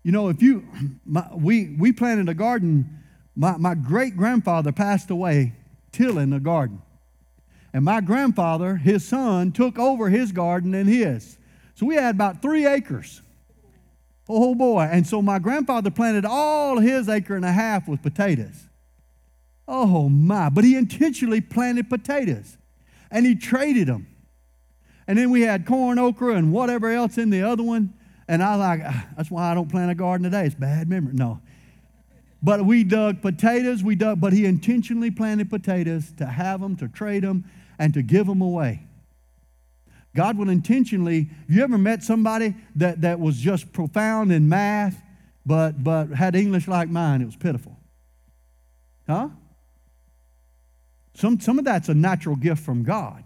You 0.04 0.12
know, 0.12 0.30
if 0.30 0.42
you, 0.42 0.66
my, 1.06 1.28
we, 1.34 1.76
we 1.78 1.92
planted 1.92 2.30
a 2.30 2.34
garden, 2.34 3.04
my, 3.36 3.58
my 3.58 3.76
great 3.76 4.16
grandfather 4.16 4.72
passed 4.72 5.10
away 5.10 5.54
tilling 5.92 6.34
a 6.34 6.40
garden. 6.40 6.82
And 7.74 7.84
my 7.84 8.00
grandfather, 8.00 8.78
his 8.78 9.06
son, 9.06 9.52
took 9.52 9.78
over 9.78 10.10
his 10.10 10.32
garden 10.32 10.74
and 10.74 10.88
his. 10.88 11.38
So 11.74 11.86
we 11.86 11.96
had 11.96 12.16
about 12.16 12.42
three 12.42 12.66
acres. 12.66 13.22
Oh, 14.30 14.52
oh 14.52 14.56
boy. 14.56 14.88
And 14.90 15.06
so 15.06 15.22
my 15.22 15.40
grandfather 15.40 15.92
planted 15.92 16.26
all 16.26 16.80
his 16.80 17.10
acre 17.10 17.36
and 17.36 17.44
a 17.44 17.52
half 17.52 17.88
with 17.88 18.02
potatoes. 18.02 18.68
Oh 19.68 20.08
my. 20.08 20.50
But 20.50 20.64
he 20.64 20.76
intentionally 20.76 21.42
planted 21.42 21.90
potatoes 21.90 22.58
and 23.12 23.26
he 23.26 23.36
traded 23.36 23.88
them. 23.88 24.08
And 25.08 25.18
then 25.18 25.30
we 25.30 25.42
had 25.42 25.66
corn, 25.66 26.00
okra, 26.00 26.36
and 26.36 26.52
whatever 26.52 26.90
else 26.90 27.18
in 27.18 27.30
the 27.30 27.44
other 27.44 27.64
one. 27.64 27.94
And 28.28 28.42
I 28.42 28.56
like, 28.56 28.82
ah, 28.84 29.08
that's 29.16 29.30
why 29.30 29.52
I 29.52 29.54
don't 29.54 29.70
plant 29.70 29.92
a 29.92 29.96
garden 29.96 30.24
today. 30.24 30.46
It's 30.46 30.56
bad 30.56 30.90
memory. 30.90 31.14
No. 31.14 31.42
But 32.42 32.66
we 32.66 32.84
dug 32.84 33.22
potatoes, 33.22 33.84
we 33.84 33.96
dug, 33.96 34.22
but 34.22 34.34
he 34.34 34.46
intentionally 34.46 35.12
planted 35.12 35.50
potatoes 35.50 36.12
to 36.18 36.26
have 36.26 36.62
them, 36.62 36.76
to 36.78 36.88
trade 36.88 37.24
them, 37.24 37.46
and 37.78 37.94
to 37.94 38.02
give 38.02 38.28
them 38.28 38.42
away. 38.42 38.88
God 40.16 40.38
will 40.38 40.50
intentionally, 40.50 41.30
you 41.50 41.62
ever 41.62 41.78
met 41.78 42.02
somebody 42.02 42.56
that, 42.78 43.02
that 43.02 43.20
was 43.20 43.38
just 43.38 43.74
profound 43.74 44.32
in 44.32 44.48
math, 44.48 45.02
but, 45.46 45.84
but 45.84 46.08
had 46.08 46.36
English 46.36 46.68
like 46.68 46.90
mine? 46.90 47.22
It 47.22 47.26
was 47.26 47.36
pitiful. 47.36 47.78
Huh? 49.08 49.30
Some, 51.16 51.40
some 51.40 51.60
of 51.60 51.66
that's 51.66 51.90
a 51.90 51.94
natural 51.94 52.38
gift 52.38 52.64
from 52.64 52.84
God. 52.84 53.25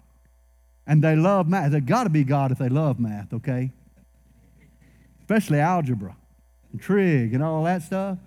And 0.89 1.03
they 1.03 1.15
love 1.15 1.47
math. 1.47 1.71
They've 1.71 1.85
got 1.85 2.05
to 2.05 2.09
be 2.09 2.23
God 2.23 2.51
if 2.51 2.57
they 2.57 2.67
love 2.67 2.99
math, 2.99 3.31
okay? 3.31 3.71
Especially 5.19 5.59
algebra 5.59 6.15
and 6.71 6.81
trig 6.81 7.35
and 7.35 7.43
all 7.43 7.63
that 7.65 7.83
stuff. 7.83 8.17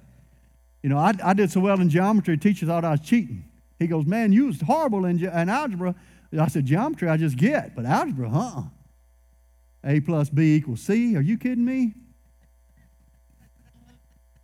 You 0.81 0.89
know, 0.89 0.97
I, 0.97 1.13
I 1.25 1.33
did 1.35 1.51
so 1.51 1.59
well 1.59 1.81
in 1.81 1.91
geometry, 1.91 2.39
teacher 2.39 2.65
thought 2.65 2.85
I 2.85 2.93
was 2.93 3.01
cheating. 3.01 3.45
He 3.81 3.89
goes, 3.89 4.07
Man, 4.07 4.33
you 4.33 4.47
was 4.47 4.61
horrible 4.61 5.07
in, 5.07 5.19
ge- 5.19 5.25
in 5.25 5.49
algebra. 5.49 5.97
I 6.39 6.47
said, 6.47 6.65
Geometry 6.65 7.09
I 7.09 7.17
just 7.17 7.37
get, 7.37 7.75
but 7.75 7.85
algebra, 7.85 8.31
huh? 8.31 8.63
A 9.83 9.99
plus 9.99 10.31
B 10.31 10.55
equals 10.55 10.83
C. 10.83 11.17
Are 11.17 11.21
you 11.21 11.39
kidding 11.39 11.65
me? 11.65 11.95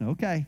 Okay. 0.03 0.45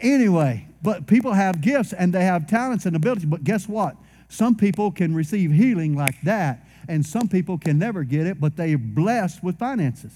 Anyway, 0.00 0.68
but 0.80 1.08
people 1.08 1.32
have 1.32 1.60
gifts 1.60 1.92
and 1.92 2.12
they 2.12 2.24
have 2.24 2.46
talents 2.46 2.86
and 2.86 2.94
abilities, 2.94 3.26
but 3.26 3.42
guess 3.42 3.68
what? 3.68 3.96
Some 4.30 4.54
people 4.54 4.92
can 4.92 5.12
receive 5.12 5.50
healing 5.50 5.96
like 5.96 6.20
that, 6.22 6.64
and 6.88 7.04
some 7.04 7.28
people 7.28 7.58
can 7.58 7.78
never 7.78 8.04
get 8.04 8.26
it, 8.26 8.40
but 8.40 8.56
they're 8.56 8.78
blessed 8.78 9.42
with 9.42 9.58
finances 9.58 10.12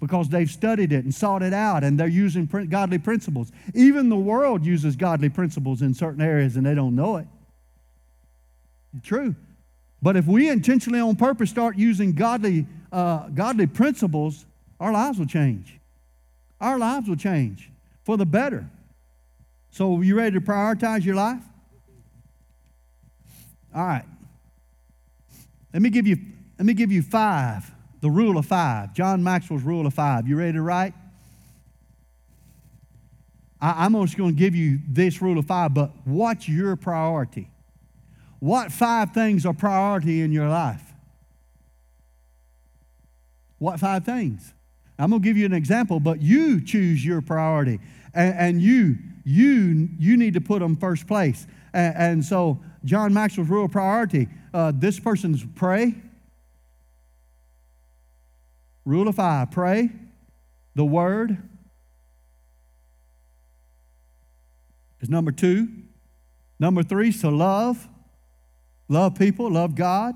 because 0.00 0.28
they've 0.28 0.50
studied 0.50 0.92
it 0.92 1.02
and 1.04 1.12
sought 1.12 1.42
it 1.42 1.54
out 1.54 1.82
and 1.82 1.98
they're 1.98 2.06
using 2.06 2.44
godly 2.68 2.98
principles. 2.98 3.50
Even 3.74 4.10
the 4.10 4.16
world 4.16 4.64
uses 4.64 4.94
godly 4.94 5.30
principles 5.30 5.82
in 5.82 5.92
certain 5.92 6.20
areas 6.20 6.56
and 6.56 6.64
they 6.64 6.74
don't 6.74 6.94
know 6.94 7.16
it. 7.16 7.26
True. 9.02 9.34
But 10.00 10.16
if 10.16 10.26
we 10.26 10.48
intentionally 10.48 11.00
on 11.00 11.16
purpose 11.16 11.50
start 11.50 11.76
using 11.76 12.12
godly, 12.12 12.66
uh, 12.92 13.28
godly 13.28 13.66
principles, 13.66 14.44
our 14.78 14.92
lives 14.92 15.18
will 15.18 15.26
change. 15.26 15.80
Our 16.60 16.78
lives 16.78 17.08
will 17.08 17.16
change 17.16 17.70
for 18.04 18.16
the 18.16 18.26
better. 18.26 18.68
So, 19.70 19.96
are 19.96 20.04
you 20.04 20.16
ready 20.16 20.38
to 20.38 20.40
prioritize 20.40 21.04
your 21.04 21.16
life? 21.16 21.42
All 23.74 23.84
right. 23.84 24.04
Let 25.72 25.82
me 25.82 25.90
give 25.90 26.06
you, 26.06 26.16
let 26.58 26.66
me 26.66 26.74
give 26.74 26.90
you 26.90 27.02
five, 27.02 27.70
the 28.00 28.10
rule 28.10 28.38
of 28.38 28.46
five. 28.46 28.94
John 28.94 29.22
Maxwell's 29.22 29.62
rule 29.62 29.86
of 29.86 29.94
five. 29.94 30.26
You 30.26 30.36
ready 30.36 30.52
to 30.52 30.62
write? 30.62 30.94
I, 33.60 33.84
I'm 33.84 33.92
just 33.92 34.16
going 34.16 34.34
to 34.34 34.38
give 34.38 34.54
you 34.54 34.80
this 34.88 35.20
rule 35.20 35.38
of 35.38 35.46
five, 35.46 35.74
but 35.74 35.92
what's 36.04 36.48
your 36.48 36.76
priority? 36.76 37.50
What 38.40 38.72
five 38.72 39.12
things 39.12 39.44
are 39.44 39.52
priority 39.52 40.22
in 40.22 40.32
your 40.32 40.48
life? 40.48 40.82
What 43.58 43.80
five 43.80 44.04
things? 44.04 44.54
I'm 44.98 45.10
going 45.10 45.22
to 45.22 45.28
give 45.28 45.36
you 45.36 45.46
an 45.46 45.52
example, 45.52 46.00
but 46.00 46.22
you 46.22 46.64
choose 46.64 47.04
your 47.04 47.20
priority. 47.20 47.80
And, 48.14 48.34
and 48.38 48.62
you, 48.62 48.96
you, 49.24 49.88
you 49.98 50.16
need 50.16 50.34
to 50.34 50.40
put 50.40 50.60
them 50.60 50.76
first 50.76 51.06
place. 51.06 51.46
And, 51.72 51.96
and 51.96 52.24
so, 52.24 52.60
John 52.88 53.12
Maxwell's 53.12 53.50
real 53.50 53.68
priority 53.68 54.28
uh, 54.54 54.72
this 54.74 54.98
person's 54.98 55.44
pray. 55.54 55.94
Rule 58.86 59.08
of 59.08 59.16
five 59.16 59.50
pray, 59.50 59.90
the 60.74 60.86
word 60.86 61.36
is 65.02 65.10
number 65.10 65.30
two. 65.30 65.68
Number 66.58 66.82
three 66.82 67.10
is 67.10 67.20
to 67.20 67.30
love. 67.30 67.86
Love 68.88 69.18
people, 69.18 69.50
love 69.50 69.74
God. 69.74 70.14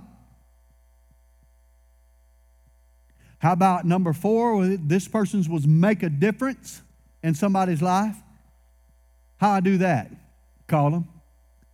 How 3.39 3.53
about 3.53 3.85
number 3.85 4.15
four? 4.15 4.65
This 4.67 5.07
person's 5.07 5.47
was 5.47 5.67
make 5.67 6.03
a 6.03 6.09
difference 6.09 6.81
in 7.23 7.35
somebody's 7.35 7.83
life. 7.83 8.17
How 9.37 9.51
I 9.51 9.61
do 9.61 9.77
that? 9.79 10.11
Call 10.67 10.91
them. 10.91 11.09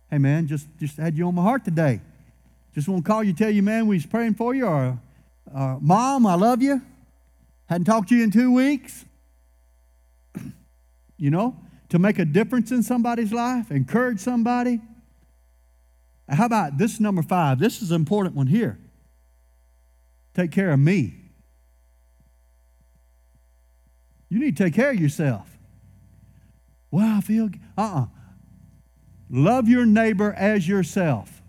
Hey 0.09 0.17
man, 0.17 0.47
just 0.47 0.67
just 0.79 0.97
had 0.97 1.17
you 1.17 1.27
on 1.27 1.35
my 1.35 1.43
heart 1.43 1.63
today. 1.63 2.01
Just 2.73 2.87
want 2.87 3.03
to 3.03 3.07
call 3.09 3.23
you, 3.23 3.33
tell 3.33 3.49
you, 3.49 3.61
man, 3.61 3.87
we 3.87 3.95
was 3.95 4.05
praying 4.05 4.35
for 4.35 4.53
you, 4.55 4.65
or 4.65 4.99
mom, 5.81 6.25
I 6.25 6.35
love 6.35 6.61
you. 6.61 6.81
Hadn't 7.67 7.85
talked 7.85 8.09
to 8.09 8.15
you 8.15 8.23
in 8.23 8.31
two 8.31 8.51
weeks. 8.51 9.05
you 11.17 11.29
know, 11.29 11.55
to 11.89 11.99
make 11.99 12.19
a 12.19 12.25
difference 12.25 12.71
in 12.71 12.83
somebody's 12.83 13.31
life, 13.31 13.71
encourage 13.71 14.19
somebody. 14.19 14.79
How 16.27 16.45
about 16.45 16.77
this 16.77 16.99
number 16.99 17.23
five? 17.23 17.59
This 17.59 17.81
is 17.81 17.91
an 17.91 17.95
important 17.95 18.35
one 18.35 18.47
here. 18.47 18.79
Take 20.35 20.51
care 20.51 20.71
of 20.71 20.79
me. 20.79 21.15
You 24.29 24.39
need 24.39 24.55
to 24.57 24.63
take 24.63 24.75
care 24.75 24.91
of 24.91 24.99
yourself. 24.99 25.57
Well, 26.91 27.17
I 27.17 27.21
feel, 27.21 27.49
uh 27.77 27.81
uh-uh. 27.81 28.05
Love 29.29 29.67
your 29.67 29.85
neighbor 29.85 30.33
as 30.33 30.67
yourself. 30.67 31.41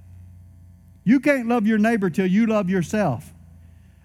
You 1.05 1.21
can't 1.21 1.49
love 1.49 1.67
your 1.67 1.79
neighbor 1.79 2.11
till 2.11 2.27
you 2.27 2.47
love 2.47 2.69
yourself. 2.69 3.33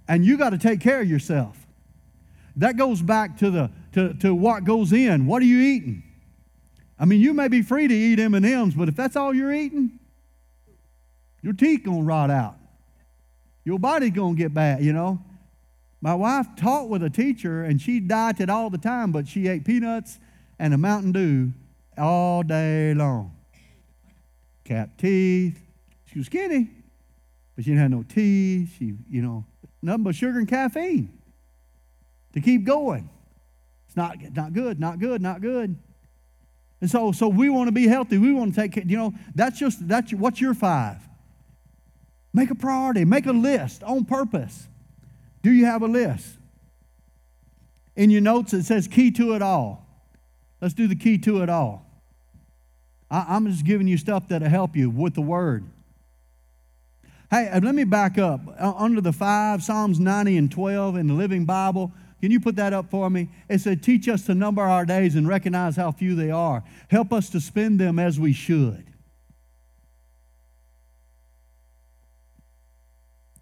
And 0.08 0.26
you 0.26 0.38
got 0.38 0.52
to 0.52 0.58
take 0.58 0.80
care 0.80 1.02
of 1.02 1.10
yourself. 1.10 1.58
That 2.56 2.78
goes 2.78 3.02
back 3.02 3.38
to, 3.40 3.50
the, 3.50 3.72
to, 3.94 4.14
to 4.16 4.34
what 4.34 4.64
goes 4.64 4.94
in. 4.94 5.26
What 5.26 5.42
are 5.42 5.46
you 5.46 5.60
eating? 5.60 6.04
I 6.98 7.06
mean, 7.06 7.20
you 7.20 7.34
may 7.34 7.50
be 7.50 7.62
free 7.62 7.88
to 7.88 7.94
eat 7.94 8.20
M&Ms, 8.20 8.76
but 8.76 8.88
if 8.88 8.96
that's 8.96 9.18
all 9.18 9.34
you're 9.34 9.54
eating, 9.54 10.00
your 11.42 11.54
teeth 11.54 11.84
going 11.84 12.00
to 12.00 12.04
rot 12.06 12.32
out. 12.32 12.56
Your 13.66 13.80
body's 13.80 14.12
going 14.12 14.36
to 14.36 14.42
get 14.42 14.54
bad, 14.54 14.84
you 14.84 14.94
know. 14.94 15.20
My 16.00 16.14
wife 16.14 16.48
taught 16.56 16.88
with 16.88 17.04
a 17.04 17.10
teacher, 17.10 17.64
and 17.64 17.82
she 17.82 18.00
dieted 18.00 18.50
all 18.50 18.70
the 18.70 18.78
time, 18.78 19.12
but 19.12 19.28
she 19.28 19.48
ate 19.48 19.66
peanuts 19.66 20.20
and 20.60 20.74
a 20.74 20.78
Mountain 20.78 21.12
Dew 21.12 21.52
all 21.98 22.44
day 22.44 22.94
long. 22.94 23.35
Cap 24.66 24.98
teeth. 24.98 25.62
She 26.12 26.20
was 26.20 26.26
skinny, 26.26 26.70
but 27.56 27.64
she 27.64 27.72
didn't 27.72 27.82
have 27.82 27.92
no 27.92 28.04
teeth. 28.04 28.76
She, 28.78 28.94
you 29.10 29.22
know, 29.22 29.46
nothing 29.82 30.04
but 30.04 30.16
sugar 30.16 30.38
and 30.38 30.48
caffeine 30.48 31.18
to 32.34 32.42
keep 32.42 32.66
going. 32.66 33.10
It's 33.88 33.96
not, 33.96 34.18
not 34.36 34.54
good, 34.54 34.80
not 34.80 35.00
good, 35.00 35.22
not 35.22 35.40
good. 35.40 35.78
And 36.82 36.92
so, 36.92 37.12
so 37.12 37.28
we 37.28 37.50
want 37.50 37.68
to 37.68 37.72
be 37.72 37.88
healthy. 37.88 38.18
We 38.18 38.34
want 38.34 38.54
to 38.54 38.62
take 38.62 38.74
care. 38.74 38.84
You 38.86 38.98
know, 38.98 39.14
that's 39.34 39.58
just 39.58 39.88
that's 39.88 40.14
what's 40.14 40.42
your 40.42 40.54
five. 40.54 40.98
Make 42.34 42.52
a 42.52 42.56
priority. 42.56 43.06
Make 43.06 43.26
a 43.28 43.32
list 43.32 43.82
on 43.84 44.04
purpose. 44.04 44.68
Do 45.42 45.52
you 45.52 45.66
have 45.66 45.82
a 45.82 45.88
list? 45.88 46.38
In 47.96 48.10
your 48.10 48.22
notes, 48.22 48.54
it 48.54 48.64
says 48.64 48.88
key 48.88 49.12
to 49.12 49.34
it 49.36 49.42
all. 49.42 49.88
Let's 50.62 50.74
do 50.74 50.88
the 50.88 50.96
key 50.96 51.18
to 51.20 51.42
it 51.44 51.50
all. 51.50 51.85
I, 53.16 53.38
am 53.38 53.48
just 53.50 53.66
giving 53.66 53.88
you 53.88 53.98
stuff 53.98 54.28
that'll 54.28 54.50
help 54.50 54.76
you 54.76 54.90
with 54.90 55.14
the 55.14 55.22
word. 55.22 55.64
Hey, 57.32 57.48
uh, 57.48 57.62
let 57.62 57.74
me 57.74 57.86
back 57.86 58.18
up. 58.18 58.42
Uh, 58.60 58.74
under 58.76 59.00
the 59.00 59.14
five, 59.14 59.64
Psalms 59.64 60.00
90 60.00 60.38
and 60.38 60.52
12 60.52 60.98
in 60.98 61.08
the 61.08 61.14
Living 61.14 61.46
Bible, 61.46 61.94
can 62.20 62.32
you 62.32 62.42
put 62.42 62.58
that 62.58 62.74
up 62.74 62.90
for 62.90 63.10
me? 63.10 63.30
It 63.48 63.60
said, 63.60 63.82
Teach 63.82 64.10
us 64.10 64.26
to 64.26 64.36
number 64.36 64.62
our 64.62 64.86
days 64.86 65.16
and 65.16 65.28
recognize 65.28 65.78
how 65.78 65.92
few 65.92 66.16
they 66.16 66.30
are. 66.30 66.64
Help 66.90 67.14
us 67.14 67.30
to 67.30 67.40
spend 67.40 67.80
them 67.80 68.00
as 68.00 68.20
we 68.20 68.34
should. 68.34 68.86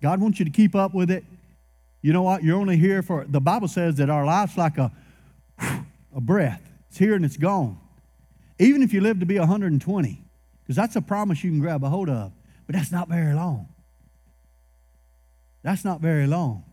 God 0.01 0.21
wants 0.21 0.37
you 0.37 0.45
to 0.45 0.51
keep 0.51 0.75
up 0.75 0.93
with 0.93 1.09
it. 1.09 1.23
You 2.01 2.13
know 2.13 2.23
what? 2.23 2.43
You're 2.43 2.59
only 2.59 2.77
here 2.77 3.01
for, 3.01 3.25
the 3.27 3.41
Bible 3.41 3.69
says 3.69 3.95
that 3.95 4.09
our 4.09 4.25
life's 4.25 4.57
like 4.57 4.77
a, 4.77 4.91
a 6.15 6.21
breath. 6.21 6.61
It's 6.89 6.99
here 6.99 7.15
and 7.15 7.25
it's 7.25 7.37
gone. 7.37 7.79
Even 8.59 8.83
if 8.83 8.93
you 8.93 9.01
live 9.01 9.19
to 9.19 9.25
be 9.25 9.39
120, 9.39 10.23
because 10.63 10.75
that's 10.75 10.95
a 10.95 11.01
promise 11.01 11.43
you 11.43 11.51
can 11.51 11.59
grab 11.59 11.83
a 11.83 11.89
hold 11.89 12.09
of, 12.09 12.31
but 12.65 12.75
that's 12.75 12.91
not 12.91 13.09
very 13.09 13.33
long. 13.33 13.67
That's 15.63 15.83
not 15.83 16.01
very 16.01 16.27
long. 16.27 16.63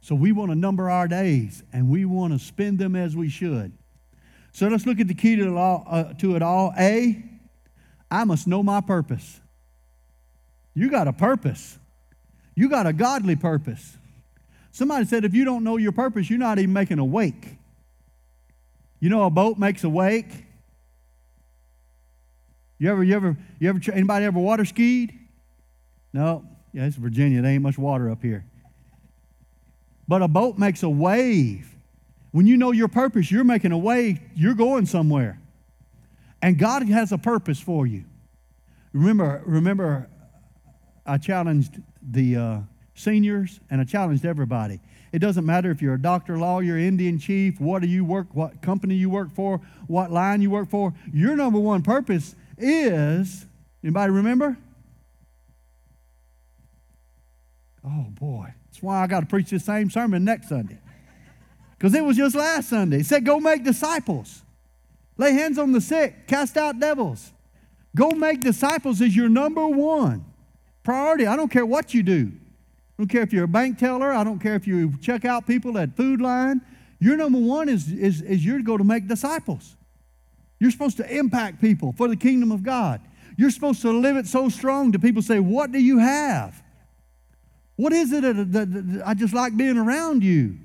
So 0.00 0.14
we 0.14 0.32
want 0.32 0.50
to 0.50 0.54
number 0.54 0.88
our 0.88 1.08
days 1.08 1.62
and 1.72 1.88
we 1.88 2.04
want 2.04 2.32
to 2.32 2.38
spend 2.38 2.78
them 2.78 2.96
as 2.96 3.16
we 3.16 3.28
should. 3.28 3.72
So 4.52 4.68
let's 4.68 4.86
look 4.86 5.00
at 5.00 5.08
the 5.08 5.14
key 5.14 5.36
to 5.36 5.42
it 5.42 5.56
all. 5.56 5.84
Uh, 5.86 6.14
to 6.14 6.34
it 6.34 6.42
all. 6.42 6.72
A, 6.78 7.22
I 8.10 8.24
must 8.24 8.46
know 8.46 8.62
my 8.62 8.80
purpose. 8.80 9.40
You 10.74 10.90
got 10.90 11.08
a 11.08 11.12
purpose. 11.12 11.78
You 12.54 12.68
got 12.68 12.86
a 12.86 12.92
godly 12.92 13.36
purpose. 13.36 13.96
Somebody 14.72 15.04
said 15.04 15.24
if 15.24 15.34
you 15.34 15.44
don't 15.44 15.64
know 15.64 15.76
your 15.76 15.92
purpose, 15.92 16.30
you're 16.30 16.38
not 16.38 16.58
even 16.58 16.72
making 16.72 16.98
a 16.98 17.04
wake. 17.04 17.56
You 19.00 19.10
know 19.10 19.24
a 19.24 19.30
boat 19.30 19.58
makes 19.58 19.84
a 19.84 19.88
wake? 19.88 20.46
You 22.78 22.90
ever, 22.90 23.02
you 23.02 23.14
ever, 23.16 23.36
you 23.58 23.68
ever, 23.68 23.80
anybody 23.92 24.24
ever 24.24 24.38
water 24.38 24.64
skied? 24.64 25.12
No. 26.12 26.44
Yeah, 26.72 26.86
it's 26.86 26.96
Virginia. 26.96 27.42
There 27.42 27.50
ain't 27.50 27.62
much 27.62 27.78
water 27.78 28.10
up 28.10 28.22
here. 28.22 28.44
But 30.06 30.22
a 30.22 30.28
boat 30.28 30.58
makes 30.58 30.82
a 30.82 30.88
wave. 30.88 31.74
When 32.30 32.46
you 32.46 32.56
know 32.56 32.72
your 32.72 32.88
purpose, 32.88 33.30
you're 33.30 33.44
making 33.44 33.72
a 33.72 33.78
wave, 33.78 34.20
you're 34.34 34.54
going 34.54 34.86
somewhere. 34.86 35.40
And 36.40 36.58
God 36.58 36.88
has 36.88 37.10
a 37.10 37.18
purpose 37.18 37.58
for 37.58 37.86
you. 37.86 38.04
Remember, 38.92 39.42
remember 39.44 40.08
I 41.04 41.18
challenged 41.18 41.80
the 42.02 42.36
uh, 42.36 42.58
seniors 42.94 43.60
and 43.70 43.80
I 43.80 43.84
challenged 43.84 44.24
everybody. 44.24 44.80
It 45.12 45.20
doesn't 45.20 45.46
matter 45.46 45.70
if 45.70 45.80
you're 45.80 45.94
a 45.94 46.00
doctor, 46.00 46.38
lawyer, 46.38 46.76
Indian 46.76 47.18
chief, 47.18 47.60
what 47.60 47.82
do 47.82 47.88
you 47.88 48.04
work, 48.04 48.26
what 48.32 48.60
company 48.60 48.94
you 48.94 49.08
work 49.08 49.32
for, 49.32 49.60
what 49.86 50.10
line 50.10 50.42
you 50.42 50.50
work 50.50 50.68
for. 50.68 50.92
Your 51.12 51.34
number 51.34 51.58
one 51.58 51.82
purpose 51.82 52.34
is, 52.58 53.46
anybody 53.82 54.12
remember? 54.12 54.56
Oh 57.84 58.06
boy, 58.10 58.52
that's 58.66 58.82
why 58.82 59.02
I 59.02 59.06
got 59.06 59.20
to 59.20 59.26
preach 59.26 59.50
the 59.50 59.58
same 59.58 59.90
sermon 59.90 60.24
next 60.24 60.48
Sunday. 60.48 60.78
Because 61.78 61.94
it 61.94 62.04
was 62.04 62.16
just 62.16 62.34
last 62.34 62.68
Sunday. 62.68 63.00
It 63.00 63.06
said, 63.06 63.24
Go 63.24 63.40
make 63.40 63.64
disciples, 63.64 64.42
lay 65.16 65.32
hands 65.32 65.58
on 65.58 65.72
the 65.72 65.80
sick, 65.80 66.26
cast 66.26 66.56
out 66.56 66.78
devils. 66.78 67.32
Go 67.96 68.10
make 68.10 68.40
disciples 68.40 69.00
is 69.00 69.16
your 69.16 69.28
number 69.28 69.66
one 69.66 70.24
priority. 70.82 71.26
I 71.26 71.36
don't 71.36 71.50
care 71.50 71.66
what 71.66 71.94
you 71.94 72.02
do. 72.02 72.32
I 72.98 73.02
don't 73.02 73.08
care 73.08 73.22
if 73.22 73.32
you're 73.32 73.44
a 73.44 73.48
bank 73.48 73.78
teller. 73.78 74.12
I 74.12 74.24
don't 74.24 74.40
care 74.40 74.56
if 74.56 74.66
you 74.66 74.92
check 75.00 75.24
out 75.24 75.46
people 75.46 75.78
at 75.78 75.96
Food 75.96 76.20
Lion. 76.20 76.60
Your 76.98 77.16
number 77.16 77.38
one 77.38 77.68
is, 77.68 77.92
is, 77.92 78.22
is 78.22 78.44
you're 78.44 78.58
to 78.58 78.64
go 78.64 78.76
to 78.76 78.82
make 78.82 79.06
disciples. 79.06 79.76
You're 80.58 80.72
supposed 80.72 80.96
to 80.96 81.08
impact 81.16 81.60
people 81.60 81.92
for 81.96 82.08
the 82.08 82.16
kingdom 82.16 82.50
of 82.50 82.64
God. 82.64 83.00
You're 83.36 83.52
supposed 83.52 83.82
to 83.82 83.92
live 83.92 84.16
it 84.16 84.26
so 84.26 84.48
strong 84.48 84.90
that 84.90 85.00
people 85.00 85.22
say, 85.22 85.38
What 85.38 85.70
do 85.70 85.78
you 85.78 85.98
have? 85.98 86.60
What 87.76 87.92
is 87.92 88.12
it 88.12 88.22
that, 88.22 88.52
that, 88.52 88.72
that 88.72 89.02
I 89.06 89.14
just 89.14 89.32
like 89.32 89.56
being 89.56 89.78
around 89.78 90.24
you? 90.24 90.56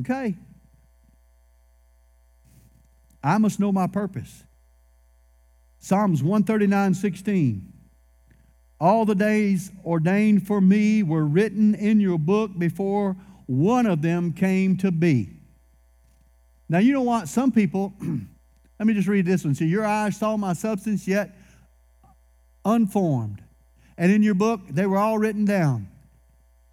Okay. 0.00 0.36
I 3.24 3.38
must 3.38 3.58
know 3.58 3.72
my 3.72 3.86
purpose. 3.86 4.44
Psalms 5.78 6.22
139 6.22 6.92
16. 6.92 7.71
All 8.82 9.06
the 9.06 9.14
days 9.14 9.70
ordained 9.84 10.46
for 10.46 10.60
me 10.60 11.02
were 11.02 11.24
written 11.24 11.74
in 11.74 12.00
your 12.00 12.18
book 12.18 12.50
before 12.58 13.16
one 13.46 13.86
of 13.86 14.02
them 14.02 14.34
came 14.34 14.76
to 14.78 14.92
be. 14.92 15.30
Now, 16.68 16.78
you 16.78 16.92
know 16.92 17.02
what? 17.02 17.28
Some 17.28 17.52
people, 17.52 17.94
Let 18.82 18.88
me 18.88 18.94
just 18.94 19.06
read 19.06 19.26
this 19.26 19.44
one. 19.44 19.54
See, 19.54 19.66
your 19.66 19.86
eyes 19.86 20.16
saw 20.16 20.36
my 20.36 20.54
substance 20.54 21.06
yet 21.06 21.36
unformed. 22.64 23.40
And 23.96 24.10
in 24.10 24.24
your 24.24 24.34
book, 24.34 24.60
they 24.68 24.86
were 24.86 24.98
all 24.98 25.18
written 25.18 25.44
down. 25.44 25.86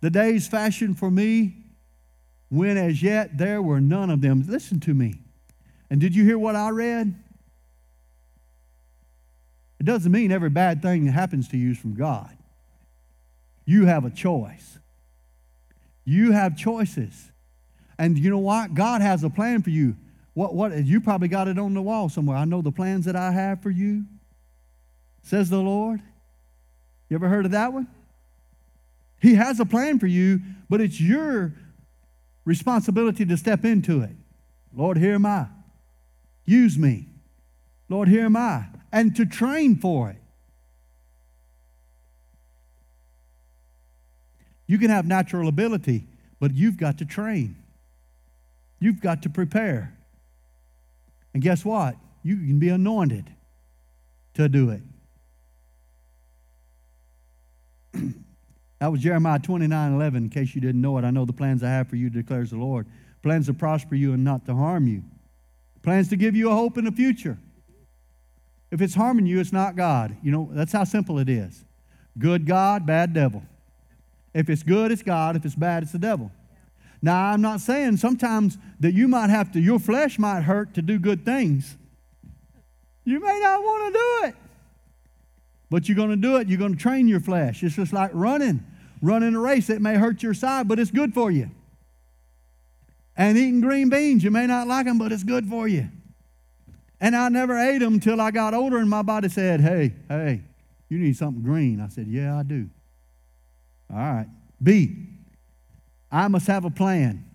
The 0.02 0.10
days 0.10 0.48
fashioned 0.48 0.98
for 0.98 1.12
me, 1.12 1.54
when 2.50 2.78
as 2.78 3.04
yet 3.04 3.38
there 3.38 3.62
were 3.62 3.80
none 3.80 4.10
of 4.10 4.22
them. 4.22 4.44
Listen 4.48 4.80
to 4.80 4.96
me. 4.96 5.20
And 5.92 6.02
did 6.02 6.16
you 6.16 6.24
hear 6.24 6.40
what 6.40 6.56
I 6.56 6.70
read? 6.70 7.14
It 9.80 9.86
doesn't 9.86 10.12
mean 10.12 10.32
every 10.32 10.50
bad 10.50 10.82
thing 10.82 11.06
that 11.06 11.14
happens 11.14 11.48
to 11.50 11.58
you 11.58 11.72
is 11.72 11.78
from 11.78 11.96
God. 11.96 12.36
You 13.66 13.86
have 13.86 14.04
a 14.04 14.10
choice. 14.10 14.78
You 16.04 16.32
have 16.32 16.58
choices. 16.58 17.32
And 17.98 18.18
you 18.18 18.30
know 18.30 18.40
what? 18.40 18.74
God 18.74 19.02
has 19.02 19.24
a 19.24 19.30
plan 19.30 19.62
for 19.62 19.70
you. 19.70 19.96
What, 20.34 20.54
what, 20.56 20.86
you 20.86 21.02
probably 21.02 21.28
got 21.28 21.48
it 21.48 21.60
on 21.60 21.74
the 21.74 21.82
wall 21.82 22.10
somewhere. 22.10 22.38
I 22.38 22.46
know 22.46 22.62
the 22.62 22.72
plans 22.72 23.06
that 23.06 23.16
I 23.16 23.32
have 23.32 23.62
for 23.62 23.70
you, 23.70 24.06
says 25.22 25.50
the 25.50 25.58
Lord. 25.58 26.02
You 27.10 27.16
ever 27.16 27.28
heard 27.28 27.46
of 27.46 27.52
that 27.52 27.74
one? 27.74 27.88
He 29.22 29.36
has 29.36 29.60
a 29.60 29.66
plan 29.66 30.00
for 30.00 30.08
you, 30.08 30.40
but 30.70 30.82
it's 30.82 31.00
your 31.00 31.54
responsibility 32.46 33.26
to 33.26 33.38
step 33.38 33.66
into 33.66 34.02
it. 34.02 34.16
Lord, 34.74 34.98
here 34.98 35.16
am 35.16 35.26
I. 35.26 35.48
Use 36.46 36.78
me. 36.78 37.08
Lord, 37.90 38.08
here 38.08 38.26
am 38.26 38.38
I. 38.38 38.66
And 38.92 39.16
to 39.16 39.26
train 39.26 39.76
for 39.76 40.10
it. 40.10 40.18
You 44.68 44.78
can 44.78 44.90
have 44.92 45.08
natural 45.08 45.48
ability, 45.48 46.08
but 46.40 46.54
you've 46.54 46.78
got 46.78 47.00
to 47.00 47.06
train. 47.06 47.56
You've 48.80 49.02
got 49.02 49.24
to 49.24 49.30
prepare. 49.30 49.98
And 51.34 51.42
guess 51.42 51.66
what? 51.66 51.96
You 52.24 52.36
can 52.36 52.60
be 52.60 52.70
anointed 52.70 53.30
to 54.36 54.48
do 54.48 54.70
it. 54.70 54.82
that 58.80 58.92
was 58.92 59.02
Jeremiah 59.02 59.40
29 59.40 59.94
11, 59.94 60.24
in 60.24 60.30
case 60.30 60.54
you 60.54 60.62
didn't 60.62 60.82
know 60.82 60.98
it. 60.98 61.04
I 61.04 61.12
know 61.12 61.26
the 61.26 61.34
plans 61.34 61.64
I 61.64 61.70
have 61.70 61.90
for 61.90 61.96
you, 61.96 62.10
declares 62.10 62.52
the 62.52 62.58
Lord. 62.58 62.86
Plans 63.22 63.48
to 63.48 63.54
prosper 63.54 63.96
you 63.96 64.14
and 64.14 64.24
not 64.24 64.46
to 64.46 64.56
harm 64.56 64.88
you. 64.88 65.04
Plans 65.82 66.10
to 66.10 66.16
give 66.16 66.36
you 66.36 66.52
a 66.52 66.54
hope 66.54 66.78
in 66.78 66.86
the 66.86 66.92
future. 66.92 67.38
If 68.72 68.82
it's 68.82 68.94
harming 68.94 69.26
you, 69.26 69.40
it's 69.40 69.54
not 69.54 69.76
God. 69.76 70.16
You 70.22 70.32
know, 70.32 70.50
that's 70.52 70.72
how 70.72 70.84
simple 70.84 71.20
it 71.20 71.30
is. 71.30 71.64
Good 72.18 72.46
God, 72.46 72.86
bad 72.86 73.14
devil. 73.14 73.44
If 74.34 74.50
it's 74.50 74.64
good, 74.64 74.92
it's 74.92 75.02
God. 75.02 75.36
If 75.36 75.46
it's 75.46 75.56
bad, 75.56 75.84
it's 75.84 75.92
the 75.92 76.00
devil. 76.00 76.32
Now, 77.02 77.32
I'm 77.32 77.42
not 77.42 77.62
saying 77.62 77.98
sometimes 77.98 78.58
that 78.80 78.94
you 78.94 79.08
might 79.08 79.30
have 79.30 79.52
to, 79.54 79.60
your 79.60 79.80
flesh 79.80 80.20
might 80.20 80.42
hurt 80.42 80.74
to 80.76 80.82
do 80.82 81.00
good 81.00 81.24
things. 81.26 81.78
You 83.06 83.20
may 83.20 83.40
not 83.42 83.64
want 83.64 83.94
to 83.94 84.00
do 84.00 84.28
it, 84.28 84.36
but 85.70 85.88
you're 85.88 85.96
going 85.96 86.10
to 86.10 86.16
do 86.16 86.38
it. 86.38 86.48
You're 86.48 86.60
going 86.60 86.76
to 86.76 86.80
train 86.80 87.08
your 87.08 87.22
flesh. 87.22 87.64
It's 87.64 87.76
just 87.76 87.94
like 87.94 88.12
running. 88.14 88.64
Running 89.02 89.34
a 89.34 89.40
race, 89.40 89.70
it 89.70 89.82
may 89.82 89.96
hurt 89.96 90.22
your 90.22 90.34
side, 90.34 90.68
but 90.68 90.78
it's 90.78 90.92
good 90.92 91.14
for 91.14 91.32
you. 91.32 91.50
And 93.16 93.38
eating 93.38 93.62
green 93.62 93.90
beans, 93.90 94.24
you 94.24 94.32
may 94.32 94.46
not 94.46 94.68
like 94.68 94.86
them, 94.86 94.98
but 94.98 95.12
it's 95.12 95.24
good 95.24 95.48
for 95.48 95.68
you. 95.68 95.90
And 97.02 97.16
I 97.16 97.30
never 97.30 97.58
ate 97.58 97.80
them 97.80 97.96
until 97.96 98.20
I 98.20 98.32
got 98.32 98.54
older, 98.54 98.78
and 98.78 98.90
my 98.90 99.02
body 99.02 99.30
said, 99.30 99.62
Hey, 99.62 99.94
hey, 100.08 100.42
you 100.90 100.98
need 100.98 101.16
something 101.16 101.44
green. 101.44 101.80
I 101.80 101.88
said, 101.88 102.08
Yeah, 102.08 102.38
I 102.38 102.44
do. 102.44 102.70
All 103.92 103.98
right. 103.98 104.28
B, 104.62 105.08
I 106.12 106.28
must 106.28 106.48
have 106.48 106.66
a 106.66 106.70
plan. 106.70 107.26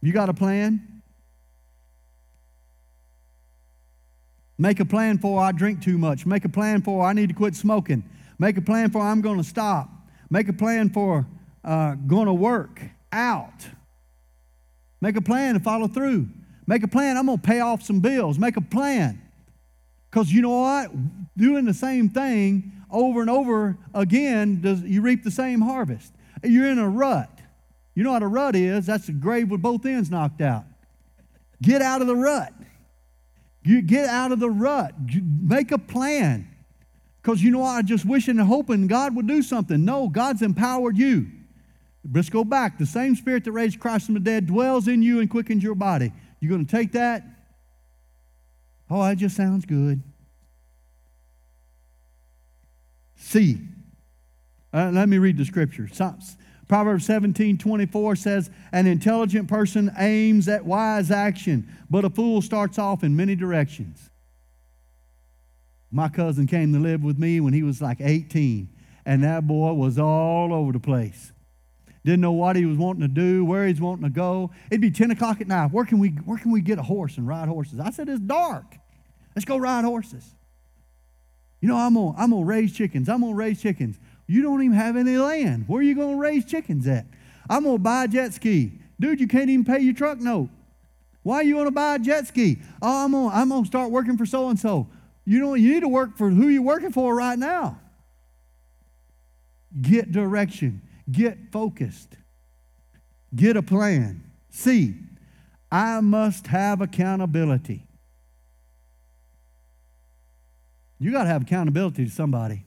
You 0.00 0.12
got 0.12 0.28
a 0.28 0.34
plan? 0.34 1.02
Make 4.56 4.80
a 4.80 4.84
plan 4.84 5.18
for 5.18 5.40
I 5.40 5.52
drink 5.52 5.82
too 5.82 5.98
much. 5.98 6.26
Make 6.26 6.44
a 6.44 6.48
plan 6.48 6.82
for 6.82 7.04
I 7.04 7.12
need 7.12 7.28
to 7.28 7.34
quit 7.34 7.54
smoking. 7.56 8.04
Make 8.38 8.56
a 8.56 8.60
plan 8.60 8.90
for 8.90 9.00
I'm 9.00 9.20
going 9.20 9.38
to 9.38 9.44
stop. 9.44 9.88
Make 10.30 10.48
a 10.48 10.52
plan 10.52 10.90
for 10.90 11.26
uh, 11.64 11.94
going 11.94 12.26
to 12.26 12.32
work 12.32 12.80
out. 13.12 13.66
Make 15.00 15.16
a 15.16 15.20
plan 15.20 15.54
to 15.54 15.60
follow 15.60 15.88
through. 15.88 16.28
Make 16.66 16.82
a 16.82 16.88
plan. 16.88 17.16
I'm 17.16 17.26
going 17.26 17.38
to 17.38 17.46
pay 17.46 17.60
off 17.60 17.82
some 17.82 18.00
bills. 18.00 18.38
Make 18.38 18.56
a 18.56 18.62
plan. 18.62 19.20
Because 20.10 20.32
you 20.32 20.42
know 20.42 20.60
what? 20.60 20.90
Doing 21.36 21.64
the 21.64 21.74
same 21.74 22.08
thing 22.08 22.72
over 22.90 23.20
and 23.20 23.28
over 23.28 23.76
again, 23.92 24.60
does, 24.60 24.80
you 24.82 25.02
reap 25.02 25.24
the 25.24 25.30
same 25.30 25.60
harvest. 25.60 26.12
You're 26.42 26.70
in 26.70 26.78
a 26.78 26.88
rut. 26.88 27.30
You 27.94 28.04
know 28.04 28.12
what 28.12 28.22
a 28.22 28.26
rut 28.26 28.56
is? 28.56 28.86
That's 28.86 29.08
a 29.08 29.12
grave 29.12 29.50
with 29.50 29.62
both 29.62 29.84
ends 29.84 30.10
knocked 30.10 30.40
out. 30.40 30.64
Get 31.60 31.82
out 31.82 32.00
of 32.00 32.06
the 32.06 32.16
rut. 32.16 32.52
You 33.64 33.82
get 33.82 34.08
out 34.08 34.32
of 34.32 34.40
the 34.40 34.50
rut. 34.50 34.94
Make 35.40 35.72
a 35.72 35.78
plan. 35.78 36.48
Because 37.22 37.42
you 37.42 37.50
know 37.50 37.60
what? 37.60 37.70
I'm 37.70 37.86
just 37.86 38.04
wishing 38.04 38.38
and 38.38 38.46
hoping 38.46 38.86
God 38.86 39.16
would 39.16 39.26
do 39.26 39.42
something. 39.42 39.84
No, 39.84 40.08
God's 40.08 40.42
empowered 40.42 40.96
you. 40.96 41.26
Let's 42.12 42.28
go 42.28 42.44
back. 42.44 42.78
The 42.78 42.84
same 42.84 43.16
spirit 43.16 43.44
that 43.44 43.52
raised 43.52 43.80
Christ 43.80 44.06
from 44.06 44.14
the 44.14 44.20
dead 44.20 44.46
dwells 44.46 44.88
in 44.88 45.02
you 45.02 45.20
and 45.20 45.30
quickens 45.30 45.62
your 45.62 45.74
body. 45.74 46.12
You're 46.44 46.50
going 46.50 46.66
to 46.66 46.70
take 46.70 46.92
that? 46.92 47.24
Oh, 48.90 49.02
that 49.02 49.16
just 49.16 49.34
sounds 49.34 49.64
good. 49.64 50.02
See. 53.16 53.60
Uh, 54.74 54.90
let 54.92 55.08
me 55.08 55.16
read 55.16 55.38
the 55.38 55.44
scripture. 55.46 55.88
Proverbs 56.68 57.06
17 57.06 57.56
24 57.56 58.16
says, 58.16 58.50
An 58.72 58.86
intelligent 58.86 59.48
person 59.48 59.90
aims 59.96 60.48
at 60.48 60.66
wise 60.66 61.10
action, 61.10 61.66
but 61.88 62.04
a 62.04 62.10
fool 62.10 62.42
starts 62.42 62.78
off 62.78 63.02
in 63.02 63.16
many 63.16 63.36
directions. 63.36 64.10
My 65.90 66.10
cousin 66.10 66.46
came 66.46 66.74
to 66.74 66.78
live 66.78 67.02
with 67.02 67.18
me 67.18 67.40
when 67.40 67.54
he 67.54 67.62
was 67.62 67.80
like 67.80 68.00
18, 68.00 68.68
and 69.06 69.24
that 69.24 69.46
boy 69.46 69.72
was 69.72 69.98
all 69.98 70.52
over 70.52 70.72
the 70.72 70.80
place. 70.80 71.32
Didn't 72.04 72.20
know 72.20 72.32
what 72.32 72.56
he 72.56 72.66
was 72.66 72.76
wanting 72.76 73.02
to 73.02 73.08
do, 73.08 73.44
where 73.44 73.66
he's 73.66 73.80
wanting 73.80 74.04
to 74.04 74.10
go. 74.10 74.50
It'd 74.70 74.80
be 74.80 74.90
10 74.90 75.10
o'clock 75.10 75.40
at 75.40 75.48
night. 75.48 75.72
Where 75.72 75.84
can 75.86 75.98
we, 75.98 76.10
where 76.10 76.38
can 76.38 76.50
we 76.50 76.60
get 76.60 76.78
a 76.78 76.82
horse 76.82 77.16
and 77.16 77.26
ride 77.26 77.48
horses? 77.48 77.80
I 77.80 77.90
said, 77.90 78.08
It's 78.08 78.20
dark. 78.20 78.76
Let's 79.34 79.44
go 79.44 79.56
ride 79.56 79.84
horses. 79.84 80.34
You 81.60 81.68
know, 81.68 81.76
I'm 81.76 81.94
gonna, 81.94 82.14
I'm 82.18 82.30
gonna 82.30 82.44
raise 82.44 82.74
chickens. 82.74 83.08
I'm 83.08 83.22
gonna 83.22 83.34
raise 83.34 83.60
chickens. 83.62 83.98
You 84.26 84.42
don't 84.42 84.62
even 84.62 84.76
have 84.76 84.96
any 84.96 85.16
land. 85.16 85.64
Where 85.66 85.80
are 85.80 85.82
you 85.82 85.94
to 85.94 86.16
raise 86.16 86.44
chickens 86.44 86.86
at? 86.86 87.06
I'm 87.48 87.64
to 87.64 87.78
buy 87.78 88.04
a 88.04 88.08
jet 88.08 88.32
ski. 88.32 88.80
Dude, 88.98 89.20
you 89.20 89.26
can't 89.26 89.50
even 89.50 89.64
pay 89.64 89.80
your 89.80 89.94
truck 89.94 90.20
note. 90.20 90.48
Why 91.22 91.42
you 91.42 91.56
want 91.56 91.66
to 91.66 91.72
buy 91.72 91.96
a 91.96 91.98
jet 91.98 92.26
ski? 92.26 92.58
Oh, 92.80 93.04
I'm 93.04 93.12
going 93.12 93.34
I'm 93.34 93.50
to 93.50 93.66
start 93.66 93.90
working 93.90 94.16
for 94.16 94.26
so 94.26 94.48
and 94.48 94.58
so. 94.58 94.88
You 95.24 95.40
know, 95.40 95.54
you 95.54 95.74
need 95.74 95.80
to 95.80 95.88
work 95.88 96.16
for 96.16 96.30
who 96.30 96.48
you're 96.48 96.62
working 96.62 96.92
for 96.92 97.14
right 97.14 97.38
now. 97.38 97.80
Get 99.80 100.12
direction, 100.12 100.82
get 101.10 101.38
focused, 101.52 102.16
get 103.34 103.56
a 103.56 103.62
plan. 103.62 104.30
See, 104.50 104.94
I 105.70 106.00
must 106.00 106.46
have 106.46 106.80
accountability. 106.80 107.86
You 110.98 111.10
got 111.12 111.24
to 111.24 111.28
have 111.28 111.42
accountability 111.42 112.04
to 112.04 112.10
somebody. 112.10 112.64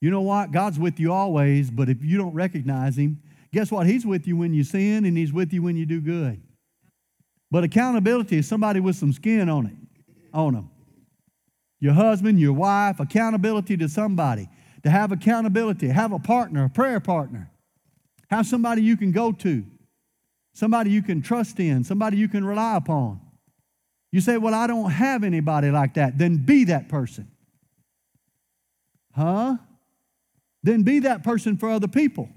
You 0.00 0.10
know 0.10 0.20
what? 0.20 0.52
God's 0.52 0.78
with 0.78 1.00
you 1.00 1.12
always, 1.12 1.70
but 1.70 1.88
if 1.88 2.04
you 2.04 2.18
don't 2.18 2.34
recognize 2.34 2.98
Him, 2.98 3.22
guess 3.52 3.70
what? 3.70 3.86
He's 3.86 4.04
with 4.04 4.26
you 4.26 4.36
when 4.36 4.52
you 4.52 4.62
sin 4.62 5.06
and 5.06 5.16
He's 5.16 5.32
with 5.32 5.52
you 5.52 5.62
when 5.62 5.76
you 5.76 5.86
do 5.86 6.00
good. 6.00 6.42
But 7.50 7.64
accountability 7.64 8.38
is 8.38 8.46
somebody 8.46 8.80
with 8.80 8.96
some 8.96 9.12
skin 9.12 9.48
on 9.48 9.66
it, 9.66 9.76
on 10.34 10.54
them. 10.54 10.70
Your 11.80 11.94
husband, 11.94 12.38
your 12.38 12.52
wife, 12.52 13.00
accountability 13.00 13.76
to 13.78 13.88
somebody. 13.88 14.48
To 14.84 14.90
have 14.90 15.12
accountability, 15.12 15.88
have 15.88 16.12
a 16.12 16.18
partner, 16.18 16.64
a 16.64 16.70
prayer 16.70 17.00
partner. 17.00 17.50
Have 18.30 18.46
somebody 18.46 18.82
you 18.82 18.96
can 18.96 19.12
go 19.12 19.32
to, 19.32 19.64
somebody 20.52 20.90
you 20.90 21.02
can 21.02 21.22
trust 21.22 21.58
in, 21.58 21.84
somebody 21.84 22.16
you 22.16 22.28
can 22.28 22.44
rely 22.44 22.76
upon. 22.76 23.20
You 24.12 24.20
say, 24.20 24.36
Well, 24.36 24.54
I 24.54 24.66
don't 24.66 24.90
have 24.90 25.24
anybody 25.24 25.70
like 25.70 25.94
that. 25.94 26.18
Then 26.18 26.38
be 26.38 26.64
that 26.64 26.88
person. 26.88 27.30
Huh? 29.14 29.56
then 30.64 30.82
be 30.82 31.00
that 31.00 31.22
person 31.22 31.56
for 31.58 31.68
other 31.68 31.86
people. 31.86 32.28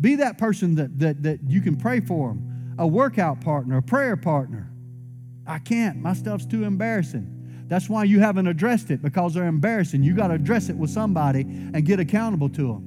Be 0.00 0.16
that 0.16 0.38
person 0.38 0.74
that, 0.76 0.98
that, 0.98 1.22
that 1.22 1.40
you 1.46 1.60
can 1.60 1.76
pray 1.76 2.00
for 2.00 2.28
them, 2.28 2.74
a 2.78 2.86
workout 2.86 3.42
partner, 3.42 3.76
a 3.76 3.82
prayer 3.82 4.16
partner. 4.16 4.72
I 5.46 5.58
can't. 5.58 5.98
My 5.98 6.14
stuff's 6.14 6.46
too 6.46 6.64
embarrassing. 6.64 7.31
That's 7.72 7.88
why 7.88 8.04
you 8.04 8.20
haven't 8.20 8.46
addressed 8.48 8.90
it 8.90 9.00
because 9.00 9.32
they're 9.32 9.46
embarrassing. 9.46 10.02
You 10.02 10.14
got 10.14 10.28
to 10.28 10.34
address 10.34 10.68
it 10.68 10.76
with 10.76 10.90
somebody 10.90 11.40
and 11.40 11.82
get 11.86 12.00
accountable 12.00 12.50
to 12.50 12.66
them. 12.66 12.84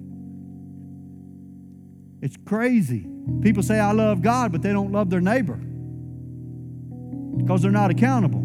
It's 2.22 2.38
crazy. 2.46 3.08
People 3.42 3.64
say, 3.64 3.80
I 3.80 3.94
love 3.94 4.22
God, 4.22 4.52
but 4.52 4.62
they 4.62 4.72
don't 4.72 4.92
love 4.92 5.10
their 5.10 5.22
neighbor 5.22 5.60
because 7.36 7.64
they're 7.64 7.72
not 7.72 7.90
accountable. 7.90 8.42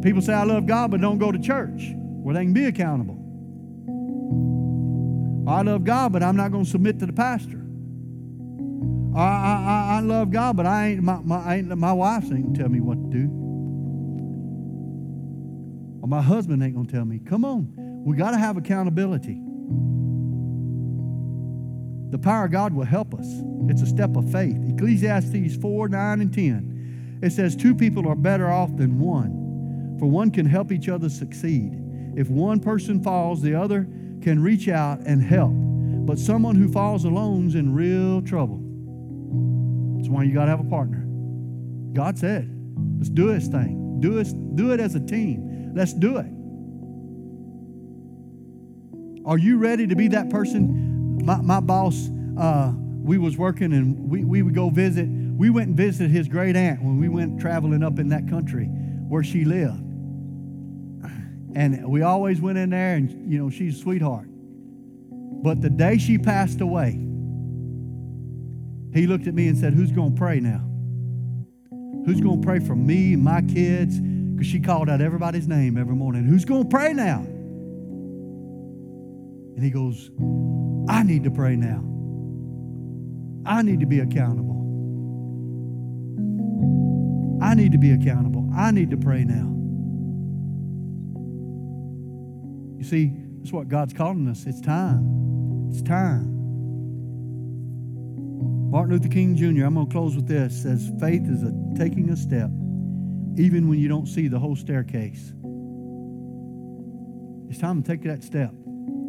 People 0.00 0.22
say, 0.22 0.32
I 0.32 0.44
love 0.44 0.64
God, 0.64 0.92
but 0.92 1.02
don't 1.02 1.18
go 1.18 1.30
to 1.30 1.38
church 1.38 1.92
where 1.94 2.34
they 2.34 2.42
can 2.42 2.54
be 2.54 2.64
accountable. 2.64 3.18
I 5.46 5.60
love 5.60 5.84
God, 5.84 6.14
but 6.14 6.22
I'm 6.22 6.36
not 6.36 6.52
going 6.52 6.64
to 6.64 6.70
submit 6.70 6.98
to 7.00 7.06
the 7.06 7.12
pastor. 7.12 7.61
I, 9.14 9.20
I, 9.20 9.96
I 9.96 10.00
love 10.00 10.30
God, 10.30 10.56
but 10.56 10.66
I 10.66 10.88
ain't 10.88 11.02
my, 11.02 11.18
my, 11.22 11.56
ain't, 11.56 11.68
my 11.76 11.92
wife 11.92 12.24
ain't 12.32 12.56
tell 12.56 12.68
me 12.68 12.80
what 12.80 12.96
to 12.96 13.08
do. 13.10 13.28
Or 16.02 16.08
my 16.08 16.22
husband 16.22 16.62
ain't 16.62 16.74
gonna 16.74 16.88
tell 16.88 17.04
me. 17.04 17.18
Come 17.18 17.44
on. 17.44 17.74
We 18.04 18.16
gotta 18.16 18.38
have 18.38 18.56
accountability. 18.56 19.40
The 22.10 22.18
power 22.18 22.46
of 22.46 22.52
God 22.52 22.74
will 22.74 22.84
help 22.84 23.14
us. 23.14 23.26
It's 23.68 23.82
a 23.82 23.86
step 23.86 24.16
of 24.16 24.30
faith. 24.30 24.58
Ecclesiastes 24.68 25.56
4, 25.56 25.88
9, 25.88 26.20
and 26.20 26.32
10. 26.32 27.20
It 27.22 27.30
says, 27.32 27.54
Two 27.54 27.74
people 27.74 28.08
are 28.08 28.14
better 28.14 28.50
off 28.50 28.76
than 28.76 28.98
one, 28.98 29.96
for 29.98 30.06
one 30.06 30.30
can 30.30 30.46
help 30.46 30.72
each 30.72 30.88
other 30.88 31.08
succeed. 31.08 31.78
If 32.16 32.28
one 32.28 32.60
person 32.60 33.02
falls, 33.02 33.40
the 33.40 33.54
other 33.54 33.86
can 34.20 34.42
reach 34.42 34.68
out 34.68 35.00
and 35.00 35.22
help. 35.22 35.52
But 35.54 36.18
someone 36.18 36.56
who 36.56 36.70
falls 36.70 37.04
alone's 37.04 37.54
in 37.54 37.74
real 37.74 38.20
trouble. 38.20 38.61
That's 40.02 40.10
why 40.10 40.24
you 40.24 40.34
got 40.34 40.46
to 40.46 40.50
have 40.50 40.58
a 40.58 40.68
partner. 40.68 41.04
God 41.92 42.18
said, 42.18 42.50
let's 42.98 43.08
do 43.08 43.32
this 43.32 43.46
thing. 43.46 44.00
Do 44.00 44.18
it, 44.18 44.56
do 44.56 44.72
it 44.72 44.80
as 44.80 44.96
a 44.96 45.00
team. 45.00 45.70
Let's 45.76 45.92
do 45.92 46.16
it. 46.16 46.26
Are 49.24 49.38
you 49.38 49.58
ready 49.58 49.86
to 49.86 49.94
be 49.94 50.08
that 50.08 50.28
person? 50.28 51.24
My, 51.24 51.36
my 51.36 51.60
boss, 51.60 52.10
uh, 52.36 52.72
we 52.74 53.16
was 53.16 53.38
working 53.38 53.72
and 53.72 54.10
we, 54.10 54.24
we 54.24 54.42
would 54.42 54.56
go 54.56 54.70
visit. 54.70 55.06
We 55.08 55.50
went 55.50 55.68
and 55.68 55.76
visited 55.76 56.10
his 56.10 56.26
great 56.26 56.56
aunt 56.56 56.82
when 56.82 56.98
we 56.98 57.08
went 57.08 57.40
traveling 57.40 57.84
up 57.84 58.00
in 58.00 58.08
that 58.08 58.26
country 58.28 58.64
where 58.64 59.22
she 59.22 59.44
lived. 59.44 59.84
And 61.54 61.86
we 61.86 62.02
always 62.02 62.40
went 62.40 62.58
in 62.58 62.70
there 62.70 62.96
and, 62.96 63.30
you 63.30 63.38
know, 63.38 63.50
she's 63.50 63.78
a 63.78 63.80
sweetheart. 63.80 64.26
But 64.28 65.60
the 65.60 65.70
day 65.70 65.96
she 65.98 66.18
passed 66.18 66.60
away, 66.60 66.98
he 68.92 69.06
looked 69.06 69.26
at 69.26 69.34
me 69.34 69.48
and 69.48 69.56
said, 69.56 69.74
Who's 69.74 69.90
going 69.90 70.14
to 70.14 70.18
pray 70.18 70.40
now? 70.40 70.68
Who's 72.04 72.20
going 72.20 72.40
to 72.40 72.46
pray 72.46 72.58
for 72.58 72.74
me 72.74 73.14
and 73.14 73.22
my 73.22 73.42
kids? 73.42 73.98
Because 73.98 74.46
she 74.46 74.60
called 74.60 74.88
out 74.90 75.00
everybody's 75.00 75.46
name 75.46 75.78
every 75.78 75.94
morning. 75.94 76.24
Who's 76.24 76.44
going 76.44 76.64
to 76.64 76.68
pray 76.68 76.92
now? 76.92 77.20
And 79.54 79.62
he 79.62 79.70
goes, 79.70 80.10
I 80.88 81.02
need 81.04 81.24
to 81.24 81.30
pray 81.30 81.56
now. 81.56 81.84
I 83.46 83.62
need 83.62 83.80
to 83.80 83.86
be 83.86 84.00
accountable. 84.00 84.60
I 87.42 87.54
need 87.54 87.72
to 87.72 87.78
be 87.78 87.92
accountable. 87.92 88.50
I 88.54 88.70
need 88.70 88.90
to 88.90 88.96
pray 88.96 89.24
now. 89.24 89.48
You 92.78 92.84
see, 92.84 93.12
that's 93.38 93.52
what 93.52 93.68
God's 93.68 93.92
calling 93.92 94.28
us. 94.28 94.44
It's 94.46 94.60
time. 94.60 95.68
It's 95.70 95.82
time. 95.82 96.41
Martin 98.72 98.94
Luther 98.94 99.10
King 99.10 99.36
Jr., 99.36 99.66
I'm 99.66 99.74
going 99.74 99.86
to 99.86 99.92
close 99.92 100.16
with 100.16 100.26
this, 100.26 100.62
says 100.62 100.90
faith 100.98 101.28
is 101.28 101.42
a 101.42 101.52
taking 101.76 102.08
a 102.08 102.16
step 102.16 102.48
even 103.36 103.68
when 103.68 103.78
you 103.78 103.86
don't 103.86 104.06
see 104.06 104.28
the 104.28 104.38
whole 104.38 104.56
staircase. 104.56 105.34
It's 107.50 107.60
time 107.60 107.82
to 107.82 107.86
take 107.86 108.02
that 108.04 108.24
step. 108.24 108.50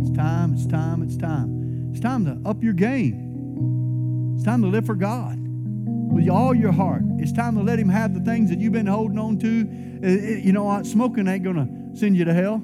It's 0.02 0.12
time, 0.18 0.54
it's 0.54 0.66
time, 0.66 1.02
it's 1.02 1.16
time. 1.16 1.92
It's 1.92 2.02
time 2.02 2.26
to 2.26 2.50
up 2.50 2.62
your 2.62 2.74
game. 2.74 4.34
It's 4.36 4.44
time 4.44 4.62
to 4.64 4.68
live 4.68 4.86
for 4.86 4.96
God 4.96 5.38
with 5.40 6.28
all 6.28 6.54
your 6.54 6.74
heart. 6.74 7.04
It's 7.20 7.32
time 7.32 7.56
to 7.56 7.64
let 7.64 7.80
Him 7.80 7.88
have 7.88 8.14
the 8.14 8.20
things 8.20 8.50
that 8.50 8.60
you've 8.60 8.74
been 8.74 8.86
holding 8.86 9.18
on 9.18 9.40
to. 9.40 10.02
Uh, 10.04 10.08
uh, 10.08 10.40
you 10.40 10.52
know 10.52 10.66
what? 10.66 10.86
Smoking 10.86 11.26
ain't 11.30 11.46
going 11.46 11.56
to 11.56 11.98
send 11.98 12.18
you 12.18 12.26
to 12.26 12.34
hell. 12.34 12.62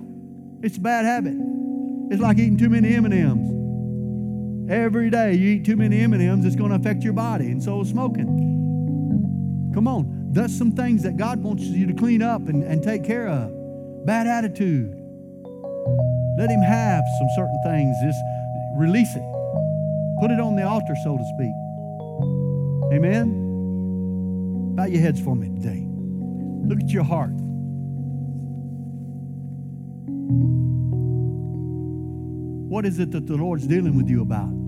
It's 0.61 0.75
a 0.75 0.81
bad 0.81 1.05
habit. 1.05 1.35
It's 2.11 2.21
like 2.21 2.39
eating 2.39 2.57
too 2.57 2.69
many 2.69 2.93
M&Ms. 2.93 3.58
Every 4.69 5.09
day 5.09 5.33
you 5.33 5.55
eat 5.55 5.65
too 5.65 5.75
many 5.75 5.99
M&Ms, 6.01 6.45
it's 6.45 6.55
going 6.55 6.69
to 6.69 6.75
affect 6.75 7.03
your 7.03 7.13
body, 7.13 7.47
and 7.47 7.61
so 7.61 7.81
is 7.81 7.89
smoking. 7.89 9.71
Come 9.73 9.87
on, 9.87 10.29
that's 10.31 10.55
some 10.55 10.73
things 10.73 11.01
that 11.01 11.17
God 11.17 11.41
wants 11.41 11.63
you 11.63 11.87
to 11.87 11.93
clean 11.93 12.21
up 12.21 12.47
and, 12.47 12.63
and 12.63 12.83
take 12.83 13.03
care 13.03 13.27
of. 13.27 13.51
Bad 14.05 14.27
attitude. 14.27 14.93
Let 16.37 16.51
Him 16.51 16.61
have 16.61 17.03
some 17.17 17.27
certain 17.35 17.59
things. 17.63 17.95
Just 18.03 18.19
release 18.77 19.09
it. 19.15 19.23
Put 20.21 20.29
it 20.29 20.39
on 20.39 20.55
the 20.55 20.67
altar, 20.67 20.95
so 21.03 21.17
to 21.17 21.23
speak. 21.35 21.53
Amen. 22.93 24.75
Bow 24.75 24.85
your 24.85 25.01
heads 25.01 25.19
for 25.19 25.35
me 25.35 25.49
today. 25.49 25.83
Look 26.67 26.79
at 26.79 26.89
your 26.89 27.03
heart. 27.03 27.31
What 32.69 32.85
is 32.85 32.99
it 32.99 33.09
that 33.11 33.25
the 33.25 33.35
Lord's 33.35 33.65
dealing 33.65 33.97
with 33.97 34.07
you 34.07 34.21
about? 34.21 34.58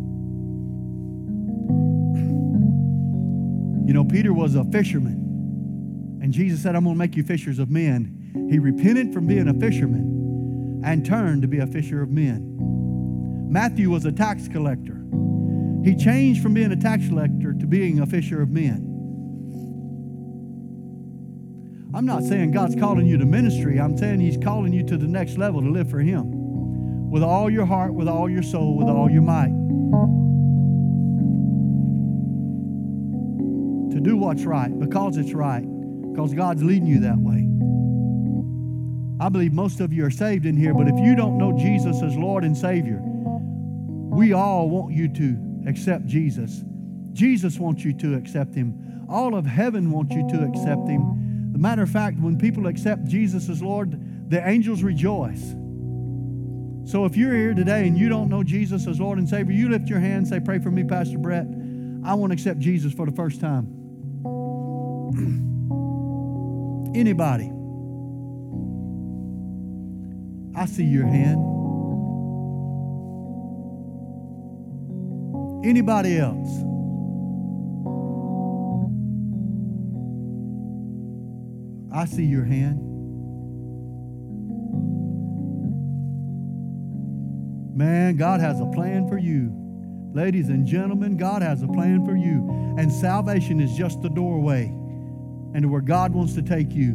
You 3.85 3.93
know, 3.93 4.03
Peter 4.03 4.33
was 4.33 4.55
a 4.55 4.63
fisherman, 4.65 6.19
and 6.21 6.31
Jesus 6.31 6.61
said, 6.61 6.75
I'm 6.75 6.83
going 6.83 6.95
to 6.95 6.99
make 6.99 7.15
you 7.15 7.23
fishers 7.23 7.59
of 7.59 7.69
men. 7.69 8.47
He 8.49 8.59
repented 8.59 9.13
from 9.13 9.27
being 9.27 9.47
a 9.47 9.53
fisherman 9.53 10.81
and 10.85 11.05
turned 11.05 11.41
to 11.41 11.47
be 11.47 11.59
a 11.59 11.67
fisher 11.67 12.01
of 12.01 12.09
men. 12.09 13.49
Matthew 13.49 13.89
was 13.89 14.05
a 14.05 14.11
tax 14.11 14.47
collector. 14.47 15.03
He 15.83 15.95
changed 15.95 16.41
from 16.41 16.53
being 16.53 16.71
a 16.71 16.75
tax 16.75 17.07
collector 17.07 17.53
to 17.53 17.65
being 17.65 17.99
a 17.99 18.05
fisher 18.05 18.41
of 18.41 18.49
men. 18.49 18.87
I'm 21.93 22.05
not 22.05 22.23
saying 22.23 22.51
God's 22.51 22.75
calling 22.75 23.05
you 23.05 23.17
to 23.17 23.25
ministry. 23.25 23.79
I'm 23.79 23.97
saying 23.97 24.21
He's 24.21 24.37
calling 24.37 24.71
you 24.71 24.85
to 24.87 24.97
the 24.97 25.07
next 25.07 25.37
level 25.37 25.61
to 25.61 25.69
live 25.69 25.89
for 25.89 25.99
Him 25.99 27.09
with 27.11 27.23
all 27.23 27.49
your 27.49 27.65
heart, 27.65 27.93
with 27.93 28.07
all 28.07 28.29
your 28.29 28.43
soul, 28.43 28.77
with 28.77 28.87
all 28.87 29.09
your 29.09 29.21
might. 29.21 29.51
Do 34.03 34.17
what's 34.17 34.43
right 34.43 34.77
because 34.79 35.17
it's 35.17 35.33
right, 35.33 35.63
because 36.11 36.33
God's 36.33 36.63
leading 36.63 36.87
you 36.87 36.99
that 37.01 37.17
way. 37.17 37.47
I 39.23 39.29
believe 39.29 39.53
most 39.53 39.81
of 39.81 39.93
you 39.93 40.03
are 40.05 40.11
saved 40.11 40.45
in 40.45 40.57
here, 40.57 40.73
but 40.73 40.87
if 40.87 40.97
you 40.99 41.15
don't 41.15 41.37
know 41.37 41.55
Jesus 41.57 42.01
as 42.01 42.15
Lord 42.15 42.43
and 42.43 42.57
Savior, 42.57 42.99
we 43.03 44.33
all 44.33 44.67
want 44.69 44.93
you 44.93 45.07
to 45.07 45.37
accept 45.67 46.07
Jesus. 46.07 46.63
Jesus 47.13 47.59
wants 47.59 47.85
you 47.85 47.93
to 47.93 48.15
accept 48.15 48.55
Him. 48.55 49.05
All 49.07 49.35
of 49.35 49.45
heaven 49.45 49.91
wants 49.91 50.15
you 50.15 50.27
to 50.29 50.43
accept 50.45 50.87
Him. 50.87 51.51
The 51.53 51.59
matter 51.59 51.83
of 51.83 51.89
fact, 51.89 52.19
when 52.19 52.37
people 52.37 52.65
accept 52.65 53.05
Jesus 53.05 53.47
as 53.47 53.61
Lord, 53.61 54.29
the 54.29 54.45
angels 54.47 54.81
rejoice. 54.81 55.55
So 56.83 57.05
if 57.05 57.15
you're 57.15 57.35
here 57.35 57.53
today 57.53 57.87
and 57.87 57.97
you 57.97 58.09
don't 58.09 58.27
know 58.27 58.43
Jesus 58.43 58.87
as 58.87 58.99
Lord 58.99 59.19
and 59.19 59.29
Savior, 59.29 59.53
you 59.53 59.69
lift 59.69 59.87
your 59.87 59.99
hand 59.99 60.17
and 60.17 60.27
say, 60.27 60.39
Pray 60.39 60.59
for 60.59 60.71
me, 60.71 60.83
Pastor 60.83 61.19
Brett. 61.19 61.45
I 62.03 62.15
want 62.15 62.31
to 62.31 62.33
accept 62.33 62.59
Jesus 62.59 62.91
for 62.91 63.05
the 63.05 63.11
first 63.11 63.39
time. 63.39 63.80
Anybody? 66.95 67.51
I 70.55 70.65
see 70.65 70.83
your 70.83 71.05
hand. 71.05 71.37
Anybody 75.65 76.17
else? 76.17 76.49
I 81.93 82.05
see 82.05 82.25
your 82.25 82.43
hand. 82.43 82.79
Man, 87.75 88.17
God 88.17 88.39
has 88.39 88.59
a 88.59 88.65
plan 88.65 89.07
for 89.07 89.17
you. 89.17 89.51
Ladies 90.13 90.49
and 90.49 90.65
gentlemen, 90.65 91.15
God 91.15 91.41
has 91.41 91.63
a 91.63 91.67
plan 91.67 92.05
for 92.05 92.15
you. 92.15 92.75
And 92.77 92.91
salvation 92.91 93.59
is 93.59 93.73
just 93.75 94.01
the 94.01 94.09
doorway 94.09 94.73
into 95.53 95.67
where 95.67 95.81
God 95.81 96.13
wants 96.13 96.33
to 96.35 96.41
take 96.41 96.73
you. 96.73 96.93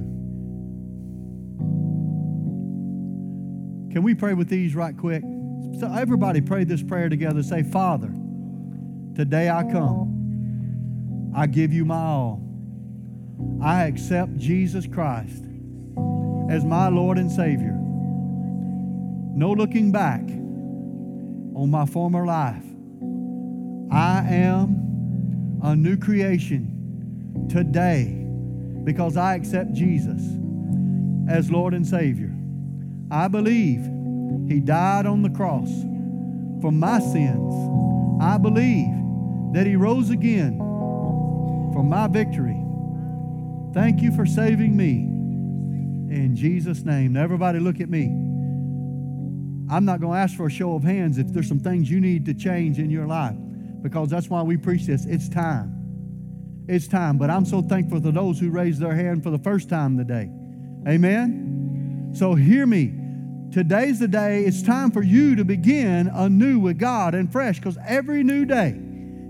Can 3.93 4.03
we 4.03 4.15
pray 4.15 4.35
with 4.35 4.49
these 4.49 4.75
right 4.75 4.97
quick? 4.97 5.23
So 5.81 5.93
everybody 5.93 6.41
pray 6.41 6.65
this 6.65 6.83
prayer 6.83 7.09
together. 7.09 7.43
Say, 7.43 7.63
Father, 7.63 8.13
today 9.15 9.49
I 9.51 9.63
come. 9.63 11.33
I 11.35 11.47
give 11.47 11.73
you 11.73 11.85
my 11.85 11.97
all. 11.97 12.43
I 13.63 13.85
accept 13.85 14.37
Jesus 14.37 14.87
Christ 14.87 15.45
as 16.51 16.65
my 16.65 16.89
Lord 16.89 17.19
and 17.19 17.31
Savior. 17.31 17.77
No 19.35 19.53
looking 19.53 19.93
back 19.93 20.23
on 20.23 21.71
my 21.71 21.85
former 21.85 22.25
life. 22.25 22.65
I 23.91 24.27
am 24.29 25.61
a 25.63 25.77
new 25.77 25.97
creation 25.97 27.49
today 27.51 28.16
because 28.87 29.17
I 29.17 29.35
accept 29.35 29.73
Jesus 29.73 30.23
as 31.29 31.51
Lord 31.51 31.75
and 31.75 31.85
Savior. 31.85 32.33
I 33.11 33.27
believe 33.27 33.83
He 34.49 34.61
died 34.61 35.07
on 35.07 35.23
the 35.23 35.31
cross 35.31 35.69
for 36.63 36.71
my 36.71 37.01
sins. 37.01 37.53
I 38.23 38.39
believe 38.39 38.95
that 39.55 39.67
He 39.67 39.75
rose 39.75 40.11
again 40.11 40.59
for 40.59 41.83
my 41.83 42.07
victory. 42.07 42.63
Thank 43.75 44.03
you 44.03 44.15
for 44.15 44.25
saving 44.25 44.77
me. 44.77 45.13
In 46.15 46.37
Jesus' 46.37 46.85
name. 46.85 47.15
Now, 47.15 47.25
everybody, 47.25 47.59
look 47.59 47.81
at 47.81 47.91
me. 47.91 48.05
I'm 49.69 49.85
not 49.85 50.01
going 50.01 50.13
to 50.13 50.19
ask 50.19 50.37
for 50.37 50.47
a 50.47 50.51
show 50.51 50.77
of 50.77 50.85
hands 50.85 51.19
if 51.19 51.33
there's 51.33 51.49
some 51.49 51.59
things 51.59 51.91
you 51.91 52.01
need 52.01 52.25
to 52.27 52.35
change 52.35 52.79
in 52.79 52.89
your 52.89 53.09
life 53.09 53.37
because 53.83 54.11
that's 54.11 54.31
why 54.31 54.43
we 54.43 54.57
preach 54.57 54.87
this. 54.87 55.07
It's 55.07 55.29
time. 55.29 55.76
It's 56.69 56.89
time. 56.89 57.19
But 57.19 57.31
I'm 57.31 57.45
so 57.45 57.63
thankful 57.63 58.01
to 58.01 58.11
those 58.11 58.41
who 58.41 58.51
raised 58.51 58.81
their 58.81 58.95
hand 58.95 59.23
for 59.23 59.31
the 59.31 59.39
first 59.39 59.69
time 59.69 59.97
today. 59.97 60.31
Amen? 60.89 62.13
So 62.15 62.35
hear 62.35 62.67
me. 62.67 62.95
Today's 63.53 63.99
the 63.99 64.09
day. 64.09 64.45
It's 64.45 64.63
time 64.63 64.91
for 64.91 65.03
you 65.03 65.37
to 65.37 65.45
begin 65.45 66.09
anew 66.09 66.59
with 66.59 66.79
God 66.79 67.15
and 67.15 67.31
fresh 67.31 67.59
because 67.59 67.79
every 67.87 68.23
new 68.23 68.45
day, 68.45 68.79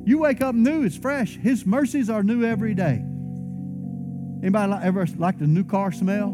you 0.04 0.18
wake 0.18 0.40
up 0.40 0.54
new, 0.54 0.84
it's 0.84 0.96
fresh. 0.96 1.36
His 1.36 1.66
mercies 1.66 2.08
are 2.08 2.22
new 2.22 2.44
every 2.44 2.74
day. 2.74 3.02
Anybody 4.42 4.72
ever 4.84 5.06
like 5.16 5.38
the 5.38 5.46
new 5.46 5.64
car 5.64 5.92
smell? 5.92 6.28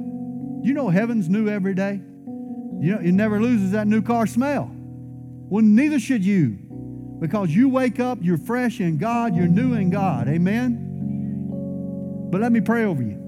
You 0.63 0.75
know 0.75 0.89
heaven's 0.89 1.29
new 1.29 1.49
every 1.49 1.75
day. 1.75 1.95
You 1.95 2.95
know, 2.95 2.99
it 2.99 3.13
never 3.13 3.41
loses 3.41 3.73
that 3.73 3.87
new 3.87 4.03
car 4.03 4.27
smell. 4.27 4.71
Well, 4.75 5.65
neither 5.65 5.99
should 5.99 6.25
you. 6.25 6.59
Because 7.21 7.51
you 7.51 7.69
wake 7.69 8.01
up, 8.01 8.19
you're 8.21 8.39
fresh 8.39 8.81
in 8.81 8.99
God, 8.99 9.37
you're 9.37 9.47
new 9.47 9.75
in 9.75 9.91
God. 9.91 10.29
Amen? 10.29 10.82
But 12.33 12.41
let 12.41 12.51
me 12.51 12.63
pray 12.63 12.85
over 12.85 13.03
you. 13.03 13.21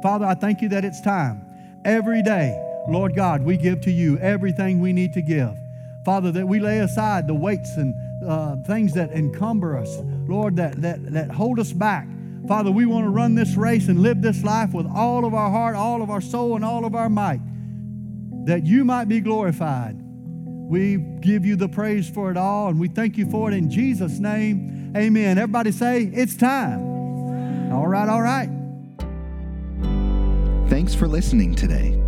Father, 0.00 0.24
I 0.24 0.34
thank 0.34 0.62
you 0.62 0.68
that 0.68 0.84
it's 0.84 1.00
time. 1.00 1.44
Every 1.84 2.22
day, 2.22 2.56
Lord 2.88 3.16
God, 3.16 3.42
we 3.42 3.56
give 3.56 3.80
to 3.82 3.90
you 3.90 4.18
everything 4.18 4.80
we 4.80 4.92
need 4.92 5.12
to 5.14 5.20
give. 5.20 5.52
Father, 6.04 6.30
that 6.30 6.46
we 6.46 6.60
lay 6.60 6.78
aside 6.78 7.26
the 7.26 7.34
weights 7.34 7.76
and 7.76 7.92
uh, 8.24 8.54
things 8.68 8.94
that 8.94 9.10
encumber 9.10 9.76
us, 9.76 9.98
Lord, 10.28 10.54
that, 10.56 10.80
that, 10.80 11.12
that 11.12 11.32
hold 11.32 11.58
us 11.58 11.72
back. 11.72 12.06
Father, 12.46 12.70
we 12.70 12.86
want 12.86 13.04
to 13.04 13.10
run 13.10 13.34
this 13.34 13.56
race 13.56 13.88
and 13.88 14.00
live 14.00 14.22
this 14.22 14.44
life 14.44 14.72
with 14.72 14.86
all 14.86 15.24
of 15.24 15.34
our 15.34 15.50
heart, 15.50 15.74
all 15.74 16.00
of 16.00 16.08
our 16.08 16.20
soul, 16.20 16.54
and 16.54 16.64
all 16.64 16.84
of 16.84 16.94
our 16.94 17.08
might, 17.08 17.40
that 18.46 18.64
you 18.64 18.84
might 18.84 19.08
be 19.08 19.20
glorified. 19.20 19.96
We 19.98 20.98
give 21.20 21.44
you 21.44 21.56
the 21.56 21.68
praise 21.68 22.08
for 22.08 22.30
it 22.30 22.36
all, 22.36 22.68
and 22.68 22.78
we 22.78 22.86
thank 22.86 23.18
you 23.18 23.28
for 23.28 23.50
it 23.50 23.54
in 23.54 23.70
Jesus' 23.70 24.20
name. 24.20 24.92
Amen. 24.96 25.36
Everybody 25.36 25.72
say, 25.72 26.04
It's 26.04 26.36
time. 26.36 26.93
All 27.74 27.88
right, 27.88 28.08
all 28.08 28.22
right. 28.22 28.48
Thanks 30.68 30.94
for 30.94 31.08
listening 31.08 31.56
today. 31.56 32.00